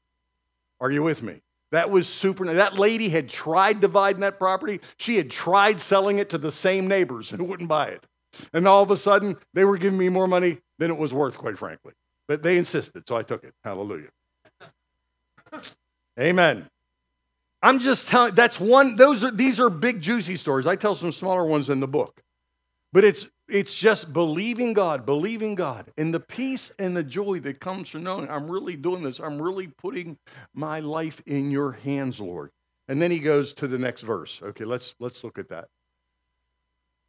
Are 0.83 0.91
you 0.91 1.03
with 1.03 1.22
me? 1.22 1.41
That 1.72 1.89
was 1.89 2.07
super. 2.07 2.45
That 2.45 2.78
lady 2.78 3.09
had 3.09 3.31
tried 3.31 3.81
dividing 3.81 4.20
that 4.20 4.39
property. 4.39 4.81
She 4.99 5.16
had 5.16 5.31
tried 5.31 5.81
selling 5.81 6.18
it 6.18 6.28
to 6.31 6.39
the 6.39 6.53
same 6.53 6.89
neighbors 6.89 7.31
who 7.31 7.43
wouldn't 7.43 7.70
buy 7.70 7.87
it. 7.87 8.05
And 8.53 8.68
all 8.68 8.83
of 8.83 8.91
a 8.91 8.99
sudden, 8.99 9.39
they 9.55 9.64
were 9.64 9.78
giving 9.78 9.99
me 9.99 10.11
more 10.11 10.28
money 10.28 10.59
than 10.78 10.91
it 10.91 10.99
was 10.99 11.14
worth, 11.14 11.39
quite 11.39 11.57
frankly. 11.57 11.95
But 12.28 12.43
they 12.43 12.59
insisted, 12.59 13.09
so 13.09 13.16
I 13.16 13.22
took 13.22 13.45
it. 13.45 13.55
Hallelujah. 13.64 14.11
Amen. 16.18 16.68
I'm 17.62 17.78
just 17.78 18.09
telling 18.09 18.34
that's 18.34 18.59
one 18.59 18.96
those 18.96 19.22
are 19.22 19.30
these 19.30 19.61
are 19.61 19.70
big 19.70 20.01
juicy 20.01 20.36
stories. 20.36 20.66
I 20.66 20.76
tell 20.76 20.94
some 20.94 21.12
smaller 21.12 21.44
ones 21.44 21.68
in 21.68 21.80
the 21.80 21.88
book. 21.88 22.22
But 22.92 23.05
it's 23.05 23.30
it's 23.48 23.74
just 23.74 24.12
believing 24.12 24.72
God, 24.72 25.05
believing 25.05 25.55
God, 25.55 25.92
and 25.96 26.14
the 26.14 26.20
peace 26.20 26.72
and 26.78 26.96
the 26.96 27.03
joy 27.03 27.40
that 27.40 27.61
comes 27.61 27.88
from 27.88 28.05
knowing 28.05 28.28
I'm 28.28 28.51
really 28.51 28.76
doing 28.76 29.03
this. 29.03 29.20
I'm 29.20 29.40
really 29.40 29.68
putting 29.68 30.18
my 30.55 30.80
life 30.80 31.20
in 31.26 31.51
your 31.51 31.72
hands, 31.72 32.20
Lord. 32.20 32.51
And 32.88 33.01
then 33.01 33.11
he 33.11 33.20
goes 33.20 33.53
to 33.55 33.68
the 33.68 33.78
next 33.78 34.03
verse. 34.03 34.40
Okay, 34.42 34.64
let's 34.64 34.94
let's 34.98 35.22
look 35.22 35.38
at 35.38 35.48
that. 35.51 35.68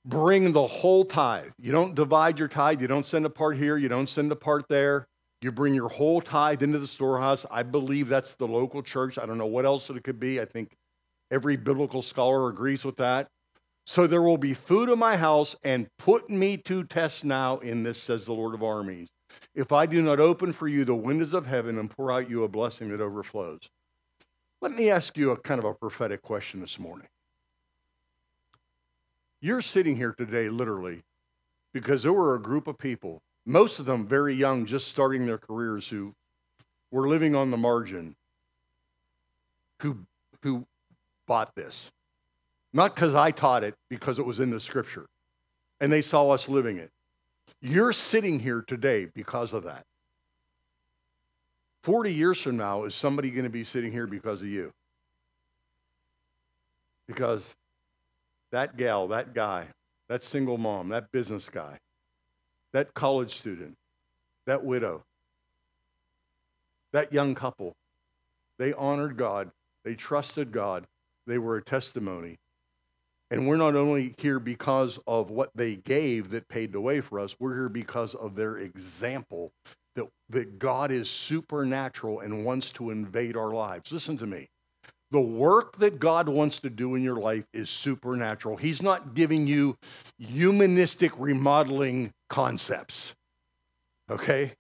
Bring 0.06 0.52
the 0.52 0.66
whole 0.66 1.06
tithe. 1.06 1.52
You 1.60 1.72
don't 1.72 1.96
divide 1.96 2.40
your 2.40 2.48
tithe. 2.48 2.82
You 2.82 2.88
don't 2.88 3.06
send 3.06 3.26
a 3.26 3.30
part 3.30 3.58
here. 3.58 3.78
You 3.78 3.88
don't 3.88 4.10
send 4.10 4.32
a 4.32 4.36
part 4.36 4.68
there. 4.68 5.08
You 5.42 5.52
bring 5.52 5.74
your 5.74 5.90
whole 5.90 6.22
tithe 6.22 6.62
into 6.62 6.78
the 6.78 6.88
storehouse. 6.88 7.46
I 7.50 7.64
believe 7.64 8.08
that's 8.08 8.36
the 8.36 8.48
local 8.48 8.84
church. 8.84 9.18
I 9.18 9.26
don't 9.26 9.40
know 9.40 9.48
what 9.48 9.66
else 9.66 9.90
it 9.90 10.04
could 10.04 10.20
be. 10.20 10.40
I 10.40 10.46
think 10.46 10.78
every 11.32 11.58
biblical 11.58 12.02
scholar 12.02 12.48
agrees 12.48 12.86
with 12.86 12.98
that. 12.98 13.28
So 13.88 14.06
there 14.06 14.22
will 14.22 14.38
be 14.38 14.54
food 14.54 14.90
in 14.90 15.00
my 15.00 15.18
house, 15.18 15.56
and 15.64 15.88
put 15.98 16.30
me 16.30 16.58
to 16.58 16.84
test 16.84 17.26
now 17.26 17.58
in 17.58 17.82
this, 17.82 17.98
says 17.98 18.26
the 18.26 18.34
Lord 18.34 18.54
of 18.54 18.62
armies. 18.62 19.10
if 19.56 19.72
I 19.72 19.86
do 19.86 20.02
not 20.02 20.20
open 20.20 20.54
for 20.54 20.68
you 20.68 20.86
the 20.86 20.96
windows 20.96 21.34
of 21.34 21.46
heaven 21.46 21.78
and 21.78 21.90
pour 21.90 22.12
out 22.12 22.30
you 22.30 22.44
a 22.44 22.48
blessing 22.48 22.90
that 22.90 23.02
overflows. 23.02 23.70
Let 24.62 24.74
me 24.74 24.90
ask 24.90 25.18
you 25.18 25.32
a 25.32 25.38
kind 25.38 25.60
of 25.60 25.66
a 25.66 25.74
prophetic 25.74 26.22
question 26.22 26.62
this 26.62 26.80
morning. 26.80 27.08
You're 29.42 29.62
sitting 29.62 29.96
here 29.96 30.14
today, 30.16 30.50
literally, 30.50 31.02
because 31.74 32.04
there 32.04 32.14
were 32.14 32.36
a 32.36 32.42
group 32.42 32.68
of 32.68 32.78
people, 32.78 33.22
most 33.46 33.80
of 33.80 33.86
them 33.86 34.08
very 34.08 34.36
young, 34.36 34.66
just 34.66 34.88
starting 34.88 35.26
their 35.26 35.38
careers, 35.38 35.88
who 35.88 36.14
were 36.92 37.08
living 37.08 37.36
on 37.36 37.52
the 37.52 37.58
margin, 37.58 38.16
who, 39.80 39.98
who 40.44 40.66
bought 41.28 41.56
this. 41.56 41.92
Not 42.74 42.96
because 42.96 43.14
I 43.14 43.32
taught 43.32 43.64
it, 43.64 43.76
because 43.90 44.20
it 44.20 44.26
was 44.26 44.40
in 44.40 44.50
the 44.50 44.60
scripture. 44.60 45.06
And 45.80 45.92
they 45.92 46.02
saw 46.02 46.30
us 46.30 46.48
living 46.48 46.78
it. 46.78 46.92
You're 47.62 47.94
sitting 47.94 48.40
here 48.40 48.64
today 48.66 49.08
because 49.14 49.54
of 49.54 49.64
that. 49.64 49.86
40 51.84 52.14
years 52.14 52.40
from 52.40 52.58
now, 52.58 52.84
is 52.84 52.94
somebody 52.94 53.32
going 53.32 53.44
to 53.44 53.50
be 53.50 53.64
sitting 53.64 53.92
here 53.92 54.06
because 54.06 54.42
of 54.42 54.48
you? 54.48 54.72
Because 57.08 57.56
that 58.52 58.78
gal, 58.78 59.08
that 59.08 59.34
guy, 59.34 59.66
that 60.08 60.24
single 60.24 60.58
mom, 60.58 60.90
that 60.90 61.12
business 61.12 61.50
guy, 61.50 61.80
that 62.74 62.94
college 62.94 63.36
student, 63.36 63.76
that 64.46 64.64
widow, 64.64 65.04
that 66.94 67.14
young 67.14 67.36
couple, 67.36 67.76
they 68.58 68.74
honored 68.74 69.18
God, 69.18 69.52
they 69.84 69.96
trusted 69.96 70.52
God, 70.52 70.86
they 71.28 71.38
were 71.38 71.58
a 71.58 71.64
testimony. 71.64 72.38
And 73.32 73.48
we're 73.48 73.58
not 73.58 73.76
only 73.76 74.14
here 74.18 74.40
because 74.40 75.00
of 75.08 75.30
what 75.30 75.52
they 75.56 75.78
gave 75.78 76.32
that 76.32 76.50
paid 76.50 76.74
the 76.74 76.82
way 76.82 77.00
for 77.00 77.20
us, 77.20 77.36
we're 77.40 77.56
here 77.56 77.70
because 77.70 78.14
of 78.16 78.36
their 78.36 78.58
example 78.58 79.54
that, 79.96 80.06
that 80.30 80.60
God 80.60 80.92
is 80.92 81.10
supernatural 81.10 82.20
and 82.20 82.46
wants 82.46 82.72
to 82.72 82.90
invade 82.90 83.38
our 83.38 83.52
lives. 83.52 83.92
Listen 83.92 84.18
to 84.18 84.28
me. 84.28 84.50
The 85.12 85.22
work 85.22 85.78
that 85.78 86.00
God 86.00 86.30
wants 86.30 86.60
to 86.60 86.70
do 86.70 86.96
in 86.96 87.04
your 87.04 87.18
life 87.18 87.46
is 87.54 87.70
supernatural. 87.70 88.56
He's 88.58 88.82
not 88.82 89.14
giving 89.14 89.46
you 89.46 89.78
humanistic 90.18 91.12
remodeling 91.18 92.14
concepts. 92.32 93.14
Okay? 94.10 94.54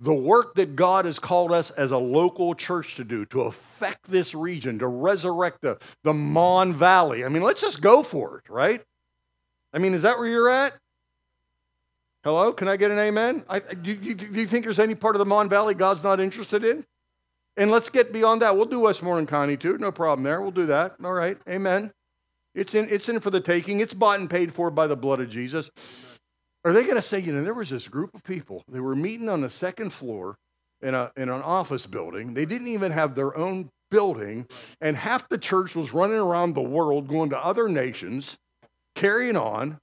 The 0.00 0.14
work 0.14 0.56
that 0.56 0.74
God 0.74 1.04
has 1.04 1.18
called 1.18 1.52
us 1.52 1.70
as 1.70 1.92
a 1.92 1.98
local 1.98 2.54
church 2.54 2.96
to 2.96 3.04
do, 3.04 3.24
to 3.26 3.42
affect 3.42 4.10
this 4.10 4.34
region, 4.34 4.80
to 4.80 4.88
resurrect 4.88 5.60
the, 5.62 5.78
the 6.02 6.12
Mon 6.12 6.74
Valley. 6.74 7.24
I 7.24 7.28
mean, 7.28 7.42
let's 7.42 7.60
just 7.60 7.80
go 7.80 8.02
for 8.02 8.38
it, 8.38 8.50
right? 8.50 8.82
I 9.72 9.78
mean, 9.78 9.94
is 9.94 10.02
that 10.02 10.18
where 10.18 10.26
you're 10.26 10.50
at? 10.50 10.74
Hello? 12.24 12.52
Can 12.52 12.66
I 12.66 12.76
get 12.76 12.90
an 12.90 12.98
amen? 12.98 13.44
I, 13.48 13.60
do, 13.60 13.92
you, 13.92 14.14
do 14.14 14.40
you 14.40 14.46
think 14.46 14.64
there's 14.64 14.80
any 14.80 14.94
part 14.94 15.14
of 15.14 15.20
the 15.20 15.26
Mon 15.26 15.48
Valley 15.48 15.74
God's 15.74 16.02
not 16.02 16.18
interested 16.18 16.64
in? 16.64 16.84
And 17.56 17.70
let's 17.70 17.88
get 17.88 18.12
beyond 18.12 18.42
that. 18.42 18.56
We'll 18.56 18.66
do 18.66 18.80
Westmoreland 18.80 19.28
County 19.28 19.56
too. 19.56 19.78
No 19.78 19.92
problem 19.92 20.24
there. 20.24 20.42
We'll 20.42 20.50
do 20.50 20.66
that. 20.66 20.96
All 21.04 21.12
right. 21.12 21.38
Amen. 21.48 21.92
It's 22.54 22.74
in, 22.74 22.88
it's 22.90 23.08
in 23.08 23.20
for 23.20 23.30
the 23.30 23.40
taking. 23.40 23.80
It's 23.80 23.94
bought 23.94 24.18
and 24.18 24.28
paid 24.28 24.52
for 24.52 24.70
by 24.70 24.86
the 24.86 24.96
blood 24.96 25.20
of 25.20 25.30
Jesus. 25.30 25.70
Are 26.66 26.72
they 26.72 26.82
going 26.82 26.96
to 26.96 27.02
say, 27.02 27.20
you 27.20 27.30
know, 27.30 27.44
there 27.44 27.54
was 27.54 27.70
this 27.70 27.86
group 27.86 28.12
of 28.12 28.24
people. 28.24 28.64
They 28.66 28.80
were 28.80 28.96
meeting 28.96 29.28
on 29.28 29.40
the 29.40 29.48
second 29.48 29.90
floor 29.90 30.36
in, 30.82 30.96
a, 30.96 31.12
in 31.16 31.28
an 31.28 31.40
office 31.42 31.86
building. 31.86 32.34
They 32.34 32.44
didn't 32.44 32.66
even 32.66 32.90
have 32.90 33.14
their 33.14 33.38
own 33.38 33.70
building. 33.88 34.48
And 34.80 34.96
half 34.96 35.28
the 35.28 35.38
church 35.38 35.76
was 35.76 35.94
running 35.94 36.18
around 36.18 36.54
the 36.54 36.62
world 36.62 37.06
going 37.06 37.30
to 37.30 37.38
other 37.38 37.68
nations, 37.68 38.36
carrying 38.96 39.36
on 39.36 39.78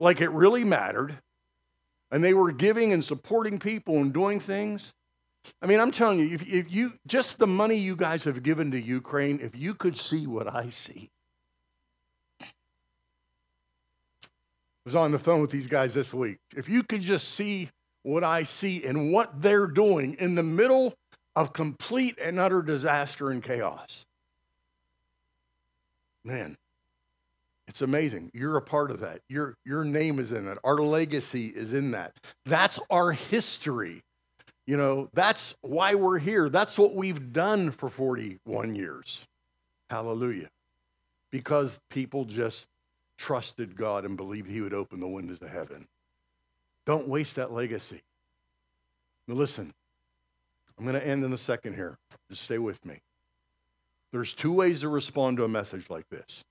like 0.00 0.20
it 0.20 0.30
really 0.30 0.64
mattered. 0.64 1.16
And 2.10 2.24
they 2.24 2.34
were 2.34 2.50
giving 2.50 2.92
and 2.92 3.04
supporting 3.04 3.60
people 3.60 3.98
and 3.98 4.12
doing 4.12 4.40
things. 4.40 4.92
I 5.62 5.66
mean, 5.66 5.78
I'm 5.78 5.92
telling 5.92 6.18
you, 6.18 6.34
if, 6.34 6.42
if 6.52 6.72
you 6.72 6.90
just 7.06 7.38
the 7.38 7.46
money 7.46 7.76
you 7.76 7.94
guys 7.94 8.24
have 8.24 8.42
given 8.42 8.72
to 8.72 8.80
Ukraine, 8.80 9.38
if 9.40 9.54
you 9.54 9.74
could 9.74 9.96
see 9.96 10.26
what 10.26 10.52
I 10.52 10.70
see. 10.70 11.08
Was 14.84 14.94
on 14.94 15.12
the 15.12 15.18
phone 15.18 15.40
with 15.40 15.50
these 15.50 15.66
guys 15.66 15.94
this 15.94 16.12
week. 16.12 16.38
If 16.56 16.68
you 16.68 16.82
could 16.82 17.00
just 17.00 17.28
see 17.32 17.70
what 18.02 18.22
I 18.22 18.42
see 18.42 18.84
and 18.84 19.12
what 19.12 19.40
they're 19.40 19.66
doing 19.66 20.16
in 20.18 20.34
the 20.34 20.42
middle 20.42 20.94
of 21.34 21.52
complete 21.52 22.18
and 22.22 22.38
utter 22.38 22.62
disaster 22.62 23.30
and 23.30 23.42
chaos. 23.42 24.06
Man, 26.24 26.56
it's 27.66 27.82
amazing. 27.82 28.30
You're 28.34 28.56
a 28.56 28.62
part 28.62 28.90
of 28.90 29.00
that. 29.00 29.20
Your, 29.28 29.56
your 29.64 29.84
name 29.84 30.18
is 30.18 30.32
in 30.32 30.46
it. 30.46 30.58
Our 30.64 30.76
legacy 30.76 31.48
is 31.48 31.72
in 31.72 31.90
that. 31.92 32.12
That's 32.44 32.78
our 32.90 33.12
history. 33.12 34.02
You 34.66 34.76
know, 34.76 35.08
that's 35.12 35.54
why 35.62 35.94
we're 35.94 36.18
here. 36.18 36.48
That's 36.48 36.78
what 36.78 36.94
we've 36.94 37.32
done 37.32 37.70
for 37.70 37.88
41 37.88 38.74
years. 38.74 39.26
Hallelujah. 39.90 40.48
Because 41.30 41.80
people 41.90 42.24
just 42.24 42.66
trusted 43.16 43.76
God 43.76 44.04
and 44.04 44.16
believed 44.16 44.50
He 44.50 44.60
would 44.60 44.74
open 44.74 45.00
the 45.00 45.08
windows 45.08 45.42
of 45.42 45.50
heaven. 45.50 45.86
Don't 46.86 47.08
waste 47.08 47.36
that 47.36 47.52
legacy. 47.52 48.02
Now, 49.26 49.34
listen, 49.34 49.72
I'm 50.78 50.84
going 50.84 50.98
to 50.98 51.06
end 51.06 51.24
in 51.24 51.32
a 51.32 51.38
second 51.38 51.74
here. 51.74 51.96
Just 52.28 52.42
stay 52.42 52.58
with 52.58 52.84
me. 52.84 53.00
There's 54.12 54.34
two 54.34 54.52
ways 54.52 54.80
to 54.80 54.88
respond 54.88 55.38
to 55.38 55.44
a 55.44 55.48
message 55.48 55.90
like 55.90 56.08
this. 56.08 56.44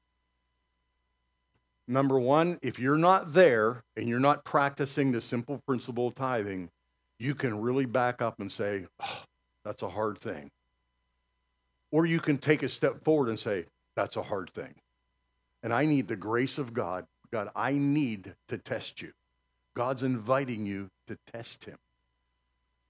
Number 1.88 2.20
one, 2.20 2.60
if 2.62 2.80
you're 2.80 2.98
not 2.98 3.34
there 3.34 3.84
and 3.96 4.08
you're 4.08 4.20
not 4.20 4.46
practicing 4.46 5.12
the 5.12 5.22
simple 5.22 5.60
principle 5.68 6.08
of 6.08 6.16
tithing, 6.16 6.70
you 7.20 7.36
can 7.36 7.62
really 7.62 7.86
back 7.86 8.22
up 8.22 8.40
and 8.40 8.52
say, 8.52 8.86
oh, 9.02 9.24
that's 9.66 9.84
a 9.84 9.90
hard 9.90 10.18
thing. 10.18 10.50
Or 11.92 12.06
you 12.06 12.20
can 12.20 12.38
take 12.38 12.64
a 12.64 12.70
step 12.70 13.04
forward 13.04 13.30
and 13.30 13.40
say, 13.40 13.66
that's 13.96 14.18
a 14.18 14.24
hard 14.24 14.50
thing. 14.52 14.74
And 15.64 15.74
I 15.74 15.86
need 15.86 16.08
the 16.08 16.16
grace 16.16 16.58
of 16.58 16.74
God. 16.74 17.06
God, 17.32 17.50
I 17.56 17.72
need 17.72 18.36
to 18.50 18.58
test 18.58 19.02
you. 19.02 19.12
God's 19.76 20.04
inviting 20.04 20.66
you 20.66 20.90
to 21.08 21.18
test 21.32 21.66
him. 21.66 21.78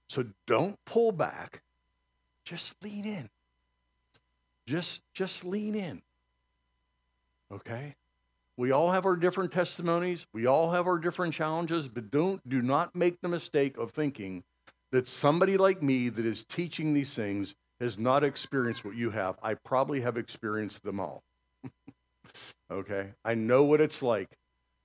So 0.08 0.26
don't 0.46 0.76
pull 0.84 1.12
back. 1.12 1.62
Just 2.44 2.74
lean 2.82 3.06
in. 3.06 3.30
Just 4.66 5.02
just 5.14 5.44
lean 5.44 5.74
in. 5.74 6.02
Okay? 7.50 7.94
We 8.56 8.70
all 8.70 8.92
have 8.92 9.06
our 9.06 9.16
different 9.16 9.52
testimonies. 9.52 10.26
We 10.32 10.46
all 10.46 10.70
have 10.70 10.86
our 10.86 10.98
different 10.98 11.34
challenges, 11.34 11.88
but 11.88 12.10
don't 12.10 12.46
do 12.48 12.62
not 12.62 12.94
make 12.94 13.20
the 13.20 13.28
mistake 13.28 13.76
of 13.78 13.90
thinking 13.90 14.44
that 14.92 15.08
somebody 15.08 15.56
like 15.56 15.82
me 15.82 16.08
that 16.08 16.24
is 16.24 16.44
teaching 16.44 16.94
these 16.94 17.14
things 17.14 17.56
has 17.80 17.98
not 17.98 18.22
experienced 18.22 18.84
what 18.84 18.94
you 18.94 19.10
have. 19.10 19.36
I 19.42 19.54
probably 19.54 20.00
have 20.02 20.16
experienced 20.16 20.84
them 20.84 21.00
all. 21.00 21.24
Okay? 22.70 23.10
I 23.24 23.34
know 23.34 23.64
what 23.64 23.80
it's 23.80 24.02
like 24.02 24.30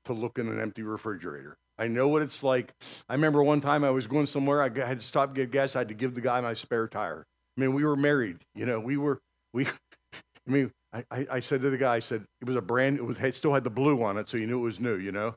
to 0.06 0.14
look 0.14 0.40
in 0.40 0.48
an 0.48 0.60
empty 0.60 0.84
refrigerator. 0.84 1.58
I 1.78 1.88
know 1.88 2.10
what 2.10 2.22
it's 2.22 2.44
like. 2.44 2.74
I 3.08 3.14
remember 3.14 3.42
one 3.42 3.62
time 3.62 3.84
I 3.84 3.90
was 3.90 4.06
going 4.06 4.26
somewhere. 4.26 4.62
I 4.62 4.70
had 4.86 5.00
to 5.00 5.06
stop 5.06 5.34
get 5.34 5.52
gas. 5.52 5.76
I 5.76 5.80
had 5.80 5.88
to 5.88 5.94
give 5.94 6.14
the 6.14 6.22
guy 6.22 6.42
my 6.42 6.54
spare 6.54 6.88
tire. 6.88 7.26
I 7.58 7.62
mean, 7.62 7.74
we 7.74 7.86
were 7.86 7.96
married. 7.96 8.38
You 8.54 8.66
know, 8.66 8.80
we 8.80 8.98
were 8.98 9.20
we. 9.54 9.66
I 10.48 10.52
mean, 10.52 10.72
I, 10.92 11.28
I, 11.32 11.40
said 11.40 11.62
to 11.62 11.70
the 11.70 11.78
guy, 11.78 11.96
I 11.96 12.00
said, 12.00 12.26
it 12.42 12.48
was 12.48 12.56
a 12.56 12.62
brand, 12.62 12.98
it, 12.98 13.06
was, 13.06 13.20
it 13.20 13.36
still 13.36 13.54
had 13.54 13.64
the 13.64 13.70
blue 13.70 14.02
on 14.02 14.18
it, 14.18 14.28
so 14.28 14.38
you 14.38 14.48
knew 14.48 14.58
it 14.58 14.64
was 14.64 14.80
new, 14.80 14.96
you 14.96 15.12
know? 15.12 15.36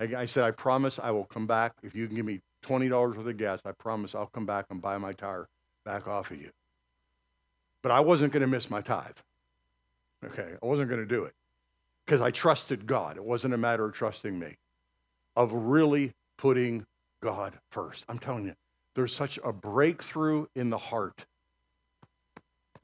I, 0.00 0.22
I 0.22 0.24
said, 0.24 0.44
I 0.44 0.52
promise 0.52 0.98
I 0.98 1.10
will 1.10 1.26
come 1.26 1.46
back. 1.46 1.74
If 1.82 1.94
you 1.94 2.06
can 2.06 2.16
give 2.16 2.24
me 2.24 2.40
$20 2.64 2.90
worth 2.90 3.18
of 3.18 3.36
gas, 3.36 3.60
I 3.66 3.72
promise 3.72 4.14
I'll 4.14 4.30
come 4.32 4.46
back 4.46 4.64
and 4.70 4.80
buy 4.80 4.96
my 4.96 5.12
tire 5.12 5.46
back 5.84 6.08
off 6.08 6.30
of 6.30 6.40
you. 6.40 6.48
But 7.82 7.92
I 7.92 8.00
wasn't 8.00 8.32
going 8.32 8.40
to 8.40 8.46
miss 8.46 8.70
my 8.70 8.80
tithe. 8.80 9.18
Okay, 10.24 10.54
I 10.62 10.66
wasn't 10.66 10.88
going 10.88 11.02
to 11.02 11.06
do 11.06 11.24
it 11.24 11.34
because 12.04 12.20
I 12.20 12.30
trusted 12.30 12.86
God. 12.86 13.16
It 13.16 13.24
wasn't 13.24 13.54
a 13.54 13.58
matter 13.58 13.84
of 13.84 13.94
trusting 13.94 14.38
me, 14.38 14.56
of 15.36 15.52
really 15.52 16.12
putting 16.38 16.84
God 17.22 17.54
first. 17.70 18.04
I'm 18.08 18.18
telling 18.18 18.46
you, 18.46 18.54
there's 18.94 19.14
such 19.14 19.38
a 19.44 19.52
breakthrough 19.52 20.46
in 20.54 20.70
the 20.70 20.78
heart 20.78 21.24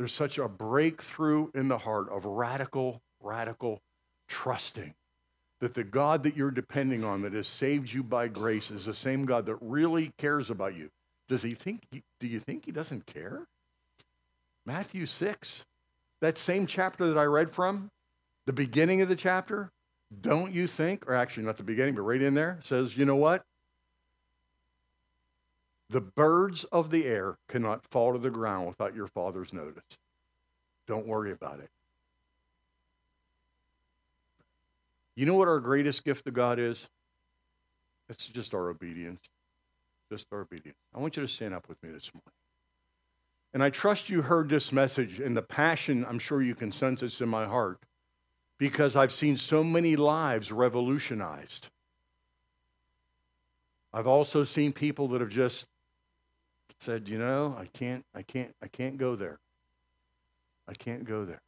there's 0.01 0.14
such 0.14 0.39
a 0.39 0.49
breakthrough 0.49 1.51
in 1.55 1.68
the 1.68 1.77
heart 1.77 2.09
of 2.09 2.25
radical, 2.25 3.03
radical 3.23 3.83
trusting 4.29 4.95
that 5.61 5.75
the 5.75 5.85
God 5.85 6.23
that 6.23 6.35
you're 6.35 6.51
depending 6.51 7.05
on 7.05 7.21
that 7.21 7.35
has 7.35 7.47
saved 7.47 7.93
you 7.93 8.03
by 8.03 8.27
grace 8.27 8.71
is 8.71 8.87
the 8.87 8.95
same 8.95 9.27
God 9.27 9.45
that 9.45 9.57
really 9.61 10.11
cares 10.16 10.49
about 10.49 10.75
you. 10.75 10.89
Does 11.29 11.43
he 11.43 11.53
think, 11.53 11.83
do 12.18 12.27
you 12.27 12.41
think 12.41 12.64
he 12.64 12.73
doesn't 12.73 13.05
care? 13.05 13.47
Matthew 14.64 15.05
6, 15.05 15.66
that 16.23 16.39
same 16.39 16.66
chapter 16.66 17.07
that 17.07 17.18
I 17.18 17.25
read 17.25 17.51
from, 17.51 17.91
the 18.51 18.55
beginning 18.55 19.01
of 19.01 19.09
the 19.09 19.14
chapter, 19.14 19.70
don't 20.22 20.53
you 20.53 20.66
think, 20.66 21.09
or 21.09 21.14
actually 21.14 21.44
not 21.44 21.57
the 21.57 21.62
beginning, 21.62 21.94
but 21.94 22.03
right 22.03 22.20
in 22.20 22.34
there, 22.34 22.59
says, 22.64 22.96
you 22.96 23.05
know 23.05 23.14
what? 23.14 23.44
The 25.90 26.01
birds 26.01 26.64
of 26.64 26.90
the 26.90 27.07
air 27.07 27.36
cannot 27.48 27.86
fall 27.92 28.12
to 28.12 28.18
the 28.18 28.28
ground 28.28 28.66
without 28.66 28.92
your 28.92 29.07
father's 29.07 29.53
notice. 29.53 29.84
Don't 30.88 31.07
worry 31.07 31.30
about 31.30 31.61
it. 31.61 31.70
You 35.14 35.26
know 35.26 35.34
what 35.34 35.46
our 35.46 35.61
greatest 35.61 36.05
gift 36.05 36.24
to 36.24 36.32
God 36.32 36.59
is? 36.59 36.88
It's 38.09 38.26
just 38.26 38.53
our 38.53 38.68
obedience. 38.68 39.20
just 40.11 40.26
our 40.32 40.40
obedience. 40.40 40.76
I 40.92 40.98
want 40.98 41.16
you 41.16 41.22
to 41.22 41.28
stand 41.28 41.55
up 41.55 41.68
with 41.68 41.80
me 41.84 41.90
this 41.90 42.11
morning. 42.12 42.32
And 43.55 43.62
I 43.62 43.70
trust 43.70 44.11
you 44.11 44.22
heard 44.22 44.48
this 44.48 44.72
message 44.72 45.20
and 45.20 45.36
the 45.36 45.42
passion, 45.42 46.05
I'm 46.09 46.18
sure 46.18 46.42
you 46.42 46.57
can 46.57 46.72
sense 46.72 47.01
this 47.03 47.20
in 47.20 47.28
my 47.28 47.46
heart, 47.46 47.78
because 48.61 48.94
I've 48.94 49.12
seen 49.12 49.38
so 49.38 49.64
many 49.64 49.96
lives 49.96 50.52
revolutionized. 50.52 51.68
I've 53.90 54.06
also 54.06 54.44
seen 54.44 54.74
people 54.74 55.08
that 55.08 55.22
have 55.22 55.30
just 55.30 55.66
said, 56.78 57.08
you 57.08 57.16
know, 57.18 57.56
I 57.58 57.64
can't, 57.72 58.04
I 58.14 58.20
can't, 58.20 58.54
I 58.62 58.68
can't 58.68 58.98
go 58.98 59.16
there. 59.16 59.38
I 60.68 60.74
can't 60.74 61.06
go 61.06 61.24
there. 61.24 61.40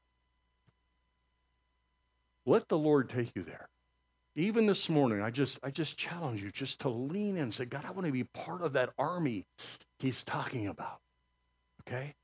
Let 2.47 2.69
the 2.69 2.79
Lord 2.79 3.11
take 3.11 3.37
you 3.37 3.43
there. 3.43 3.69
Even 4.35 4.65
this 4.65 4.89
morning, 4.89 5.21
I 5.21 5.31
just, 5.31 5.59
I 5.63 5.71
just 5.71 5.99
challenge 5.99 6.43
you 6.43 6.51
just 6.51 6.81
to 6.81 6.89
lean 6.89 7.37
in 7.37 7.43
and 7.43 7.55
say, 7.55 7.67
God, 7.67 7.85
I 7.85 7.91
want 7.91 8.07
to 8.07 8.13
be 8.13 8.25
part 8.25 8.63
of 8.63 8.73
that 8.73 8.89
army 8.99 9.45
he's 9.99 10.25
talking 10.25 10.67
about. 10.67 11.01
Okay? 11.87 12.15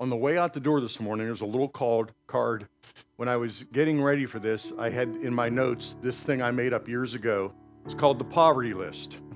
On 0.00 0.08
the 0.08 0.16
way 0.16 0.38
out 0.38 0.54
the 0.54 0.60
door 0.60 0.80
this 0.80 0.98
morning, 0.98 1.26
there's 1.26 1.42
a 1.42 1.46
little 1.46 1.68
called 1.68 2.12
card. 2.26 2.66
When 3.16 3.28
I 3.28 3.36
was 3.36 3.64
getting 3.70 4.00
ready 4.00 4.24
for 4.24 4.38
this, 4.38 4.72
I 4.78 4.88
had 4.88 5.08
in 5.16 5.34
my 5.34 5.50
notes 5.50 5.94
this 6.00 6.22
thing 6.22 6.40
I 6.40 6.50
made 6.50 6.72
up 6.72 6.88
years 6.88 7.14
ago. 7.14 7.52
It's 7.84 7.92
called 7.92 8.18
the 8.18 8.24
poverty 8.24 8.74
list. 8.74 9.20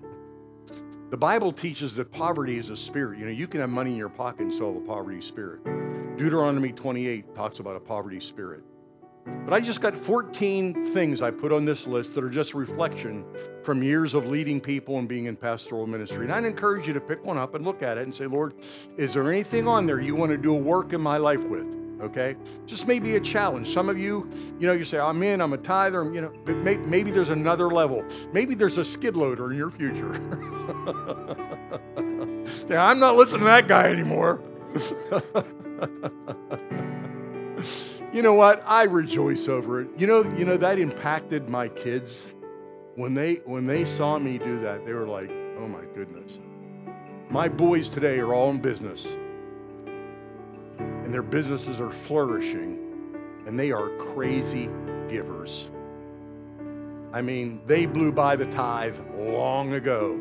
The 1.10 1.18
Bible 1.18 1.52
teaches 1.52 1.94
that 1.94 2.10
poverty 2.10 2.58
is 2.58 2.70
a 2.70 2.76
spirit. 2.76 3.20
You 3.20 3.26
know, 3.26 3.30
you 3.30 3.46
can 3.46 3.60
have 3.60 3.70
money 3.70 3.92
in 3.92 3.96
your 3.96 4.08
pocket 4.08 4.40
and 4.40 4.52
still 4.52 4.72
have 4.72 4.82
a 4.82 4.86
poverty 4.86 5.20
spirit. 5.20 5.62
Deuteronomy 6.16 6.72
28 6.72 7.36
talks 7.36 7.60
about 7.60 7.76
a 7.76 7.80
poverty 7.80 8.18
spirit. 8.18 8.64
But 9.27 9.53
I 9.53 9.61
just 9.61 9.81
got 9.81 9.97
14 9.97 10.87
things 10.87 11.22
I 11.22 11.31
put 11.31 11.53
on 11.53 11.64
this 11.64 11.87
list 11.87 12.14
that 12.14 12.25
are 12.25 12.31
just 12.31 12.55
reflection 12.55 13.25
from 13.62 13.83
years 13.83 14.14
of 14.14 14.27
leading 14.27 14.61
people 14.61 14.99
and 14.99 15.09
being 15.09 15.27
in 15.27 15.37
pastoral 15.37 15.87
ministry. 15.87 16.25
And 16.25 16.33
I'd 16.33 16.45
encourage 16.45 16.87
you 16.87 16.95
to 16.95 17.01
pick 17.01 17.25
one 17.25 17.39
up 17.39 17.55
and 17.55 17.64
look 17.64 17.83
at 17.83 17.99
it 17.99 18.03
and 18.03 18.14
say, 18.14 18.27
Lord, 18.27 18.55
is 18.97 19.14
there 19.14 19.31
anything 19.31 19.66
on 19.66 19.87
there 19.87 20.01
you 20.01 20.14
want 20.14 20.31
to 20.33 20.39
do 20.39 20.55
a 20.55 20.59
work 20.59 20.93
in 20.93 21.01
my 21.01 21.16
life 21.16 21.45
with? 21.45 21.66
Okay? 22.01 22.37
Just 22.66 22.87
maybe 22.87 23.16
a 23.16 23.20
challenge. 23.20 23.72
Some 23.72 23.89
of 23.89 23.99
you, 23.99 24.29
you 24.59 24.66
know, 24.66 24.75
you 24.75 24.85
say, 24.85 24.99
I'm 24.99 25.22
in, 25.22 25.41
I'm 25.41 25.55
a 25.55 25.59
tither, 25.59 26.05
you 26.12 26.20
know, 26.20 26.33
but 26.45 26.57
may, 26.57 26.77
maybe 26.77 27.11
there's 27.11 27.31
another 27.31 27.68
level. 27.68 28.05
Maybe 28.33 28.55
there's 28.55 28.79
a 28.79 28.85
skid 28.85 29.16
loader 29.16 29.51
in 29.51 29.57
your 29.57 29.70
future. 29.70 30.12
yeah, 32.68 32.87
I'm 32.87 32.99
not 32.99 33.16
listening 33.16 33.41
to 33.41 33.47
that 33.47 33.68
guy 33.68 33.89
anymore. 33.91 34.43
you 38.14 38.22
know 38.22 38.32
what? 38.32 38.62
I 38.64 38.84
rejoice 38.84 39.48
over 39.48 39.80
it. 39.80 39.88
You 39.98 40.06
know, 40.06 40.22
you 40.36 40.44
know 40.44 40.56
that 40.56 40.78
impacted 40.78 41.48
my 41.48 41.68
kids 41.68 42.26
when 42.94 43.12
they 43.12 43.34
when 43.44 43.66
they 43.66 43.84
saw 43.84 44.18
me 44.18 44.38
do 44.38 44.60
that. 44.60 44.86
They 44.86 44.92
were 44.92 45.08
like, 45.08 45.30
"Oh 45.58 45.66
my 45.66 45.84
goodness." 45.96 46.40
My 47.30 47.48
boys 47.48 47.88
today 47.88 48.20
are 48.20 48.32
all 48.32 48.50
in 48.50 48.58
business. 48.58 49.06
And 50.78 51.12
their 51.12 51.22
businesses 51.22 51.80
are 51.80 51.90
flourishing 51.90 52.78
and 53.46 53.58
they 53.58 53.72
are 53.72 53.88
crazy 53.96 54.70
givers. 55.08 55.70
I 57.12 57.22
mean, 57.22 57.60
they 57.66 57.86
blew 57.86 58.12
by 58.12 58.36
the 58.36 58.46
tithe 58.46 58.98
long 59.16 59.74
ago 59.74 60.14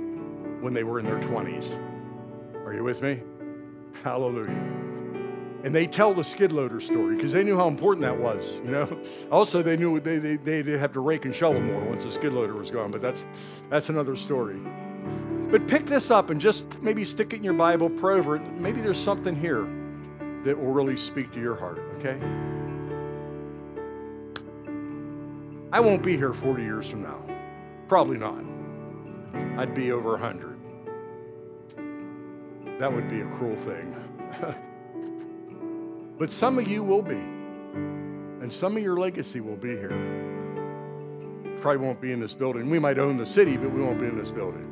when 0.62 0.74
they 0.74 0.84
were 0.84 1.00
in 1.00 1.06
their 1.06 1.20
20s. 1.20 1.76
Are 2.66 2.74
you 2.74 2.84
with 2.84 3.02
me? 3.02 3.22
Hallelujah 4.04 4.83
and 5.64 5.74
they 5.74 5.88
tell 5.88 6.14
the 6.14 6.24
skid 6.24 6.52
loader 6.52 6.80
story 6.80 7.16
because 7.16 7.32
they 7.32 7.44
knew 7.44 7.58
how 7.58 7.68
important 7.68 8.02
that 8.02 8.18
was 8.18 8.56
you 8.66 8.72
know? 8.72 9.00
Also 9.32 9.64
they 9.64 9.78
knew 9.78 10.00
they, 10.00 10.18
they, 10.18 10.36
they'd 10.36 10.68
have 10.68 10.94
to 10.94 11.00
rake 11.00 11.26
and 11.26 11.34
shovel 11.34 11.62
more 11.62 11.82
once 11.82 12.04
the 12.04 12.12
skid 12.12 12.34
loader 12.34 12.54
was 12.54 12.70
gone 12.70 12.92
but 12.92 13.02
that's 13.02 13.26
that's 13.70 13.90
another 13.90 14.16
story. 14.16 14.60
But 15.50 15.68
pick 15.68 15.86
this 15.86 16.10
up 16.10 16.30
and 16.30 16.42
just 16.42 16.82
maybe 16.82 17.06
stick 17.06 17.34
it 17.34 17.38
in 17.38 17.44
your 17.44 17.54
bible 17.54 17.90
pray 17.90 18.16
over 18.16 18.36
it. 18.36 18.42
Maybe 18.60 18.82
there's 18.82 18.98
something 18.98 19.36
here 19.36 19.68
that 20.44 20.58
will 20.58 20.72
really 20.72 20.98
speak 20.98 21.32
to 21.34 21.40
your 21.40 21.56
heart 21.56 21.80
okay? 22.00 22.20
I 25.72 25.80
won't 25.80 26.04
be 26.04 26.16
here 26.16 26.34
40 26.34 26.62
years 26.62 26.88
from 26.88 27.02
now. 27.02 27.26
Probably 27.88 28.18
not. 28.18 28.44
I'd 29.58 29.74
be 29.74 29.92
over 29.92 30.12
100 30.12 30.54
that 32.80 32.92
would 32.92 33.08
be 33.08 33.22
a 33.22 33.26
cruel 33.28 33.56
thing 33.56 33.96
But 36.18 36.30
some 36.32 36.60
of 36.60 36.68
you 36.68 36.84
will 36.84 37.02
be. 37.02 37.16
And 37.16 38.52
some 38.52 38.76
of 38.76 38.84
your 38.84 38.98
legacy 38.98 39.40
will 39.40 39.56
be 39.56 39.70
here. 39.70 39.90
Probably 41.62 41.86
won't 41.86 42.02
be 42.02 42.12
in 42.12 42.20
this 42.20 42.34
building. 42.34 42.70
We 42.70 42.78
might 42.78 43.00
own 43.00 43.16
the 43.18 43.26
city, 43.26 43.56
but 43.56 43.72
we 43.72 43.82
won't 43.82 44.00
be 44.00 44.06
in 44.06 44.18
this 44.18 44.32
building. 44.32 44.70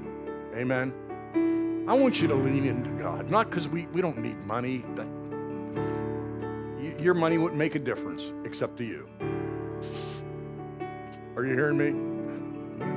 Amen. 0.56 1.86
I 1.88 1.94
want 1.94 2.22
you 2.22 2.28
to 2.28 2.36
lean 2.36 2.66
into 2.66 2.89
God, 3.02 3.32
not 3.32 3.50
because 3.50 3.68
we, 3.68 3.88
we 3.88 4.02
don't 4.02 4.18
need 4.18 4.38
money. 4.44 4.84
That, 4.96 5.08
your 7.02 7.14
money 7.14 7.38
wouldn't 7.38 7.58
make 7.58 7.76
a 7.76 7.80
difference 7.80 8.34
except 8.46 8.78
to 8.78 8.84
you. 8.84 9.08
Are 11.36 11.46
you 11.46 11.54
hearing 11.54 11.78
me? 11.78 11.94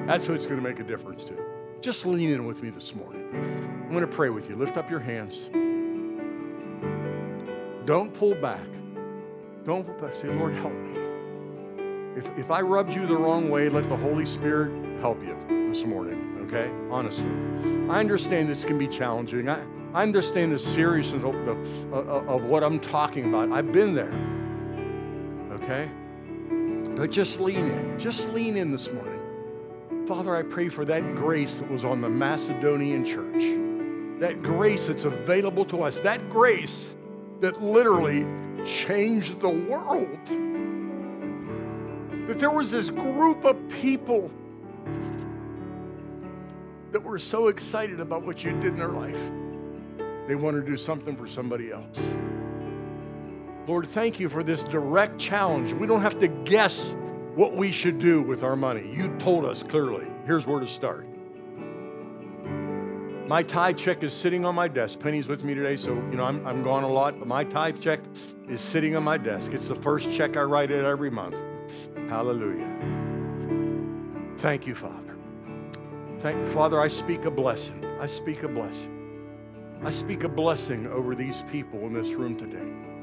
That's 0.07 0.27
who 0.27 0.35
it's 0.35 0.47
going 0.47 0.61
to 0.61 0.69
make 0.69 0.81
a 0.81 0.85
difference 0.85 1.25
to. 1.25 1.35
Just 1.81 2.05
lean 2.05 2.31
in 2.31 2.47
with 2.47 2.63
me 2.63 2.71
this 2.71 2.95
morning. 2.95 3.29
I'm 3.33 3.91
going 3.91 4.01
to 4.01 4.07
pray 4.07 4.29
with 4.29 4.51
you. 4.51 4.57
Lift 4.57 4.77
up 4.77 4.91
your 4.91 5.01
hands. 5.01 5.51
Don't 7.85 8.15
pull 8.15 8.35
back. 8.35 8.67
Don't 9.65 9.85
pull 9.85 9.95
back. 9.95 10.15
Say, 10.15 10.29
Lord, 10.29 10.55
help 10.55 10.73
me. 10.73 10.99
If, 12.17 12.31
if 12.39 12.51
I 12.51 12.61
rubbed 12.61 12.95
you 12.95 13.07
the 13.07 13.17
wrong 13.17 13.51
way, 13.51 13.69
let 13.69 13.89
the 13.89 13.97
Holy 13.97 14.25
Spirit 14.25 14.73
help 15.01 15.23
you 15.23 15.37
this 15.69 15.85
morning, 15.85 16.39
okay? 16.47 16.71
Honestly. 16.91 17.29
I 17.91 18.01
understand 18.01 18.49
this 18.49 18.65
can 18.65 18.79
be 18.79 18.87
challenging. 18.87 19.49
I, 19.49 19.63
I 19.93 20.03
understand 20.03 20.53
the 20.53 20.59
seriousness 20.59 21.25
of, 21.25 21.35
of, 21.93 22.29
of 22.29 22.45
what 22.45 22.65
I'm 22.65 22.81
talking 22.81 23.29
about. 23.29 23.53
I've 23.53 23.73
been 23.73 23.95
there, 23.95 24.13
okay? 25.57 25.91
But 26.97 27.11
just 27.11 27.41
lean 27.41 27.71
in. 27.71 27.99
Just 27.99 28.29
lean 28.29 28.57
in 28.57 28.71
this 28.71 28.91
morning. 28.91 29.21
Father, 30.07 30.37
I 30.37 30.43
pray 30.43 30.69
for 30.69 30.85
that 30.85 31.03
grace 31.17 31.59
that 31.59 31.71
was 31.71 31.85
on 31.85 32.01
the 32.01 32.09
Macedonian 32.09 33.05
church, 33.05 34.21
that 34.21 34.43
grace 34.43 34.87
that's 34.87 35.05
available 35.05 35.65
to 35.67 35.83
us, 35.83 35.99
that 36.01 36.31
grace 36.31 36.95
that 37.41 37.63
literally 37.63 38.27
changed 38.65 39.41
the 39.41 39.49
world. 39.49 40.19
That 42.27 42.39
there 42.39 42.51
was 42.51 42.71
this 42.71 42.91
group 42.91 43.45
of 43.45 43.57
people 43.69 44.31
that 46.93 47.03
were 47.03 47.19
so 47.19 47.49
excited 47.49 48.01
about 48.01 48.23
what 48.23 48.45
you 48.45 48.53
did 48.53 48.67
in 48.67 48.77
their 48.77 48.89
life. 48.89 49.19
They 50.27 50.37
want 50.37 50.57
to 50.57 50.63
do 50.63 50.77
something 50.77 51.17
for 51.17 51.27
somebody 51.27 51.71
else. 51.71 52.01
Lord, 53.67 53.87
thank 53.87 54.21
you 54.21 54.29
for 54.29 54.43
this 54.43 54.63
direct 54.65 55.19
challenge. 55.19 55.73
We 55.73 55.87
don't 55.87 56.03
have 56.03 56.19
to 56.21 56.29
guess 56.29 56.95
what 57.35 57.55
we 57.55 57.73
should 57.73 57.99
do 57.99 58.23
with 58.23 58.43
our 58.43 58.57
money. 58.57 58.89
You 58.93 59.09
told 59.19 59.45
us 59.45 59.63
clearly. 59.63 60.07
Here's 60.27 60.47
where 60.47 60.61
to 60.61 60.67
start. 60.67 61.07
My 63.27 63.43
tithe 63.43 63.79
check 63.79 64.03
is 64.03 64.13
sitting 64.13 64.45
on 64.45 64.55
my 64.55 64.69
desk. 64.69 65.01
Penny's 65.01 65.29
with 65.29 65.45
me 65.45 65.55
today, 65.55 65.79
so 65.79 65.95
you 65.95 66.17
know 66.17 66.25
I'm, 66.25 66.47
I'm 66.47 66.63
gone 66.63 66.85
a 66.85 66.89
lot, 66.89 67.19
but 67.19 67.27
my 67.27 67.43
tithe 67.43 67.81
check 67.81 68.01
is 68.49 68.61
sitting 68.61 68.97
on 68.97 69.03
my 69.03 69.17
desk. 69.17 69.53
It's 69.55 69.69
the 69.69 69.75
first 69.75 70.13
check 70.13 70.37
I 70.37 70.43
write 70.43 70.71
it 70.71 70.85
every 70.85 71.11
month. 71.11 71.37
Hallelujah. 72.11 72.69
Thank 74.37 74.67
you, 74.67 74.75
Father. 74.75 75.17
Thank 76.19 76.39
you, 76.39 76.47
Father. 76.49 76.79
I 76.79 76.89
speak 76.89 77.25
a 77.25 77.31
blessing. 77.31 77.83
I 77.99 78.05
speak 78.05 78.43
a 78.43 78.49
blessing. 78.49 78.91
I 79.83 79.91
speak 79.91 80.25
a 80.25 80.29
blessing 80.29 80.87
over 80.89 81.15
these 81.15 81.45
people 81.51 81.81
in 81.87 81.95
this 81.95 82.09
room 82.09 82.37
today. 82.37 82.94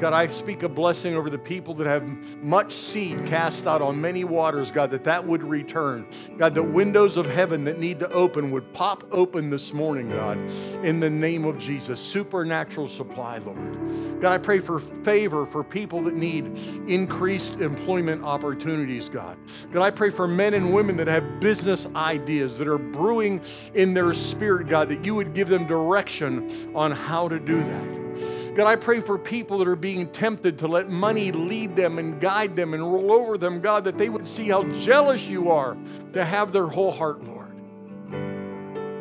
God, 0.00 0.14
I 0.14 0.26
speak 0.28 0.62
a 0.62 0.68
blessing 0.68 1.14
over 1.14 1.28
the 1.28 1.38
people 1.38 1.74
that 1.74 1.86
have 1.86 2.04
much 2.42 2.72
seed 2.72 3.26
cast 3.26 3.66
out 3.66 3.82
on 3.82 4.00
many 4.00 4.24
waters, 4.24 4.70
God, 4.70 4.90
that 4.92 5.04
that 5.04 5.26
would 5.26 5.42
return. 5.42 6.06
God, 6.38 6.54
the 6.54 6.62
windows 6.62 7.18
of 7.18 7.26
heaven 7.26 7.64
that 7.64 7.78
need 7.78 7.98
to 8.00 8.10
open 8.10 8.50
would 8.50 8.72
pop 8.72 9.04
open 9.12 9.50
this 9.50 9.74
morning, 9.74 10.08
God, 10.08 10.38
in 10.82 11.00
the 11.00 11.10
name 11.10 11.44
of 11.44 11.58
Jesus. 11.58 12.00
Supernatural 12.00 12.88
supply, 12.88 13.38
Lord. 13.38 14.20
God, 14.20 14.32
I 14.32 14.38
pray 14.38 14.60
for 14.60 14.78
favor 14.78 15.44
for 15.44 15.62
people 15.62 16.02
that 16.02 16.14
need 16.14 16.56
increased 16.88 17.54
employment 17.60 18.24
opportunities, 18.24 19.08
God. 19.08 19.38
God, 19.72 19.82
I 19.82 19.90
pray 19.90 20.10
for 20.10 20.26
men 20.26 20.54
and 20.54 20.72
women 20.72 20.96
that 20.96 21.08
have 21.08 21.40
business 21.40 21.86
ideas 21.94 22.56
that 22.58 22.68
are 22.68 22.78
brewing 22.78 23.42
in 23.74 23.94
their 23.94 24.14
spirit, 24.14 24.68
God, 24.68 24.88
that 24.88 25.04
you 25.04 25.14
would 25.14 25.34
give 25.34 25.48
them 25.48 25.66
direction 25.66 26.74
on 26.74 26.90
how 26.90 27.28
to 27.28 27.38
do 27.38 27.62
that. 27.62 28.00
God, 28.54 28.66
I 28.66 28.76
pray 28.76 29.00
for 29.00 29.16
people 29.16 29.58
that 29.58 29.68
are 29.68 29.76
being 29.76 30.08
tempted 30.08 30.58
to 30.58 30.66
let 30.66 30.90
money 30.90 31.30
lead 31.30 31.76
them 31.76 31.98
and 31.98 32.20
guide 32.20 32.56
them 32.56 32.74
and 32.74 32.82
roll 32.82 33.12
over 33.12 33.38
them, 33.38 33.60
God, 33.60 33.84
that 33.84 33.96
they 33.96 34.08
would 34.08 34.26
see 34.26 34.48
how 34.48 34.64
jealous 34.80 35.28
you 35.28 35.50
are 35.50 35.76
to 36.12 36.24
have 36.24 36.52
their 36.52 36.66
whole 36.66 36.90
heart, 36.90 37.22
Lord. 37.24 37.48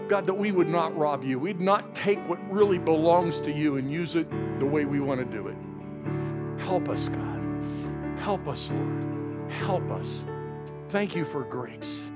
God, 0.08 0.26
that 0.26 0.34
we 0.34 0.52
would 0.52 0.70
not 0.70 0.96
rob 0.98 1.24
you. 1.24 1.40
We'd 1.40 1.60
not 1.60 1.94
take 1.94 2.20
what 2.28 2.40
really 2.52 2.80
belongs 2.80 3.40
to 3.42 3.52
you 3.52 3.78
and 3.78 3.92
use 3.92 4.16
it 4.16 4.28
the 4.60 4.66
way 4.66 4.86
we 4.86 5.00
want 5.00 5.20
to 5.20 5.26
do 5.26 5.48
it. 5.48 5.56
Help 6.62 6.90
us, 6.90 7.10
God. 7.10 8.20
Help 8.20 8.48
us, 8.48 8.70
Lord. 8.72 9.52
Help 9.52 9.90
us. 9.92 10.26
Thank 10.90 11.16
you 11.16 11.26
for 11.26 11.44
grace. 11.44 12.12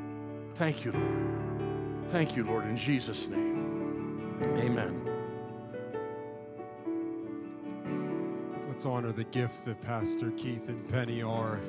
Thank 0.56 0.86
you, 0.86 0.92
Lord. 0.92 2.10
Thank 2.10 2.36
you, 2.36 2.44
Lord, 2.44 2.66
in 2.68 2.78
Jesus' 2.78 3.28
name. 3.28 4.40
Amen. 4.58 5.13
Let's 8.84 8.92
honor 8.92 9.14
the 9.14 9.24
gift 9.24 9.64
that 9.64 9.80
Pastor 9.80 10.30
Keith 10.32 10.68
and 10.68 10.86
Penny 10.90 11.24
are 11.24 11.62